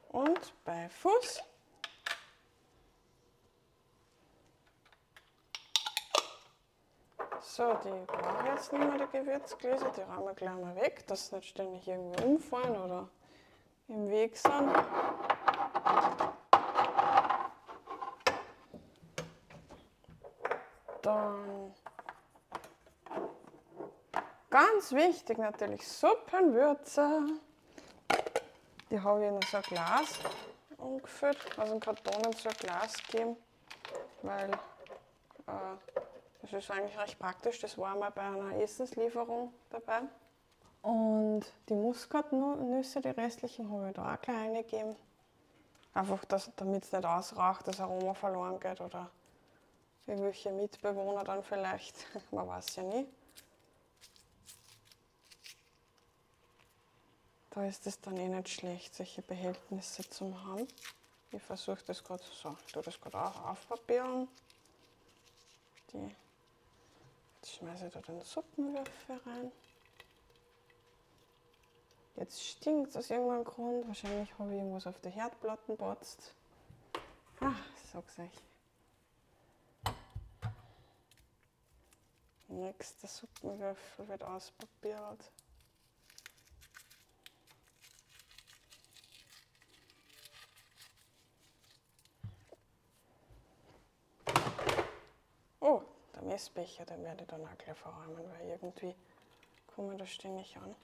und 0.08 0.64
Beifuß. 0.64 1.42
So, 7.56 7.72
die 7.82 8.04
brauche 8.06 8.48
jetzt 8.48 8.70
nicht 8.70 8.86
mehr, 8.86 9.06
die 9.06 9.18
Gewürzgläser. 9.18 9.90
Die 9.96 10.02
räumen 10.02 10.26
wir 10.26 10.34
gleich 10.34 10.56
mal 10.56 10.76
weg, 10.76 11.06
dass 11.06 11.28
sie 11.28 11.36
nicht 11.36 11.48
ständig 11.48 11.88
irgendwie 11.88 12.22
umfallen 12.22 12.76
oder 12.76 13.08
im 13.88 14.10
Weg 14.10 14.36
sind. 14.36 14.74
Dann 21.00 21.74
ganz 24.50 24.92
wichtig 24.92 25.38
natürlich 25.38 25.88
Suppenwürze. 25.88 27.22
Die 28.90 29.00
habe 29.00 29.24
ich 29.24 29.30
in 29.30 29.40
so 29.50 29.56
ein 29.56 29.62
Glas 29.62 30.18
umgefüllt, 30.76 31.38
also 31.58 31.72
in 31.72 31.80
Karton 31.80 32.22
in 32.22 32.32
so 32.34 32.50
ein 32.50 32.54
Glas 32.56 32.92
gegeben, 33.02 33.38
weil 34.20 34.50
äh, 35.46 35.96
das 36.50 36.64
ist 36.64 36.70
eigentlich 36.70 36.98
recht 36.98 37.18
praktisch. 37.18 37.60
Das 37.60 37.76
war 37.78 37.96
mal 37.96 38.10
bei 38.10 38.22
einer 38.22 38.56
Essenslieferung 38.56 39.52
dabei. 39.70 40.02
Und 40.82 41.44
die 41.68 41.74
Muskatnüsse, 41.74 43.00
die 43.00 43.08
restlichen, 43.08 43.70
habe 43.70 43.88
ich 43.88 43.94
da 43.94 44.14
auch 44.14 44.20
gleich 44.20 44.36
reingegeben. 44.36 44.96
Einfach, 45.94 46.24
damit 46.24 46.84
es 46.84 46.92
nicht 46.92 47.04
ausraucht, 47.04 47.66
das 47.66 47.80
Aroma 47.80 48.14
verloren 48.14 48.60
geht 48.60 48.80
oder 48.80 49.10
irgendwelche 50.06 50.52
Mitbewohner 50.52 51.24
dann 51.24 51.42
vielleicht. 51.42 51.96
Man 52.30 52.46
weiß 52.46 52.76
ja 52.76 52.82
nie. 52.84 53.06
Da 57.50 57.64
ist 57.64 57.86
es 57.86 58.00
dann 58.00 58.16
eh 58.18 58.28
nicht 58.28 58.50
schlecht, 58.50 58.94
solche 58.94 59.22
Behältnisse 59.22 60.08
zu 60.08 60.40
haben. 60.44 60.68
Ich 61.32 61.42
versuche 61.42 61.82
das 61.86 62.04
gerade 62.04 62.22
so, 62.22 62.54
ich 62.66 62.72
tue 62.72 62.82
das 62.82 63.00
gerade 63.00 63.18
auch 63.18 63.44
aufpapieren. 63.46 64.28
Die 65.92 66.14
Jetzt 67.46 67.58
schmeiße 67.58 67.86
ich 67.86 67.92
da 67.92 68.00
den 68.00 68.20
Suppenwürfel 68.22 69.20
rein. 69.24 69.52
Jetzt 72.16 72.42
stinkt 72.42 72.90
es 72.90 72.96
aus 72.96 73.10
irgendeinem 73.10 73.44
Grund. 73.44 73.86
Wahrscheinlich 73.86 74.36
habe 74.36 74.50
ich 74.52 74.58
irgendwas 74.58 74.88
auf 74.88 75.00
der 75.00 75.12
Herdplatte 75.12 75.76
botzt. 75.76 76.34
Ich 77.40 77.90
sag's 77.92 78.18
euch. 78.18 78.32
Nächster 82.48 83.06
Suppenwürfel 83.06 84.08
wird 84.08 84.24
ausprobiert. 84.24 85.30
Messbecher, 96.22 96.84
den 96.84 97.02
werde 97.02 97.22
ich 97.22 97.28
dann 97.28 97.44
auch 97.44 97.58
gleich 97.58 97.76
verräumen, 97.76 98.24
weil 98.30 98.48
irgendwie 98.48 98.94
kommen 99.66 99.90
wir 99.90 99.98
da 99.98 100.06
ständig 100.06 100.56
an. 100.56 100.74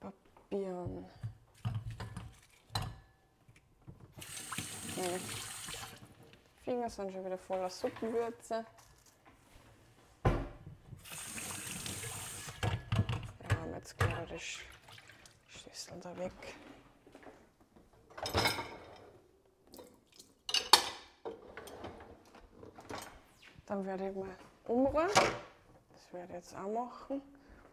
Papieren. 0.00 1.06
Meine 4.96 5.20
Finger 6.64 6.88
sind 6.88 7.12
schon 7.12 7.24
wieder 7.24 7.38
voller 7.38 7.68
Suppenwürze. 7.68 8.64
Wir 13.40 13.58
haben 13.58 13.74
jetzt 13.74 13.98
gerade 13.98 14.26
die 14.34 14.40
Schüssel 15.48 16.00
da 16.00 16.16
weg. 16.18 16.32
Dann 23.76 23.84
werde 23.84 24.08
ich 24.08 24.16
mal 24.16 24.34
umrühren. 24.68 25.10
Das 25.12 26.12
werde 26.12 26.28
ich 26.28 26.34
jetzt 26.36 26.56
auch 26.56 26.66
machen. 26.66 27.20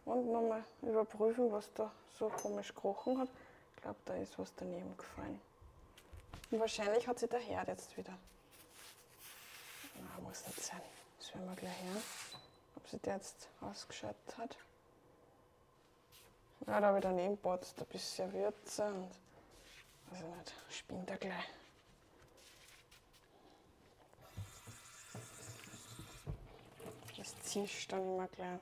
Und 0.04 0.34
nochmal 0.34 0.62
überprüfen, 0.82 1.50
was 1.50 1.72
da 1.76 1.90
so 2.20 2.28
komisch 2.28 2.76
gerochen 2.76 3.20
hat. 3.20 3.30
Ich 3.78 3.82
glaube, 3.84 4.00
da 4.04 4.16
ist 4.16 4.38
was 4.38 4.54
daneben 4.58 4.98
gefallen. 4.98 5.40
Und 6.52 6.60
wahrscheinlich 6.60 7.08
hat 7.08 7.20
sich 7.20 7.30
der 7.30 7.40
Herd 7.40 7.70
jetzt 7.70 7.96
wieder. 7.96 8.14
Na, 9.96 10.22
muss 10.24 10.46
nicht 10.46 10.62
sein. 10.62 10.82
Das 11.20 11.34
werden 11.36 11.48
wir 11.48 11.56
gleich 11.56 11.84
hören, 11.84 12.04
ob 12.76 12.88
sich 12.90 13.00
der 13.00 13.16
jetzt 13.16 13.48
ausgeschaltet 13.62 14.38
hat. 14.38 14.58
Ja, 16.68 16.82
da 16.82 16.88
habe 16.88 16.98
ich 16.98 17.04
daneben 17.04 17.38
botzt 17.38 17.80
ein 17.80 17.86
bisschen 17.86 18.34
Würze 18.34 18.88
und 18.88 19.10
also 20.12 20.28
nicht, 20.36 20.54
spinnt 20.70 21.10
er 21.10 21.18
gleich. 21.18 21.63
Das 27.56 27.88
dann 27.88 28.02
immer 28.02 28.28
gleich. 28.30 28.60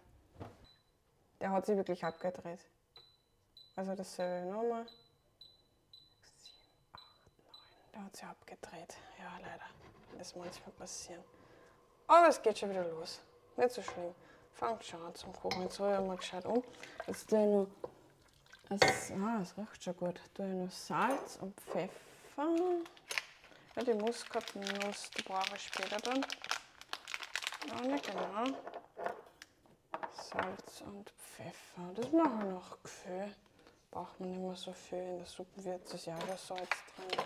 Der 1.40 1.52
hat 1.52 1.66
sich 1.66 1.78
wirklich 1.78 2.04
abgedreht. 2.04 2.60
Also 3.76 3.96
dasselbe 3.96 4.52
nochmal. 4.52 4.86
7, 4.86 6.58
8, 6.92 7.02
9. 7.46 7.56
Der 7.94 8.04
hat 8.04 8.16
sich 8.16 8.26
abgedreht. 8.26 8.98
Ja, 9.18 9.38
leider. 9.42 9.66
Das 10.18 10.36
manchmal 10.36 10.72
passieren. 10.72 11.24
Aber 12.08 12.28
es 12.28 12.42
geht 12.42 12.60
schon 12.60 12.70
wieder 12.70 12.84
los. 12.84 13.22
Nicht 13.56 13.72
so 13.72 13.82
schlimm. 13.82 14.14
Fangt 14.56 14.84
schon 14.84 15.02
an 15.02 15.16
zum 15.16 15.32
Kochen. 15.34 15.62
Jetzt 15.62 15.80
rühre 15.80 16.02
ich 16.02 16.08
mal 16.08 16.18
gescheit 16.18 16.46
um. 16.46 16.62
Jetzt 17.08 17.30
tue 17.30 17.40
ich 17.40 17.48
noch. 17.48 17.68
Das, 18.70 19.12
ah, 19.12 19.40
es 19.42 19.58
riecht 19.58 19.84
schon 19.84 19.96
gut. 19.96 20.20
Tue 20.34 20.48
ich 20.48 20.54
noch 20.54 20.72
Salz 20.72 21.38
und 21.42 21.58
Pfeffer. 21.62 21.92
Ja, 23.76 23.84
die 23.84 23.94
Muskatnuss, 23.94 25.10
die 25.12 25.22
brauche 25.24 25.56
ich 25.56 25.64
später 25.64 25.98
dann. 25.98 26.26
Ja, 27.68 27.82
nicht 27.82 28.06
genau. 28.06 28.58
Salz 30.14 30.82
und 30.82 31.10
Pfeffer. 31.10 31.94
Das 31.96 32.12
machen 32.12 32.40
wir 32.40 32.52
noch 32.54 32.82
Gefühl. 32.82 33.36
Braucht 33.90 34.20
man 34.20 34.30
nicht 34.30 34.42
mehr 34.42 34.56
so 34.56 34.74
viel. 34.74 35.00
In 35.00 35.18
der 35.18 35.26
Suppe 35.26 35.64
wird 35.64 35.94
es 35.94 36.06
ja 36.06 36.20
schon 36.20 36.38
Salz 36.38 36.70
drin. 36.96 37.26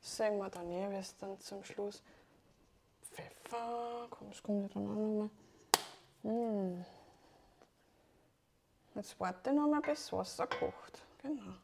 Das 0.00 0.16
sehen 0.16 0.38
wir 0.38 0.50
dann 0.50 0.70
eh, 0.70 0.90
wie 0.90 0.96
es 0.96 1.16
dann 1.18 1.38
zum 1.40 1.62
Schluss. 1.62 2.02
Pfeffer. 3.12 4.08
Komm, 4.10 4.30
das 4.30 4.42
kommt 4.42 4.62
ja 4.62 4.68
dann 4.74 4.88
auch 4.88 4.94
nochmal. 4.94 5.30
Hm. 6.22 6.84
Jetzt 8.94 9.20
warte 9.20 9.50
ich 9.50 9.56
noch 9.56 9.68
mal, 9.68 9.80
bis 9.80 10.02
das 10.04 10.12
Wasser 10.12 10.46
kocht. 10.46 11.00
Genau. 11.22 11.54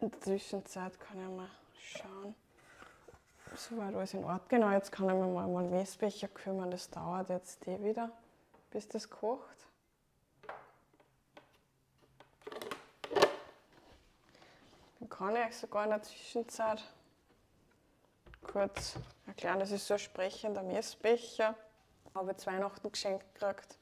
In 0.00 0.10
der 0.10 0.20
Zwischenzeit 0.20 1.00
kann 1.00 1.20
ich 1.20 1.36
mal 1.36 1.50
schauen, 1.78 2.34
soweit 3.58 3.94
alles 3.94 4.14
in 4.14 4.24
Ordnung. 4.24 4.48
Genau, 4.48 4.70
jetzt 4.70 4.92
kann 4.92 5.08
ich 5.08 5.14
mich 5.14 5.32
mal 5.32 5.44
einen 5.44 5.70
Messbecher 5.70 6.28
kümmern. 6.28 6.70
Das 6.70 6.90
dauert 6.90 7.28
jetzt 7.30 7.66
eh 7.66 7.82
wieder, 7.82 8.10
bis 8.70 8.88
das 8.88 9.08
kocht. 9.08 9.66
Dann 15.00 15.08
kann 15.08 15.36
ich 15.36 15.46
euch 15.46 15.56
sogar 15.56 15.84
in 15.84 15.90
der 15.90 16.02
Zwischenzeit 16.02 16.82
kurz 18.42 18.94
erklären. 19.26 19.58
Das 19.58 19.70
ist 19.70 19.86
so 19.86 19.94
ein 19.94 20.00
sprechender 20.00 20.62
Messbecher. 20.62 21.54
Habe 22.14 22.32
ich 22.32 22.38
zu 22.38 22.46
Weihnachten 22.46 22.90
geschenkt 22.90 23.34
gekriegt. 23.34 23.78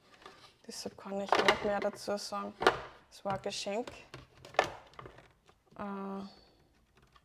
Deshalb 0.67 0.97
kann 0.97 1.21
ich 1.21 1.31
nicht 1.31 1.63
mehr 1.63 1.79
dazu 1.79 2.17
sagen. 2.17 2.53
Es 3.11 3.23
war 3.23 3.33
ein 3.33 3.41
Geschenk. 3.41 3.91
Äh, 5.77 6.25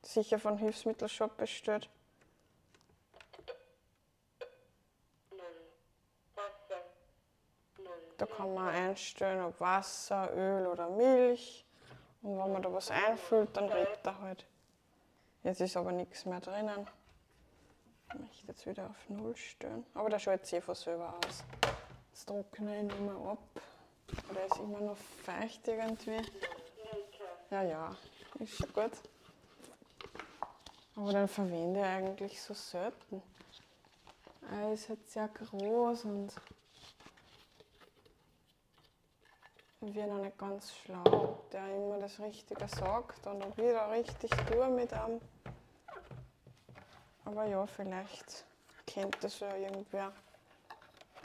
sicher 0.02 0.38
von 0.38 0.58
Hilfsmittelshop 0.58 1.36
bestellt. 1.36 1.88
Kann 8.40 8.54
man 8.54 8.68
einstellen, 8.68 9.44
ob 9.44 9.60
Wasser, 9.60 10.30
Öl 10.34 10.66
oder 10.66 10.88
Milch. 10.88 11.64
Und 12.22 12.38
wenn 12.38 12.52
man 12.52 12.62
da 12.62 12.72
was 12.72 12.90
einfüllt, 12.90 13.56
dann 13.56 13.68
regt 13.68 14.06
er 14.06 14.20
halt. 14.20 14.46
Jetzt 15.42 15.60
ist 15.60 15.76
aber 15.76 15.92
nichts 15.92 16.24
mehr 16.26 16.40
drinnen. 16.40 16.86
Ich 18.08 18.18
möchte 18.18 18.46
jetzt 18.48 18.66
wieder 18.66 18.86
auf 18.86 19.08
Null 19.08 19.36
stellen. 19.36 19.86
Aber 19.94 20.10
der 20.10 20.18
schaut 20.18 20.44
sich 20.44 20.58
eh 20.58 20.60
von 20.60 20.74
selber 20.74 21.14
aus. 21.14 21.44
Jetzt 22.10 22.26
trockne 22.26 22.82
ich 22.82 22.92
ihn 22.92 23.06
mal 23.06 23.32
ab. 23.32 23.38
Oder 24.30 24.46
ist 24.46 24.58
immer 24.58 24.80
noch 24.80 24.96
feucht 24.96 25.68
irgendwie. 25.68 26.20
Ja, 27.50 27.62
ja, 27.62 27.96
ist 28.38 28.56
schon 28.56 28.72
gut. 28.72 28.92
Aber 30.96 31.12
dann 31.12 31.28
verwende 31.28 31.80
ich 31.80 31.86
eigentlich 31.86 32.42
so 32.42 32.52
selten. 32.54 33.22
Er 34.50 34.72
ist 34.72 34.88
halt 34.88 35.08
sehr 35.08 35.28
groß 35.28 36.04
und 36.04 36.32
bin 39.80 40.08
noch 40.08 40.18
nicht 40.18 40.36
ganz 40.36 40.74
schlau, 40.74 41.02
ob 41.04 41.50
der 41.50 41.66
immer 41.74 41.98
das 41.98 42.20
Richtige 42.20 42.68
sagt 42.68 43.26
und 43.26 43.42
ob 43.42 43.58
ich 43.58 43.72
da 43.72 43.86
richtig 43.88 44.30
tue 44.30 44.68
mit 44.68 44.92
einem. 44.92 45.20
Aber 47.24 47.46
ja, 47.46 47.66
vielleicht 47.66 48.44
kennt 48.86 49.16
das 49.22 49.40
ja 49.40 49.54
irgendwer 49.56 50.12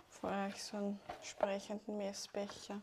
von 0.10 0.30
euch 0.48 0.64
so 0.64 0.78
einen 0.78 1.00
sprechenden 1.22 1.98
Messbecher. 1.98 2.82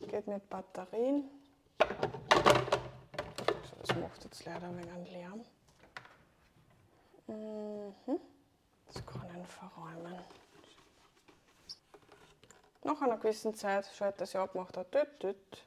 Geht 0.00 0.26
mit 0.26 0.48
Batterien. 0.48 1.28
So, 3.62 3.76
das 3.82 3.96
macht 3.96 4.24
jetzt 4.24 4.44
leider 4.46 4.68
ein 4.68 4.78
wenig 4.78 5.12
Lärm. 5.12 5.44
Mhm. 7.26 8.18
Das 8.92 9.04
kann 9.06 9.40
ich 9.40 9.46
verräumen. 9.46 10.18
Nach 12.84 13.02
einer 13.02 13.18
gewissen 13.18 13.54
Zeit 13.54 13.86
schaltet 13.94 14.22
das 14.22 14.36
ab, 14.36 14.54
macht 14.54 14.76
er 14.76 14.90
tüt, 14.90 15.20
tüt. 15.20 15.64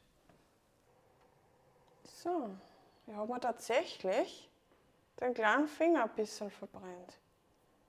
So, 2.04 2.50
ich 3.08 3.14
habe 3.14 3.32
mir 3.32 3.40
tatsächlich 3.40 4.50
den 5.20 5.34
kleinen 5.34 5.68
Finger 5.68 6.04
ein 6.04 6.16
bisschen 6.16 6.50
verbrennt. 6.50 7.18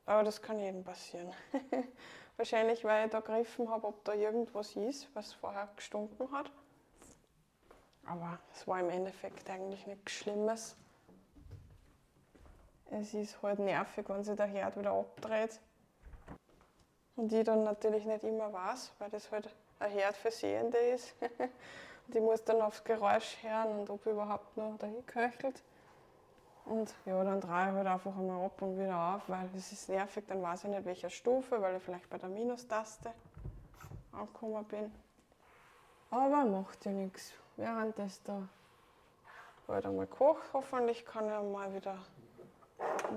Aber 0.05 0.22
das 0.22 0.43
kann 0.43 0.59
jedem 0.59 0.85
passieren. 0.85 1.33
Wahrscheinlich, 2.37 2.85
weil 2.85 3.07
ich 3.07 3.12
da 3.12 3.20
gegriffen 3.20 3.70
habe, 3.70 3.87
ob 3.87 4.05
da 4.05 4.14
irgendwas 4.14 4.74
ist, 4.76 5.09
was 5.14 5.33
vorher 5.33 5.68
gestunken 5.76 6.30
hat. 6.33 6.51
Aber 8.05 8.39
es 8.53 8.66
war 8.66 8.80
im 8.80 8.91
Endeffekt 8.91 9.49
eigentlich 9.49 9.87
nichts 9.87 10.12
Schlimmes. 10.12 10.76
Es 12.95 13.14
ist 13.14 13.43
halt 13.43 13.59
nervig, 13.59 14.07
wenn 14.09 14.22
sich 14.22 14.36
der 14.36 14.47
Herd 14.47 14.76
wieder 14.76 14.93
abdreht. 14.93 15.59
Und 17.16 17.32
ich 17.32 17.45
dann 17.45 17.64
natürlich 17.64 18.05
nicht 18.05 18.22
immer 18.22 18.53
weiß, 18.53 18.93
weil 18.99 19.09
das 19.09 19.30
halt 19.32 19.49
ein 19.78 19.90
Herd 19.90 20.14
für 20.14 20.30
Sehende 20.30 20.76
ist. 20.76 21.14
und 22.07 22.14
ich 22.14 22.20
muss 22.20 22.45
dann 22.45 22.61
aufs 22.61 22.84
Geräusch 22.84 23.38
hören 23.43 23.78
und 23.78 23.88
ob 23.88 24.05
überhaupt 24.05 24.57
noch 24.59 24.76
dahin 24.76 25.07
köchelt. 25.07 25.62
Und 26.66 26.95
ja, 27.07 27.24
dann 27.24 27.40
drehe 27.40 27.70
ich 27.70 27.74
halt 27.74 27.86
einfach 27.86 28.16
einmal 28.16 28.45
ab 28.45 28.61
und 28.61 28.78
wieder 28.78 29.14
auf, 29.14 29.22
weil 29.26 29.49
es 29.57 29.72
ist 29.72 29.88
nervig, 29.88 30.24
dann 30.28 30.43
weiß 30.43 30.64
ich 30.64 30.70
nicht 30.70 30.84
welcher 30.84 31.11
Stufe, 31.11 31.61
weil 31.62 31.76
ich 31.76 31.82
vielleicht 31.82 32.09
bei 32.11 32.18
der 32.18 32.28
Minustaste 32.28 33.11
angekommen 34.12 34.64
bin. 34.66 34.93
Aber 36.11 36.45
macht 36.45 36.84
ja 36.84 36.93
nichts. 36.93 37.32
Während 37.57 37.99
das 37.99 38.22
da 38.22 38.49
halt 39.66 39.86
einmal 39.86 40.07
kocht, 40.07 40.53
hoffentlich 40.53 41.07
kann 41.07 41.24
ich 41.24 41.53
mal 41.53 41.72
wieder 41.74 41.97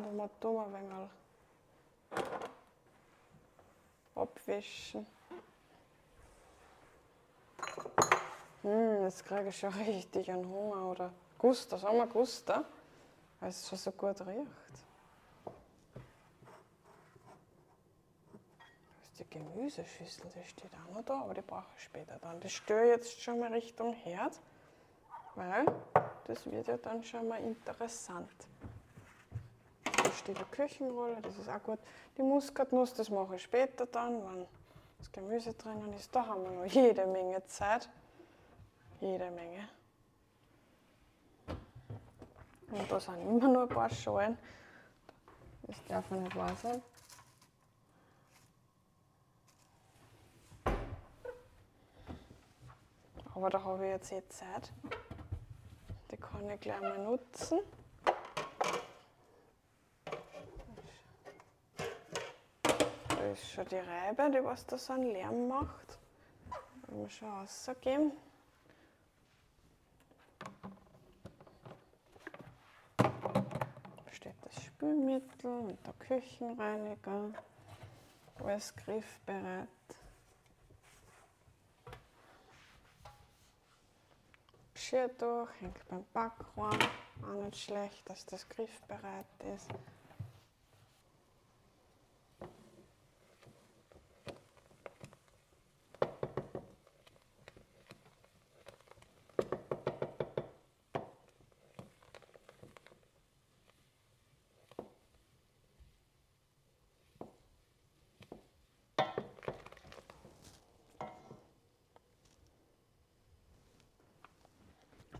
und 0.03 0.17
mal 0.17 0.29
tun 0.39 0.63
ein 0.63 0.73
wenig 0.73 1.09
abwischen. 4.15 5.05
Hm, 8.61 9.03
jetzt 9.03 9.25
kriege 9.25 9.49
ich 9.49 9.59
schon 9.59 9.73
richtig 9.73 10.31
einen 10.31 10.47
Hunger 10.47 10.91
oder 10.91 11.11
Guster, 11.37 11.77
sagen 11.77 11.97
wir 11.97 12.07
Guster 12.07 12.65
weil 13.39 13.49
es 13.49 13.67
schon 13.67 13.77
so 13.77 13.91
gut 13.91 14.19
riecht. 14.21 14.49
Die 19.19 19.29
Gemüseschüssel, 19.29 20.31
die 20.35 20.47
steht 20.47 20.71
auch 20.73 20.93
noch 20.95 21.05
da, 21.05 21.21
aber 21.21 21.35
die 21.35 21.41
brauche 21.41 21.67
ich 21.77 21.83
später 21.83 22.17
dann. 22.19 22.39
Das 22.39 22.51
störe 22.51 22.87
jetzt 22.87 23.21
schon 23.21 23.39
mal 23.39 23.53
Richtung 23.53 23.93
Herd, 23.93 24.39
weil 25.35 25.65
das 26.25 26.43
wird 26.47 26.67
ja 26.67 26.77
dann 26.77 27.03
schon 27.03 27.27
mal 27.27 27.39
interessant. 27.39 28.31
Steht 30.15 30.37
eine 30.37 30.45
Küchenrolle, 30.45 31.21
das 31.21 31.37
ist 31.37 31.49
auch 31.49 31.61
gut. 31.61 31.79
Die 32.17 32.23
Muskatnuss, 32.23 32.93
das 32.93 33.09
mache 33.09 33.35
ich 33.35 33.43
später 33.43 33.85
dann, 33.85 34.23
wenn 34.25 34.47
das 34.97 35.11
Gemüse 35.11 35.53
drinnen 35.53 35.93
ist. 35.93 36.15
Da 36.15 36.25
haben 36.25 36.43
wir 36.43 36.51
noch 36.51 36.65
jede 36.65 37.05
Menge 37.05 37.45
Zeit. 37.47 37.89
Jede 39.01 39.29
Menge. 39.31 39.67
Und 42.71 42.91
da 42.91 42.99
sind 42.99 43.21
immer 43.21 43.47
nur 43.47 43.61
ein 43.63 43.69
paar 43.69 43.89
Schalen. 43.89 44.37
Das 45.63 45.75
darf 45.87 46.09
nicht 46.11 46.35
wahr 46.35 46.55
sein. 46.55 46.81
Aber 53.33 53.49
da 53.49 53.61
habe 53.61 53.85
ich 53.85 53.91
jetzt 53.91 54.11
eh 54.11 54.27
Zeit. 54.29 54.71
Die 56.09 56.17
kann 56.17 56.49
ich 56.49 56.59
gleich 56.61 56.81
mal 56.81 56.97
nutzen. 56.99 57.59
Da 63.25 63.31
ist 63.31 63.49
schon 63.49 63.65
die 63.65 63.77
Reibe, 63.77 64.29
die 64.29 64.43
was 64.43 64.67
da 64.67 64.77
so 64.77 64.93
einen 64.93 65.11
Lärm 65.11 65.47
macht. 65.47 65.97
Wollen 66.85 67.01
wir 67.01 67.09
schon 67.09 67.27
rausgeben. 67.27 68.11
Spülmittel 74.63 75.59
und 75.59 75.79
der 75.87 75.93
Küchenreiniger. 75.93 77.31
Alles 78.43 78.75
griffbereit. 78.75 79.67
Geschirrtuch 84.75 85.49
hängt 85.61 85.87
beim 85.87 86.05
Backrohr. 86.13 86.77
Auch 87.23 87.43
nicht 87.43 87.57
schlecht, 87.57 88.07
dass 88.07 88.23
das 88.27 88.47
griffbereit 88.49 89.25
ist. 89.55 89.71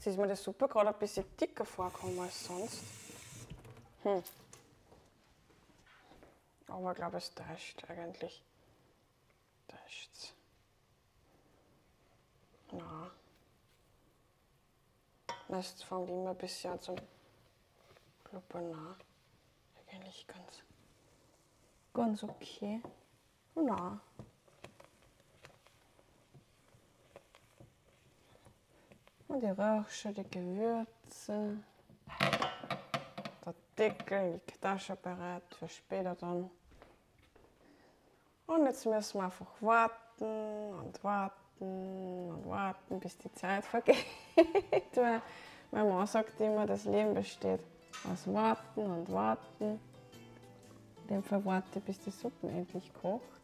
Jetzt 0.06 0.14
ist 0.14 0.20
mir 0.20 0.28
die 0.28 0.36
Suppe 0.36 0.68
gerade 0.68 0.90
ein 0.90 1.00
bisschen 1.00 1.26
dicker 1.36 1.66
vorgekommen 1.66 2.20
als 2.20 2.46
sonst. 2.46 2.84
Hm. 4.04 4.22
Aber 6.68 6.92
ich 6.92 6.96
glaube, 6.96 7.18
es 7.18 7.34
täuscht 7.34 7.84
eigentlich. 7.90 8.44
Täuscht's. 9.68 10.36
Na. 12.72 13.10
Das 15.48 15.82
fängt 15.82 16.10
immer 16.12 16.30
ein 16.30 16.38
bisschen 16.38 16.74
an 16.74 16.82
zum 16.82 16.98
Blubbern 18.26 18.70
nach. 18.70 19.00
Eigentlich 19.92 20.28
ganz, 20.28 20.62
ganz 21.96 22.24
okay. 22.24 22.80
Na. 23.56 24.00
Und 29.36 29.42
die 29.42 29.48
Rauchsche, 29.48 30.14
die 30.14 30.24
Gewürze. 30.30 31.58
Der 33.46 33.54
Deckel 33.78 34.32
liegt 34.32 34.64
da 34.64 34.80
schon 34.80 34.96
bereit 35.02 35.44
für 35.60 35.68
später 35.68 36.16
dann. 36.16 36.50
Und 38.48 38.66
jetzt 38.66 38.86
müssen 38.86 39.20
wir 39.20 39.26
einfach 39.26 39.52
warten 39.60 40.74
und 40.80 41.04
warten 41.04 42.30
und 42.30 42.50
warten, 42.50 42.98
bis 43.02 43.18
die 43.18 43.32
Zeit 43.34 43.66
vergeht. 43.76 43.98
Weil 44.94 45.22
mein 45.70 45.90
Mann 45.90 46.08
sagt 46.08 46.40
immer, 46.40 46.66
das 46.66 46.86
Leben 46.86 47.14
besteht 47.14 47.60
aus 48.10 48.34
Warten 48.34 48.90
und 48.90 49.12
Warten. 49.12 49.82
In 51.02 51.08
dem 51.10 51.24
Fall 51.24 51.44
warte, 51.44 51.82
bis 51.82 52.00
die 52.00 52.12
Suppe 52.12 52.48
endlich 52.48 52.90
kocht. 53.02 53.42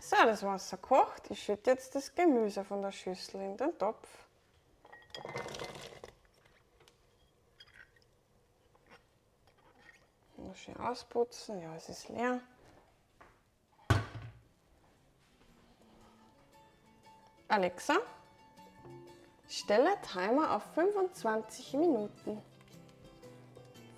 So, 0.00 0.16
das 0.24 0.42
Wasser 0.42 0.78
kocht. 0.78 1.30
Ich 1.30 1.42
schütte 1.42 1.72
jetzt 1.72 1.94
das 1.94 2.14
Gemüse 2.14 2.64
von 2.64 2.80
der 2.80 2.92
Schüssel 2.92 3.42
in 3.42 3.58
den 3.58 3.76
Topf. 3.76 4.29
Schön 10.60 10.76
ausputzen. 10.76 11.60
Ja, 11.60 11.74
es 11.74 11.88
ist 11.88 12.08
leer. 12.08 12.40
Alexa, 17.48 17.94
stelle 19.48 19.90
Timer 20.02 20.54
auf 20.54 20.62
25 20.74 21.72
Minuten. 21.74 22.42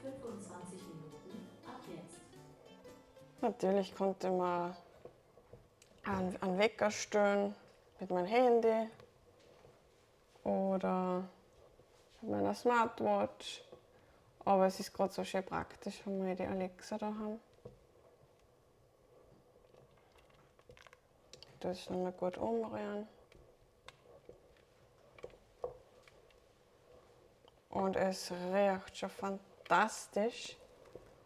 25 0.03 0.81
Minuten 0.85 1.49
ab 1.67 1.81
jetzt. 1.89 2.21
Natürlich 3.43 3.95
konnte 3.95 4.31
man 4.31 4.75
einen, 6.05 6.41
einen 6.41 6.59
Wecker 6.59 6.91
stellen 6.91 7.55
mit 8.01 8.11
meinem 8.11 8.27
Handy 8.27 8.89
oder 10.45 11.25
mit 12.23 12.31
meiner 12.31 12.55
Smartwatch. 12.55 13.63
Aber 14.45 14.67
es 14.67 14.81
ist 14.81 14.93
gerade 14.93 15.13
so 15.13 15.25
schön 15.25 15.45
praktisch, 15.45 16.01
wenn 16.05 16.27
wir 16.27 16.35
die 16.35 16.47
Alexa 16.47 16.99
da 16.99 17.07
haben. 17.07 17.41
Das 21.61 21.89
nochmal 21.89 22.13
gut 22.13 22.39
umrühren. 22.39 23.07
Und 27.71 27.97
es 27.97 28.33
riecht 28.53 28.99
schon 28.99 29.11
fantastisch. 29.11 30.57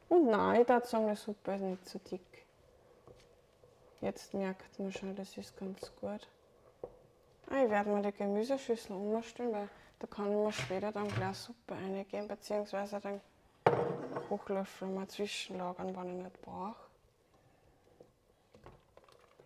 Und 0.09 0.27
nein, 0.27 0.62
ich 0.62 0.69
würde 0.69 0.87
sagen, 0.87 1.09
die 1.09 1.17
Suppe 1.17 1.55
ist 1.55 1.62
nicht 1.62 1.89
so 1.89 1.99
dick. 1.99 2.47
Jetzt 4.01 4.35
merkt 4.35 4.79
man 4.79 4.93
schon, 4.93 5.17
das 5.17 5.37
ist 5.37 5.57
ganz 5.57 5.91
gut. 6.01 6.29
Ah, 7.49 7.64
Ich 7.64 7.71
werde 7.71 7.91
mir 7.91 8.03
die 8.03 8.12
Gemüseschüssel 8.12 8.95
umstellen, 8.95 9.53
weil 9.53 9.69
da 9.99 10.07
kann 10.07 10.28
mir 10.30 10.53
später 10.53 10.92
dann 10.92 11.09
gleich 11.09 11.36
Suppe 11.36 11.74
reingeben, 11.74 12.28
beziehungsweise 12.28 13.01
den 13.01 13.20
Hochlöffel 14.28 14.88
mal 14.88 15.09
zwischenlagern, 15.09 15.97
wenn 15.97 16.18
ich 16.18 16.24
nicht 16.24 16.42
brauche. 16.42 16.76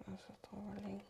Also 0.06 0.34
drüber 0.42 0.80
legen. 0.80 1.04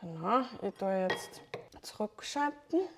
Genau, 0.00 0.40
ich 0.62 0.74
tue 0.74 1.08
jetzt 1.08 1.42
zurückschalten. 1.82 2.88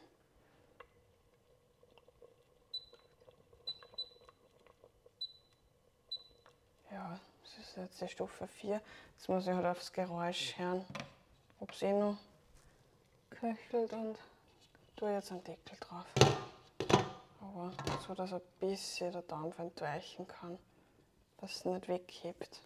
Ja, 6.90 7.20
das 7.42 7.58
ist 7.58 7.76
jetzt 7.76 8.00
die 8.00 8.08
Stufe 8.08 8.46
4. 8.46 8.80
Jetzt 9.18 9.28
muss 9.28 9.48
ich 9.48 9.52
halt 9.52 9.66
aufs 9.66 9.92
Geräusch 9.92 10.56
hören, 10.56 10.84
ob 11.58 11.72
es 11.72 11.82
eh 11.82 11.92
noch 11.92 12.16
köchelt 13.30 13.92
und 13.92 14.16
tue 14.94 15.10
jetzt 15.10 15.32
einen 15.32 15.42
Deckel 15.42 15.76
drauf. 15.80 16.06
Aber 17.40 17.72
so, 18.06 18.14
dass 18.14 18.32
ein 18.32 18.40
bisschen 18.60 19.10
der 19.10 19.22
Dampf 19.22 19.58
entweichen 19.58 20.24
kann, 20.28 20.56
dass 21.38 21.56
es 21.56 21.64
nicht 21.64 21.88
weghebt. 21.88 22.60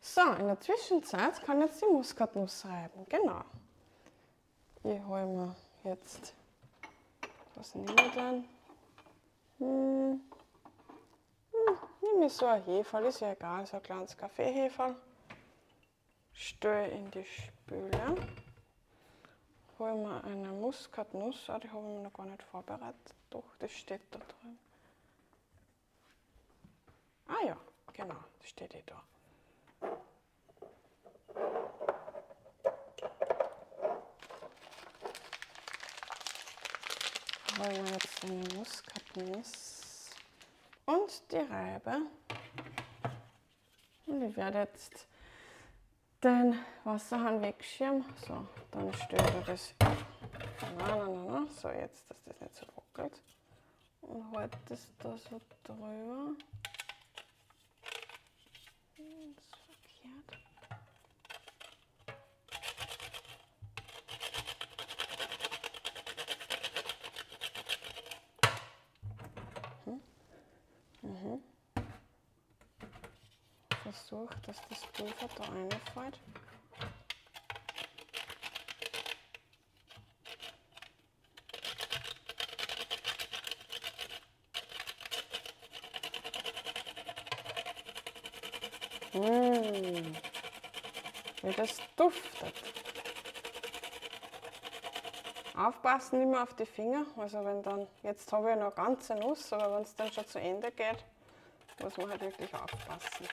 So, 0.00 0.32
in 0.32 0.48
der 0.48 0.60
Zwischenzeit 0.60 1.40
kann 1.44 1.60
jetzt 1.60 1.80
die 1.80 1.86
Muskatnuss 1.86 2.64
reiben. 2.64 3.06
Genau. 3.08 3.44
Ich 4.82 5.00
hole 5.06 5.26
mir 5.26 5.56
jetzt, 5.84 6.34
was 7.54 7.72
nehme 7.76 7.94
ich 8.04 8.14
dann? 8.16 8.44
Hm. 9.58 10.20
Hm, 12.16 12.20
nehme 12.20 12.26
ich 12.28 12.32
so 12.32 12.46
ein 12.46 12.62
Heferl, 12.62 13.04
ist 13.04 13.20
ja 13.20 13.32
egal, 13.32 13.66
so 13.66 13.76
ein 13.76 13.82
kleines 13.82 14.16
Kaffeeheferl. 14.16 14.96
Stelle 16.32 16.88
in 16.88 17.10
die 17.10 17.24
Spüle. 17.24 18.16
Hole 19.78 19.94
mir 19.94 20.24
eine 20.24 20.48
Muskatnuss, 20.48 21.50
ah, 21.50 21.58
die 21.58 21.68
habe 21.68 21.86
ich 21.86 21.94
mir 21.94 22.00
noch 22.00 22.12
gar 22.14 22.24
nicht 22.24 22.42
vorbereitet. 22.42 23.14
Doch, 23.28 23.44
das 23.58 23.70
steht 23.70 24.00
da 24.10 24.18
drin. 24.18 24.58
Ah 27.28 27.44
ja, 27.44 27.56
genau, 27.92 28.24
das 28.38 28.48
steht 28.48 28.74
eh 28.74 28.82
da. 28.86 29.02
Holen 37.58 37.84
wir 37.84 37.92
jetzt 37.92 38.24
eine 38.24 38.54
Muskatnuss 38.54 39.75
und 40.86 41.32
die 41.32 41.36
Reibe. 41.36 42.02
Und 44.06 44.22
ich 44.22 44.36
werde 44.36 44.58
jetzt 44.58 45.06
den 46.22 46.58
Wasserhahn 46.84 47.42
wegschirmen. 47.42 48.04
So, 48.26 48.46
dann 48.70 48.88
ich 48.88 49.46
das. 49.46 49.74
Nein, 49.80 49.96
nein, 50.78 51.06
nein, 51.06 51.26
nein. 51.26 51.48
So, 51.48 51.68
jetzt, 51.70 52.08
dass 52.08 52.24
das 52.24 52.40
nicht 52.40 52.54
so 52.54 52.66
ruckelt. 52.76 53.20
Und 54.00 54.36
halte 54.36 54.58
das 54.68 54.86
da 54.98 55.16
so 55.18 55.40
drüber. 55.64 56.36
Das 58.96 59.44
ist 59.44 59.54
verkehrt. 59.66 60.46
Versuch, 74.16 74.30
dass 74.46 74.56
das 74.68 74.80
Pulver 74.92 75.28
da 75.36 75.44
reinfällt. 75.44 76.18
Mmh, 89.12 90.16
wie 91.42 91.52
das 91.52 91.78
duftet. 91.96 92.54
Aufpassen 95.56 96.22
immer 96.22 96.42
auf 96.42 96.54
die 96.54 96.66
Finger. 96.66 97.04
Also 97.18 97.44
wenn 97.44 97.62
dann, 97.62 97.86
jetzt 98.02 98.32
habe 98.32 98.52
ich 98.52 98.56
noch 98.56 98.74
ganze 98.74 99.14
Nuss, 99.14 99.52
aber 99.52 99.76
wenn 99.76 99.82
es 99.82 99.94
dann 99.94 100.10
schon 100.10 100.26
zu 100.26 100.38
Ende 100.38 100.70
geht, 100.72 101.04
muss 101.82 101.96
man 101.98 102.10
halt 102.10 102.22
wirklich 102.22 102.54
aufpassen. 102.54 103.28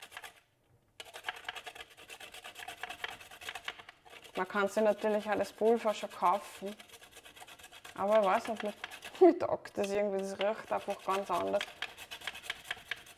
Man 4.44 4.50
kann 4.50 4.68
sich 4.68 4.84
natürlich 4.84 5.24
das 5.24 5.54
Pulver 5.54 5.94
schon 5.94 6.12
kaufen. 6.12 6.76
Aber 7.96 8.20
ich 8.20 8.26
weiß 8.26 8.48
nicht, 8.50 8.64
mit 9.22 9.39
taugt 9.39 9.78
das 9.78 9.89
irgendwie, 9.89 10.18
das 10.18 10.38
riecht 10.38 10.70
einfach 10.70 11.02
ganz 11.06 11.32
anders. 11.32 11.64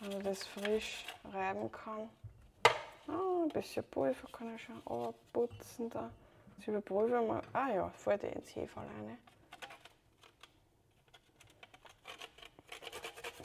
Wenn 0.01 0.11
man 0.11 0.23
das 0.23 0.45
frisch 0.45 1.03
reiben 1.33 1.71
kann. 1.71 2.11
Ah, 3.07 3.41
ein 3.41 3.49
bisschen 3.49 3.83
Pulver 3.89 4.27
kann 4.31 4.55
ich 4.55 4.61
schon 4.61 4.77
abputzen 4.85 5.89
da. 5.89 6.11
Das 6.63 6.83
Pulver 6.83 7.23
mal. 7.23 7.41
Ah 7.53 7.69
ja, 7.73 7.89
fällt 7.89 8.23
eh 8.23 8.27
ins 8.27 8.55
Hefe 8.55 8.79
rein. 8.79 9.17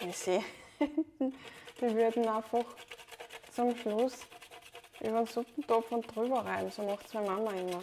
Ich 0.01 0.19
sehe, 0.19 0.45
die 1.81 1.95
würden 1.95 2.29
einfach 2.29 2.67
zum 3.51 3.75
Schluss 3.75 4.27
über 5.01 5.19
den 5.19 5.27
Suppentopf 5.27 5.91
und 5.93 6.15
drüber 6.15 6.45
rein. 6.45 6.71
So 6.71 6.83
macht 6.83 7.07
es 7.07 7.15
meine 7.15 7.31
Mama 7.31 7.53
immer. 7.53 7.83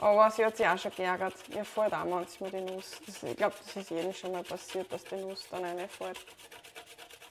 Aber 0.00 0.30
sie 0.30 0.44
hat 0.44 0.56
sich 0.56 0.66
auch 0.66 0.78
schon 0.78 0.94
geärgert. 0.94 1.34
Ihr 1.48 1.64
fällt 1.64 1.92
auch 1.92 2.04
manchmal 2.04 2.50
die 2.50 2.60
Nuss. 2.60 3.00
Das, 3.04 3.22
ich 3.22 3.36
glaube, 3.36 3.56
das 3.58 3.76
ist 3.76 3.90
jedem 3.90 4.14
schon 4.14 4.32
mal 4.32 4.44
passiert, 4.44 4.92
dass 4.92 5.02
die 5.04 5.16
Nuss 5.16 5.48
dann 5.50 5.64
reinfällt. 5.64 6.18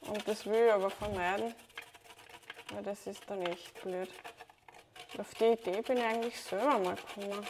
Und 0.01 0.27
das 0.27 0.45
will 0.45 0.65
ich 0.65 0.71
aber 0.71 0.89
vermeiden, 0.89 1.55
weil 2.73 2.83
das 2.83 3.07
ist 3.07 3.23
dann 3.27 3.41
echt 3.43 3.81
blöd. 3.81 4.09
Auf 5.17 5.33
die 5.35 5.45
Idee 5.45 5.81
bin 5.81 5.97
ich 5.97 6.03
eigentlich 6.03 6.41
selber 6.41 6.77
mal 6.79 6.95
gekommen. 6.95 7.47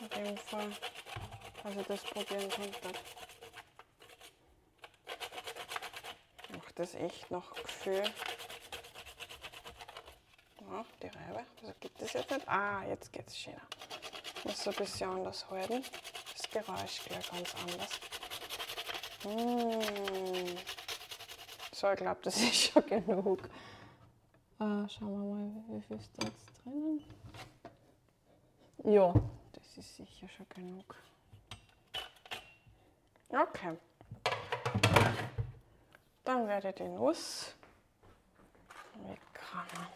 In 0.00 0.24
dem 0.24 0.36
Fall, 0.36 0.70
dass 1.62 1.76
ich 1.76 1.86
das 1.86 2.02
probieren 2.02 2.50
könnte. 2.50 2.98
Macht 6.76 6.92
das 6.92 7.00
echt 7.00 7.30
noch 7.30 7.54
Gefühl. 7.54 8.02
Ja, 10.60 10.84
die 11.00 11.06
Reibe. 11.06 11.46
Also 11.62 11.72
geht 11.78 11.92
das 12.00 12.12
jetzt 12.14 12.30
nicht. 12.32 12.48
Ah, 12.48 12.82
jetzt 12.88 13.12
geht 13.12 13.28
es 13.28 13.38
schöner. 13.38 13.62
Ich 14.38 14.44
muss 14.44 14.64
so 14.64 14.70
ein 14.70 14.76
bisschen 14.76 15.08
anders 15.08 15.48
halten. 15.48 15.84
Das 16.32 16.50
Geräusch 16.50 17.04
gleich 17.04 17.30
ganz 17.30 17.54
anders. 17.54 18.00
Mmh. 19.24 20.56
So, 21.70 21.90
ich 21.92 21.96
glaube, 21.96 22.20
das 22.24 22.36
ist 22.42 22.72
schon 22.72 22.86
genug. 22.86 23.44
Äh, 24.58 24.88
schauen 24.88 24.88
wir 24.98 25.06
mal, 25.06 25.64
wie 25.68 25.80
viel 25.80 25.96
ist 25.96 26.10
da 26.16 26.26
jetzt 26.26 26.64
drinnen? 26.64 27.04
Ja, 28.82 29.14
das 29.52 29.78
ist 29.78 29.96
sicher 29.96 30.28
schon 30.28 30.48
genug. 30.48 30.96
Okay. 33.28 33.78
Dann 36.24 36.48
werde 36.48 36.70
ich 36.70 36.74
die 36.76 36.84
Nuss 36.84 37.54
wegkramen. 38.94 39.88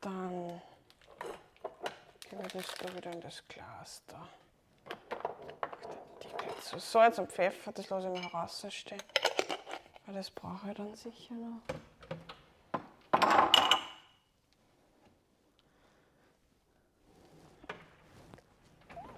Dann 0.00 0.62
gebe 2.30 2.46
ich 2.46 2.52
das 2.52 2.74
da 2.78 2.96
wieder 2.96 3.12
in 3.12 3.20
das 3.20 3.42
Glas 3.46 4.02
da. 4.06 4.26
Zu. 6.62 6.78
Salz 6.78 7.18
und 7.18 7.30
Pfeffer, 7.30 7.72
das 7.72 7.90
lasse 7.90 8.10
ich 8.12 8.22
noch 8.22 8.34
rausstehen. 8.34 9.02
Weil 10.06 10.14
das 10.14 10.30
brauche 10.30 10.70
ich 10.70 10.76
dann 10.76 10.94
sicher 10.94 11.34
noch. 11.34 11.60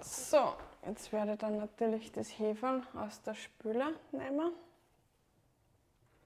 So, 0.01 0.53
jetzt 0.89 1.11
werde 1.11 1.33
ich 1.33 1.39
dann 1.39 1.57
natürlich 1.57 2.11
das 2.11 2.27
Hefe 2.39 2.81
aus 2.95 3.21
der 3.21 3.35
Spüle 3.35 3.93
nehmen. 4.11 4.53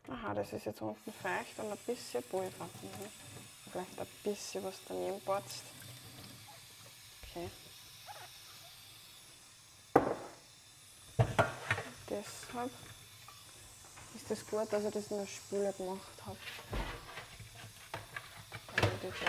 Aha, 0.09 0.33
das 0.33 0.53
ist 0.53 0.65
jetzt 0.65 0.81
unten 0.81 1.13
feucht 1.13 1.57
und 1.57 1.71
ein 1.71 1.77
bisschen 1.85 2.23
Pulver. 2.23 2.65
Mhm. 2.65 3.71
Vielleicht 3.71 3.99
ein 3.99 4.07
bisschen 4.23 4.63
was 4.63 4.75
daneben 4.87 5.21
patzt. 5.21 5.63
Okay. 7.23 7.49
Deshalb 12.09 12.71
ist 14.15 14.31
es 14.31 14.47
gut, 14.47 14.71
dass 14.71 14.83
ich 14.83 14.91
das 14.91 15.07
in 15.07 15.17
der 15.17 15.27
Spüle 15.27 15.73
gemacht 15.73 16.25
habe. 16.25 16.37
Damit 18.75 19.03
ich 19.03 19.21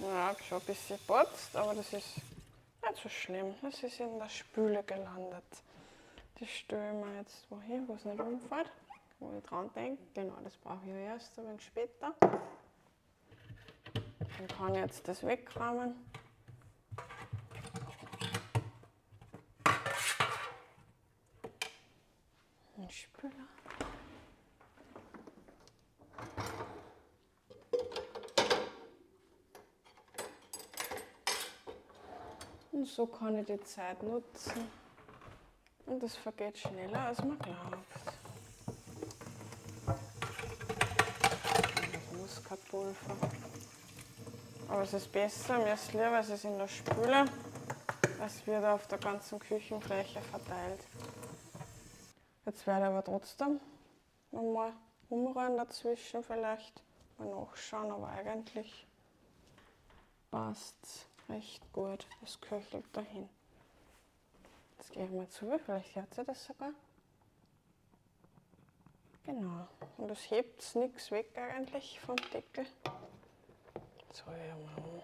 ja, 0.00 0.36
schon 0.48 0.58
ein 0.58 0.66
bisschen 0.66 0.98
patzt, 1.06 1.54
aber 1.54 1.74
das 1.74 1.92
ist 1.92 2.06
so 3.02 3.08
schlimm. 3.08 3.54
Das 3.62 3.82
ist 3.82 4.00
in 4.00 4.18
der 4.18 4.28
Spüle 4.28 4.82
gelandet. 4.82 5.44
Ich 6.38 6.66
mir 6.70 7.16
jetzt 7.18 7.50
wohin, 7.50 7.86
wo 7.86 7.94
es 7.94 8.04
nicht 8.04 8.20
umfällt, 8.20 8.70
wo 9.18 9.32
ich 9.36 9.44
dran 9.44 9.70
denke. 9.74 10.02
Genau, 10.14 10.36
das 10.42 10.56
brauche 10.56 10.84
ich 10.86 10.92
erst 10.92 11.38
ein 11.38 11.46
wenig 11.48 11.62
später. 11.62 12.14
Dann 13.92 14.48
kann 14.56 14.74
ich 14.74 14.80
jetzt 14.80 15.06
das 15.06 15.22
wegkramen. 15.22 15.94
Ein 22.78 22.90
Spüler. 22.90 23.32
Und 32.79 32.79
so 32.94 33.06
kann 33.06 33.38
ich 33.38 33.46
die 33.46 33.60
Zeit 33.62 34.02
nutzen. 34.02 34.68
Und 35.86 36.02
das 36.02 36.16
vergeht 36.16 36.58
schneller, 36.58 37.00
als 37.00 37.18
man 37.18 37.38
glaubt. 37.38 37.86
Das 39.86 42.20
Muskatpulver. 42.20 43.16
Aber 44.68 44.82
es 44.82 44.94
ist 44.94 45.10
besser, 45.10 45.58
mir 45.58 45.74
ist 45.74 45.92
lieber, 45.92 46.20
es 46.20 46.28
ist 46.28 46.44
in 46.44 46.56
der 46.56 46.68
Spüle, 46.68 47.24
als 48.20 48.46
wird 48.46 48.64
auf 48.64 48.86
der 48.86 48.98
ganzen 48.98 49.38
Küchenfläche 49.38 50.20
verteilt. 50.20 50.80
Jetzt 52.46 52.66
werde 52.66 52.82
ich 52.82 52.88
aber 52.88 53.04
trotzdem 53.04 53.60
nochmal 54.30 54.72
umrühren 55.08 55.56
dazwischen 55.56 56.22
vielleicht. 56.22 56.82
Mal 57.18 57.28
nachschauen, 57.28 57.90
aber 57.90 58.08
eigentlich 58.08 58.86
passt 60.30 61.09
recht 61.30 61.72
gut. 61.72 62.06
Das 62.20 62.40
köchelt 62.40 62.84
dahin. 62.92 63.28
Jetzt 64.78 64.92
gehe 64.92 65.04
ich 65.04 65.10
mal 65.10 65.28
zu, 65.28 65.58
vielleicht 65.58 65.94
hört 65.94 66.14
sie 66.14 66.24
das 66.24 66.44
sogar. 66.44 66.72
Genau. 69.24 69.66
Und 69.98 70.08
das 70.08 70.30
hebt 70.30 70.74
nichts 70.74 71.10
weg 71.10 71.36
eigentlich 71.36 72.00
vom 72.00 72.16
Deckel. 72.32 72.66
So, 74.12 74.30
ja 74.30 74.56
mal. 74.56 75.02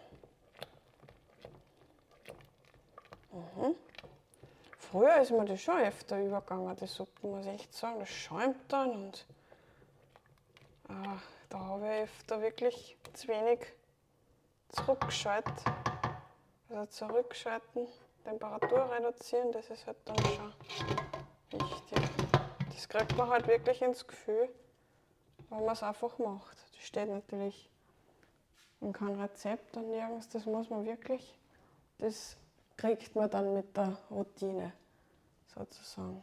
Mhm. 3.33 3.77
Früher 4.79 5.17
ist 5.21 5.31
mir 5.31 5.45
das 5.45 5.61
schon 5.61 5.79
öfter 5.79 6.21
übergegangen, 6.21 6.75
die 6.77 6.87
Suppe, 6.87 7.27
muss 7.27 7.45
ich 7.45 7.53
echt 7.53 7.75
sagen. 7.75 8.01
Das 8.01 8.09
schäumt 8.09 8.57
dann 8.69 8.91
und 8.91 9.27
äh, 10.89 11.19
da 11.49 11.59
habe 11.59 11.87
ich 11.87 12.03
öfter 12.05 12.41
wirklich 12.41 12.97
zu 13.13 13.29
wenig 13.29 13.61
zurückgeschaltet. 14.71 15.63
Also 16.69 16.87
zurückschalten, 16.87 17.87
Temperatur 18.25 18.91
reduzieren, 18.91 19.53
das 19.53 19.71
ist 19.71 19.87
halt 19.87 19.97
dann 20.05 20.19
schon 20.19 20.53
wichtig. 21.53 21.99
Das 22.75 22.89
kriegt 22.89 23.17
man 23.17 23.29
halt 23.29 23.47
wirklich 23.47 23.81
ins 23.83 24.07
Gefühl, 24.07 24.49
wenn 25.49 25.65
man 25.65 25.75
es 25.75 25.83
einfach 25.83 26.19
macht. 26.19 26.57
Das 26.75 26.85
steht 26.85 27.09
natürlich 27.09 27.71
in 28.81 28.93
keinem 28.93 29.21
Rezept 29.21 29.77
und 29.77 29.91
nirgends, 29.91 30.29
das 30.29 30.45
muss 30.45 30.69
man 30.69 30.85
wirklich, 30.85 31.39
das 31.99 32.37
kriegt 32.77 33.15
man 33.15 33.31
dann 33.31 33.55
mit 33.55 33.77
der 33.77 33.97
Routine 34.11 34.73
sozusagen. 35.55 36.23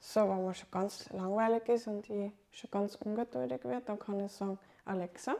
So, 0.00 0.20
wenn 0.22 0.44
man 0.44 0.54
schon 0.54 0.70
ganz 0.70 1.10
langweilig 1.10 1.68
ist 1.68 1.86
und 1.86 2.08
ich 2.10 2.32
schon 2.50 2.70
ganz 2.70 2.96
ungeduldig 2.96 3.62
werde, 3.64 3.84
dann 3.86 3.98
kann 3.98 4.18
ich 4.20 4.32
sagen, 4.32 4.58
Alexa, 4.84 5.36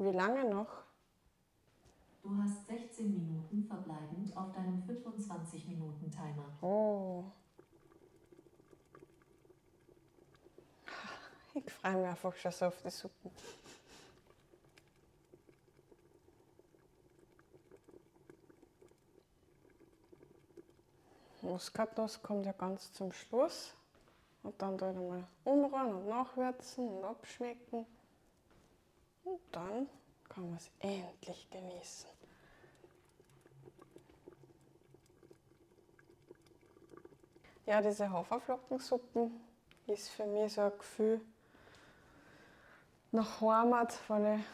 wie 0.00 0.12
lange 0.12 0.48
noch? 0.48 0.84
Du 2.22 2.30
hast 2.42 2.66
16 2.66 3.12
Minuten 3.12 3.64
verbleibend 3.64 4.36
auf 4.36 4.52
deinem 4.52 4.82
25-Minuten-Timer. 4.82 6.44
Oh. 6.62 7.24
Ich 11.54 11.72
freue 11.72 11.96
mich 11.96 12.06
einfach 12.08 12.34
schon 12.36 12.52
so 12.52 12.66
auf 12.66 12.82
die 12.82 12.90
Suppe. 12.90 13.30
Muskatnuss 21.42 22.22
kommt 22.22 22.46
ja 22.46 22.52
ganz 22.52 22.92
zum 22.92 23.12
Schluss. 23.12 23.74
Und 24.42 24.60
dann 24.62 24.78
tue 24.78 24.92
ich 24.92 24.96
mal 24.96 25.26
umrühren 25.44 25.94
und 25.94 26.08
nachwürzen 26.08 26.88
und 26.88 27.04
abschmecken. 27.04 27.86
Und 29.30 29.40
dann 29.52 29.88
kann 30.28 30.48
man 30.48 30.56
es 30.56 30.68
endlich 30.80 31.48
genießen. 31.50 32.10
Ja, 37.64 37.80
diese 37.80 38.10
Haferflockensuppen 38.10 39.30
ist 39.86 40.08
für 40.08 40.26
mich 40.26 40.52
so 40.52 40.62
ein 40.62 40.72
Gefühl 40.76 41.20
nach 43.12 43.40
Heimat, 43.40 43.96
wenn 44.08 44.40
ich 44.40 44.44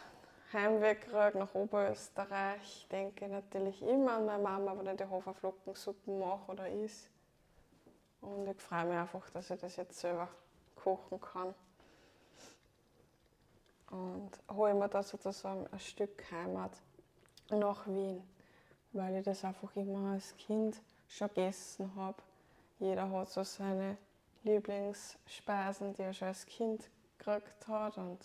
Heimweg 0.52 1.10
nach 1.34 1.54
Oberösterreich, 1.54 2.86
denke 2.90 3.24
ich 3.24 3.30
natürlich 3.30 3.80
immer 3.80 4.12
an 4.12 4.26
meine 4.26 4.42
Mama, 4.42 4.76
wenn 4.76 4.88
ich 4.88 4.96
die 4.98 5.08
Haferflockensuppen 5.08 6.18
mache 6.18 6.52
oder 6.52 6.68
is. 6.68 7.08
Und 8.20 8.46
ich 8.46 8.60
freue 8.60 8.84
mich 8.84 8.98
einfach, 8.98 9.30
dass 9.30 9.48
ich 9.48 9.58
das 9.58 9.76
jetzt 9.76 9.98
selber 9.98 10.28
kochen 10.74 11.18
kann. 11.18 11.54
Und 13.90 14.30
hole 14.50 14.74
mir 14.74 14.88
da 14.88 15.02
sozusagen 15.02 15.66
ein 15.70 15.80
Stück 15.80 16.30
Heimat 16.30 16.72
nach 17.50 17.86
Wien, 17.86 18.22
weil 18.92 19.16
ich 19.16 19.24
das 19.24 19.44
einfach 19.44 19.74
immer 19.76 20.12
als 20.12 20.36
Kind 20.36 20.80
schon 21.08 21.28
gegessen 21.28 21.90
habe. 21.96 22.22
Jeder 22.78 23.10
hat 23.10 23.30
so 23.30 23.42
seine 23.42 23.96
Lieblingsspeisen, 24.42 25.94
die 25.94 26.02
er 26.02 26.12
schon 26.12 26.28
als 26.28 26.46
Kind 26.46 26.88
gekriegt 27.18 27.68
hat 27.68 27.96
und 27.98 28.18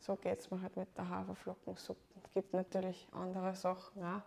so 0.00 0.16
geht 0.16 0.38
es 0.38 0.50
mir 0.50 0.60
halt 0.60 0.76
mit 0.76 0.96
der 0.98 1.08
Haferflockensuppe. 1.08 2.00
Es 2.22 2.30
gibt 2.32 2.52
natürlich 2.52 3.08
andere 3.12 3.54
Sachen 3.54 4.04
auch, 4.04 4.20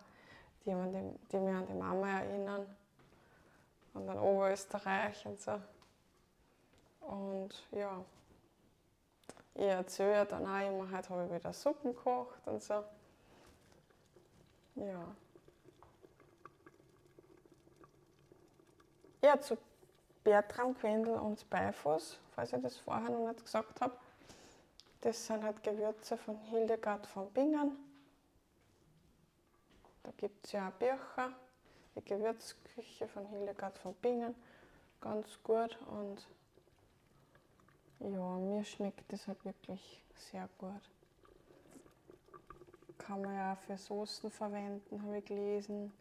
die, 0.64 0.70
die, 0.70 1.18
die 1.30 1.38
mich 1.38 1.54
an 1.54 1.66
die 1.66 1.74
Mama 1.74 2.20
erinnern 2.20 2.66
und 3.94 4.08
an 4.08 4.18
Oberösterreich 4.18 5.24
und 5.26 5.40
so. 5.40 5.60
Und 7.00 7.50
ja, 7.70 8.04
ich 9.58 9.64
erzähle 9.64 10.24
dann 10.24 10.46
auch 10.46 10.68
immer, 10.68 10.96
heute 10.96 11.10
habe 11.10 11.24
ich 11.26 11.32
wieder 11.32 11.52
Suppen 11.52 11.92
gekocht 11.92 12.46
und 12.46 12.62
so. 12.62 12.84
Ja. 14.76 15.04
Ja, 19.20 19.40
zu 19.40 19.58
Bertram, 20.22 20.78
Quendel 20.78 21.14
und 21.14 21.50
Beifuß, 21.50 22.20
falls 22.36 22.52
ich 22.52 22.62
das 22.62 22.76
vorher 22.76 23.10
noch 23.10 23.26
nicht 23.26 23.44
gesagt 23.44 23.80
habe. 23.80 23.96
Das 25.00 25.26
sind 25.26 25.42
halt 25.42 25.60
Gewürze 25.64 26.16
von 26.16 26.36
Hildegard 26.36 27.06
von 27.08 27.28
Bingen. 27.32 27.76
Da 30.04 30.12
gibt 30.16 30.46
es 30.46 30.52
ja 30.52 30.68
auch 30.68 30.72
Bücher, 30.72 31.32
die 31.96 32.04
Gewürzküche 32.04 33.08
von 33.08 33.26
Hildegard 33.26 33.76
von 33.78 33.92
Bingen. 33.94 34.36
Ganz 35.00 35.42
gut 35.42 35.76
und 35.88 36.28
ja, 38.00 38.36
mir 38.36 38.64
schmeckt 38.64 39.12
das 39.12 39.26
halt 39.26 39.44
wirklich 39.44 40.04
sehr 40.14 40.48
gut. 40.58 40.80
Kann 42.96 43.22
man 43.22 43.34
ja 43.34 43.52
auch 43.52 43.58
für 43.58 43.76
Soßen 43.76 44.30
verwenden, 44.30 45.02
habe 45.02 45.18
ich 45.18 45.24
gelesen. 45.24 45.92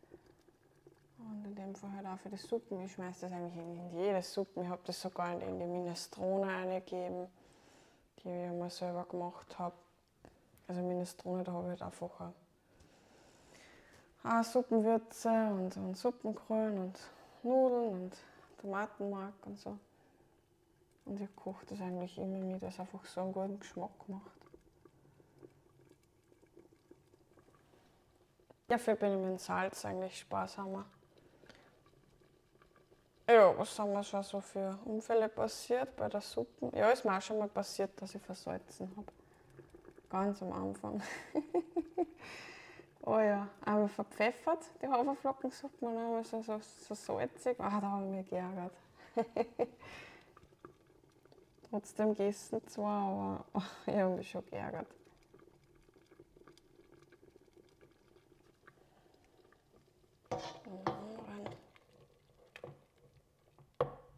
Und 1.19 1.45
in 1.45 1.55
dem 1.55 1.75
Fall 1.75 1.91
halt 1.93 2.05
auch 2.05 2.19
für 2.19 2.29
die 2.29 2.37
Suppen. 2.37 2.79
Ich 2.85 2.91
schmeiße 2.91 3.21
das 3.21 3.31
eigentlich 3.31 3.57
in, 3.57 3.99
jede 3.99 4.21
Suppe. 4.21 4.61
Ich 4.61 4.67
habe 4.67 4.81
das 4.85 5.01
sogar 5.01 5.33
in 5.33 5.59
die 5.59 5.65
Minestrone 5.65 6.47
eingegeben, 6.47 7.27
die 8.23 8.29
ich 8.29 8.51
mal 8.51 8.69
selber 8.69 9.05
gemacht 9.05 9.57
habe. 9.57 9.75
Also 10.67 10.81
Minestrone, 10.81 11.43
da 11.43 11.53
habe 11.53 11.73
ich 11.73 11.81
halt 11.81 11.81
einfach 11.81 12.33
auch, 14.23 14.43
Suppenwürze 14.43 15.29
und, 15.29 15.77
und 15.77 15.97
Suppenkrollen 15.97 16.77
und 16.77 16.99
Nudeln 17.43 17.89
und 17.93 18.17
Tomatenmark 18.59 19.33
und 19.45 19.57
so. 19.57 19.77
Und 21.07 21.21
ich 21.21 21.33
koche 21.37 21.65
das 21.67 21.79
eigentlich 21.79 22.17
immer 22.17 22.39
mit, 22.39 22.61
dass 22.61 22.73
es 22.73 22.79
einfach 22.81 23.03
so 23.05 23.21
einen 23.21 23.31
guten 23.31 23.59
Geschmack 23.59 24.09
macht. 24.09 24.31
Dafür 28.67 28.95
bin 28.95 29.13
ich 29.13 29.31
mit 29.31 29.39
Salz 29.39 29.85
eigentlich 29.85 30.19
sparsamer. 30.19 30.85
Ja, 33.29 33.57
was 33.57 33.79
haben 33.79 33.93
wir 33.93 34.03
schon 34.03 34.23
so 34.23 34.41
für 34.41 34.77
Unfälle 34.83 35.29
passiert 35.29 35.95
bei 35.95 36.09
der 36.09 36.19
Suppe? 36.19 36.71
Ja, 36.77 36.89
ist 36.89 37.05
mir 37.05 37.17
auch 37.17 37.21
schon 37.21 37.39
mal 37.39 37.47
passiert, 37.47 38.01
dass 38.01 38.13
ich 38.13 38.21
versalzen 38.21 38.91
habe. 38.97 39.07
Ganz 40.09 40.41
am 40.41 40.51
Anfang. 40.51 41.01
oh 43.03 43.19
ja, 43.19 43.47
aber 43.65 43.87
verpfeffert, 43.87 44.65
die 44.81 44.87
Haferflockensuppe, 44.87 45.85
und 45.85 45.95
dann 45.95 46.23
so, 46.25 46.41
so, 46.41 46.59
so 46.59 46.93
salzig. 46.93 47.57
Ah, 47.59 47.79
da 47.79 47.91
habe 47.91 48.05
ich 48.05 48.11
mich 48.11 48.29
geärgert. 48.29 48.73
Trotzdem 51.69 52.15
gegessen 52.15 52.65
zwar, 52.67 53.45
aber 53.53 53.65
ich 53.85 53.93
habe 53.93 54.15
mich 54.15 54.29
schon 54.29 54.45
geärgert. 54.45 54.87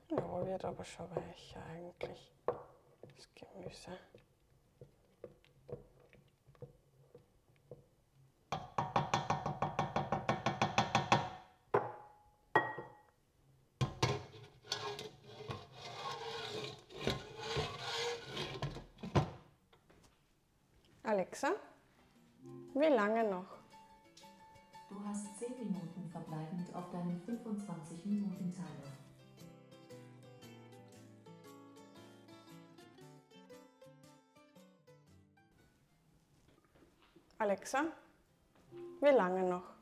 Ja, 0.10 0.46
wird 0.46 0.66
aber 0.66 0.86
schon 0.86 1.10
weicher 1.16 1.64
eigentlich, 1.66 2.32
das 2.46 3.30
Gemüse. 3.36 3.98
Alexa, 21.20 21.52
wie 22.76 22.88
lange 22.88 23.30
noch? 23.30 23.58
Du 24.88 24.96
hast 25.06 25.38
10 25.38 25.50
Minuten 25.58 26.10
verbleibend 26.10 26.74
auf 26.74 26.90
deinem 26.92 27.20
25-Minuten-Timer. 27.28 28.94
Alexa, 37.40 37.84
wie 39.02 39.10
lange 39.10 39.44
noch? 39.44 39.74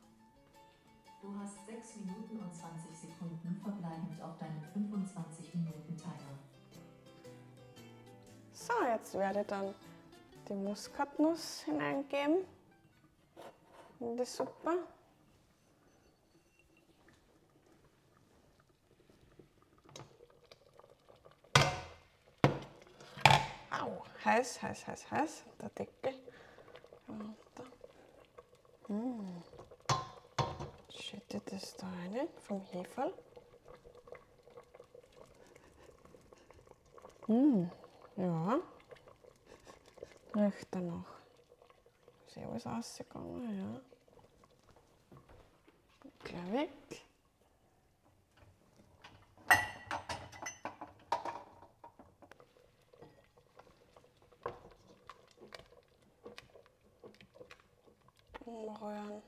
Du 1.22 1.40
hast 1.40 1.68
6 1.68 1.98
Minuten 1.98 2.40
und 2.40 2.56
20 2.56 2.98
Sekunden 2.98 3.62
verbleibend 3.62 4.20
auf 4.24 4.40
deinem 4.40 4.64
25-Minuten-Timer. 4.74 6.34
So, 8.54 8.74
jetzt 8.92 9.14
werde 9.14 9.44
dann 9.44 9.76
die 10.48 10.54
Muskatnuss 10.54 11.62
hineingeben 11.64 12.46
in 14.00 14.16
die 14.16 14.26
Suppe. 14.26 14.88
Au, 23.72 24.04
heiß, 24.24 24.62
heiß, 24.62 24.88
heiß, 24.88 25.12
heiß. 25.12 25.46
Der 25.62 25.70
Deckel. 25.70 26.14
Hm. 28.88 29.44
Schütte 30.90 31.42
das 31.46 31.76
da 31.76 31.88
rein 31.88 32.30
vom 32.40 32.62
Hefe. 32.62 33.14
Hm. 37.26 37.70
Ja. 38.16 38.60
Er 40.34 40.82
noch. 40.82 41.06
Ist 42.28 42.38
eh 42.38 42.44
alles 42.44 42.66
rausgegangen, 42.66 43.58
ja. 43.58 43.82
Gleich 46.24 46.52
weg. 46.52 47.06
Umrühren. 58.46 59.24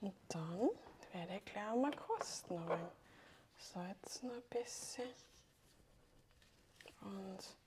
Und 0.00 0.14
dann 0.28 0.70
werde 1.12 1.36
ich 1.36 1.44
gleich 1.44 1.76
mal 1.76 1.96
kosten. 1.96 2.60
Salzen 3.58 4.30
ein 4.30 4.42
bisschen. 4.50 5.08
Und 7.02 7.59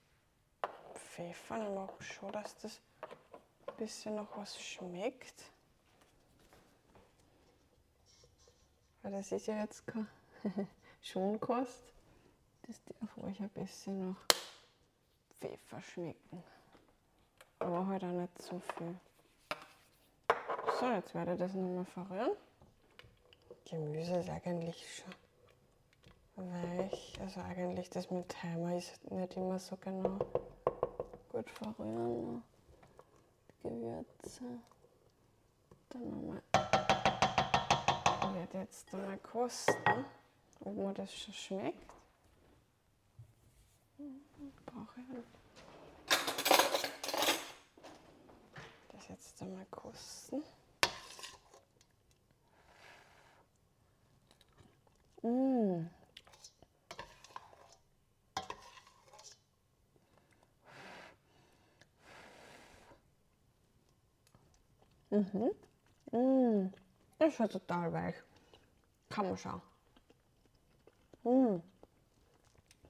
Ich 1.15 1.49
mag 1.49 1.91
schon, 2.03 2.31
dass 2.31 2.57
das 2.57 2.81
ein 3.67 3.75
bisschen 3.77 4.15
noch 4.15 4.35
was 4.35 4.59
schmeckt. 4.59 5.43
Weil 9.03 9.11
das 9.11 9.31
ist 9.31 9.45
ja 9.45 9.59
jetzt 9.61 9.85
keine 9.85 10.07
Schonkost. 11.01 11.83
Das 12.63 12.81
darf 12.85 13.17
euch 13.19 13.39
ein 13.39 13.49
bisschen 13.49 14.09
noch 14.09 14.15
Pfeffer 15.39 15.81
schmecken. 15.81 16.43
Aber 17.59 17.85
halt 17.85 18.03
auch 18.03 18.07
nicht 18.07 18.41
so 18.41 18.59
viel. 18.59 18.95
So, 20.79 20.89
jetzt 20.89 21.13
werde 21.13 21.33
ich 21.33 21.39
das 21.39 21.53
nochmal 21.53 21.85
verrühren. 21.85 22.35
Gemüse 23.69 24.15
ist 24.17 24.29
eigentlich 24.29 24.83
schon 24.95 25.13
weich. 26.47 27.13
Also 27.19 27.41
eigentlich 27.41 27.89
das 27.91 28.09
mit 28.09 28.29
Timer 28.29 28.75
ist 28.77 29.11
nicht 29.11 29.35
immer 29.35 29.59
so 29.59 29.77
genau. 29.77 30.19
Gut 31.33 31.49
verrühren. 31.49 32.43
Gewürze. 33.63 34.61
Dann 35.89 36.09
nochmal. 36.11 36.43
Ich 38.21 38.35
werde 38.35 38.57
jetzt 38.59 38.93
mal 38.93 39.17
kosten, 39.17 40.05
ob 40.59 40.75
mir 40.75 40.93
das 40.93 41.11
schon 41.11 41.33
schmeckt. 41.33 41.91
Brauche 44.67 45.01
ich 45.01 45.07
das 48.89 49.07
jetzt 49.07 49.41
einmal 49.41 49.65
kosten. 49.71 50.43
Mmh. 55.23 55.89
Mhm. 65.13 65.51
Mm. 66.11 66.73
Ist 67.19 67.35
schon 67.35 67.47
total 67.47 67.93
weich. 67.93 68.15
Kann 69.09 69.27
man 69.27 69.37
schauen. 69.37 69.61
Mm. 71.23 71.61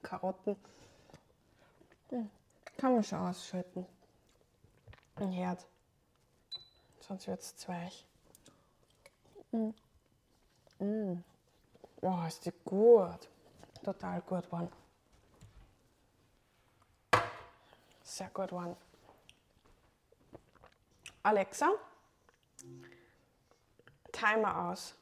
Karotten. 0.02 0.56
Mm. 2.10 2.30
Kann 2.78 2.94
man 2.94 3.04
schon 3.04 3.18
ausschalten. 3.18 3.86
Ein 5.16 5.32
Herd. 5.32 5.66
Sonst 7.00 7.26
wird 7.26 7.40
es 7.42 7.56
zu 7.56 7.68
weich. 7.68 8.06
Mm. 9.52 9.74
Mm. 10.78 11.22
Oh, 12.00 12.22
ist 12.26 12.46
die 12.46 12.52
gut. 12.64 13.28
Total 13.82 14.22
gut 14.22 14.46
geworden. 14.46 14.72
Sehr 18.02 18.30
gut 18.30 18.48
geworden. 18.48 18.76
Alexa, 21.22 21.70
Timer 24.12 24.70
aus. 24.70 24.94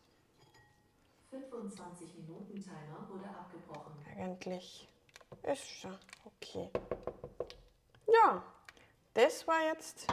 25 1.30 2.14
Minuten 2.16 2.60
Timer 2.60 3.08
wurde 3.08 3.28
abgebrochen. 3.28 3.92
Eigentlich 4.16 4.88
ist 5.42 5.66
schon 5.66 5.98
okay. 6.24 6.70
Ja, 8.06 8.42
das 9.14 9.46
war 9.46 9.62
jetzt 9.64 10.06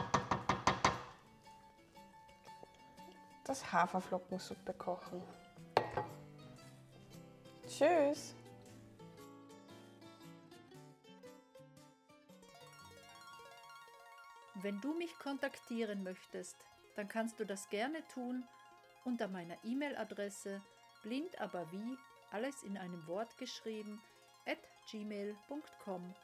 das 3.44 3.72
Haferflockensuppe 3.72 4.72
kochen. 4.74 5.22
Tschüss. 7.66 8.34
Wenn 14.62 14.80
du 14.80 14.92
mich 14.94 15.18
kontaktieren 15.18 16.02
möchtest, 16.02 16.56
dann 16.96 17.08
kannst 17.08 17.40
du 17.40 17.46
das 17.46 17.68
gerne 17.68 18.06
tun 18.08 18.44
unter 19.04 19.28
meiner 19.28 19.56
E-Mail-Adresse 19.64 20.60
blindaberwie, 21.02 21.96
alles 22.30 22.62
in 22.62 22.76
einem 22.76 23.06
Wort 23.06 23.36
geschrieben, 23.38 24.00
at 24.46 24.58
gmail.com 24.90 26.14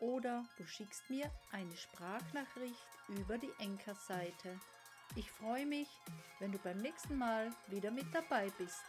oder 0.00 0.44
du 0.58 0.66
schickst 0.66 1.08
mir 1.10 1.30
eine 1.52 1.76
Sprachnachricht 1.76 2.88
über 3.08 3.38
die 3.38 3.52
Enker-Seite. 3.58 4.58
Ich 5.14 5.30
freue 5.30 5.66
mich, 5.66 5.88
wenn 6.40 6.52
du 6.52 6.58
beim 6.58 6.78
nächsten 6.78 7.16
Mal 7.16 7.50
wieder 7.68 7.90
mit 7.90 8.06
dabei 8.14 8.50
bist. 8.58 8.82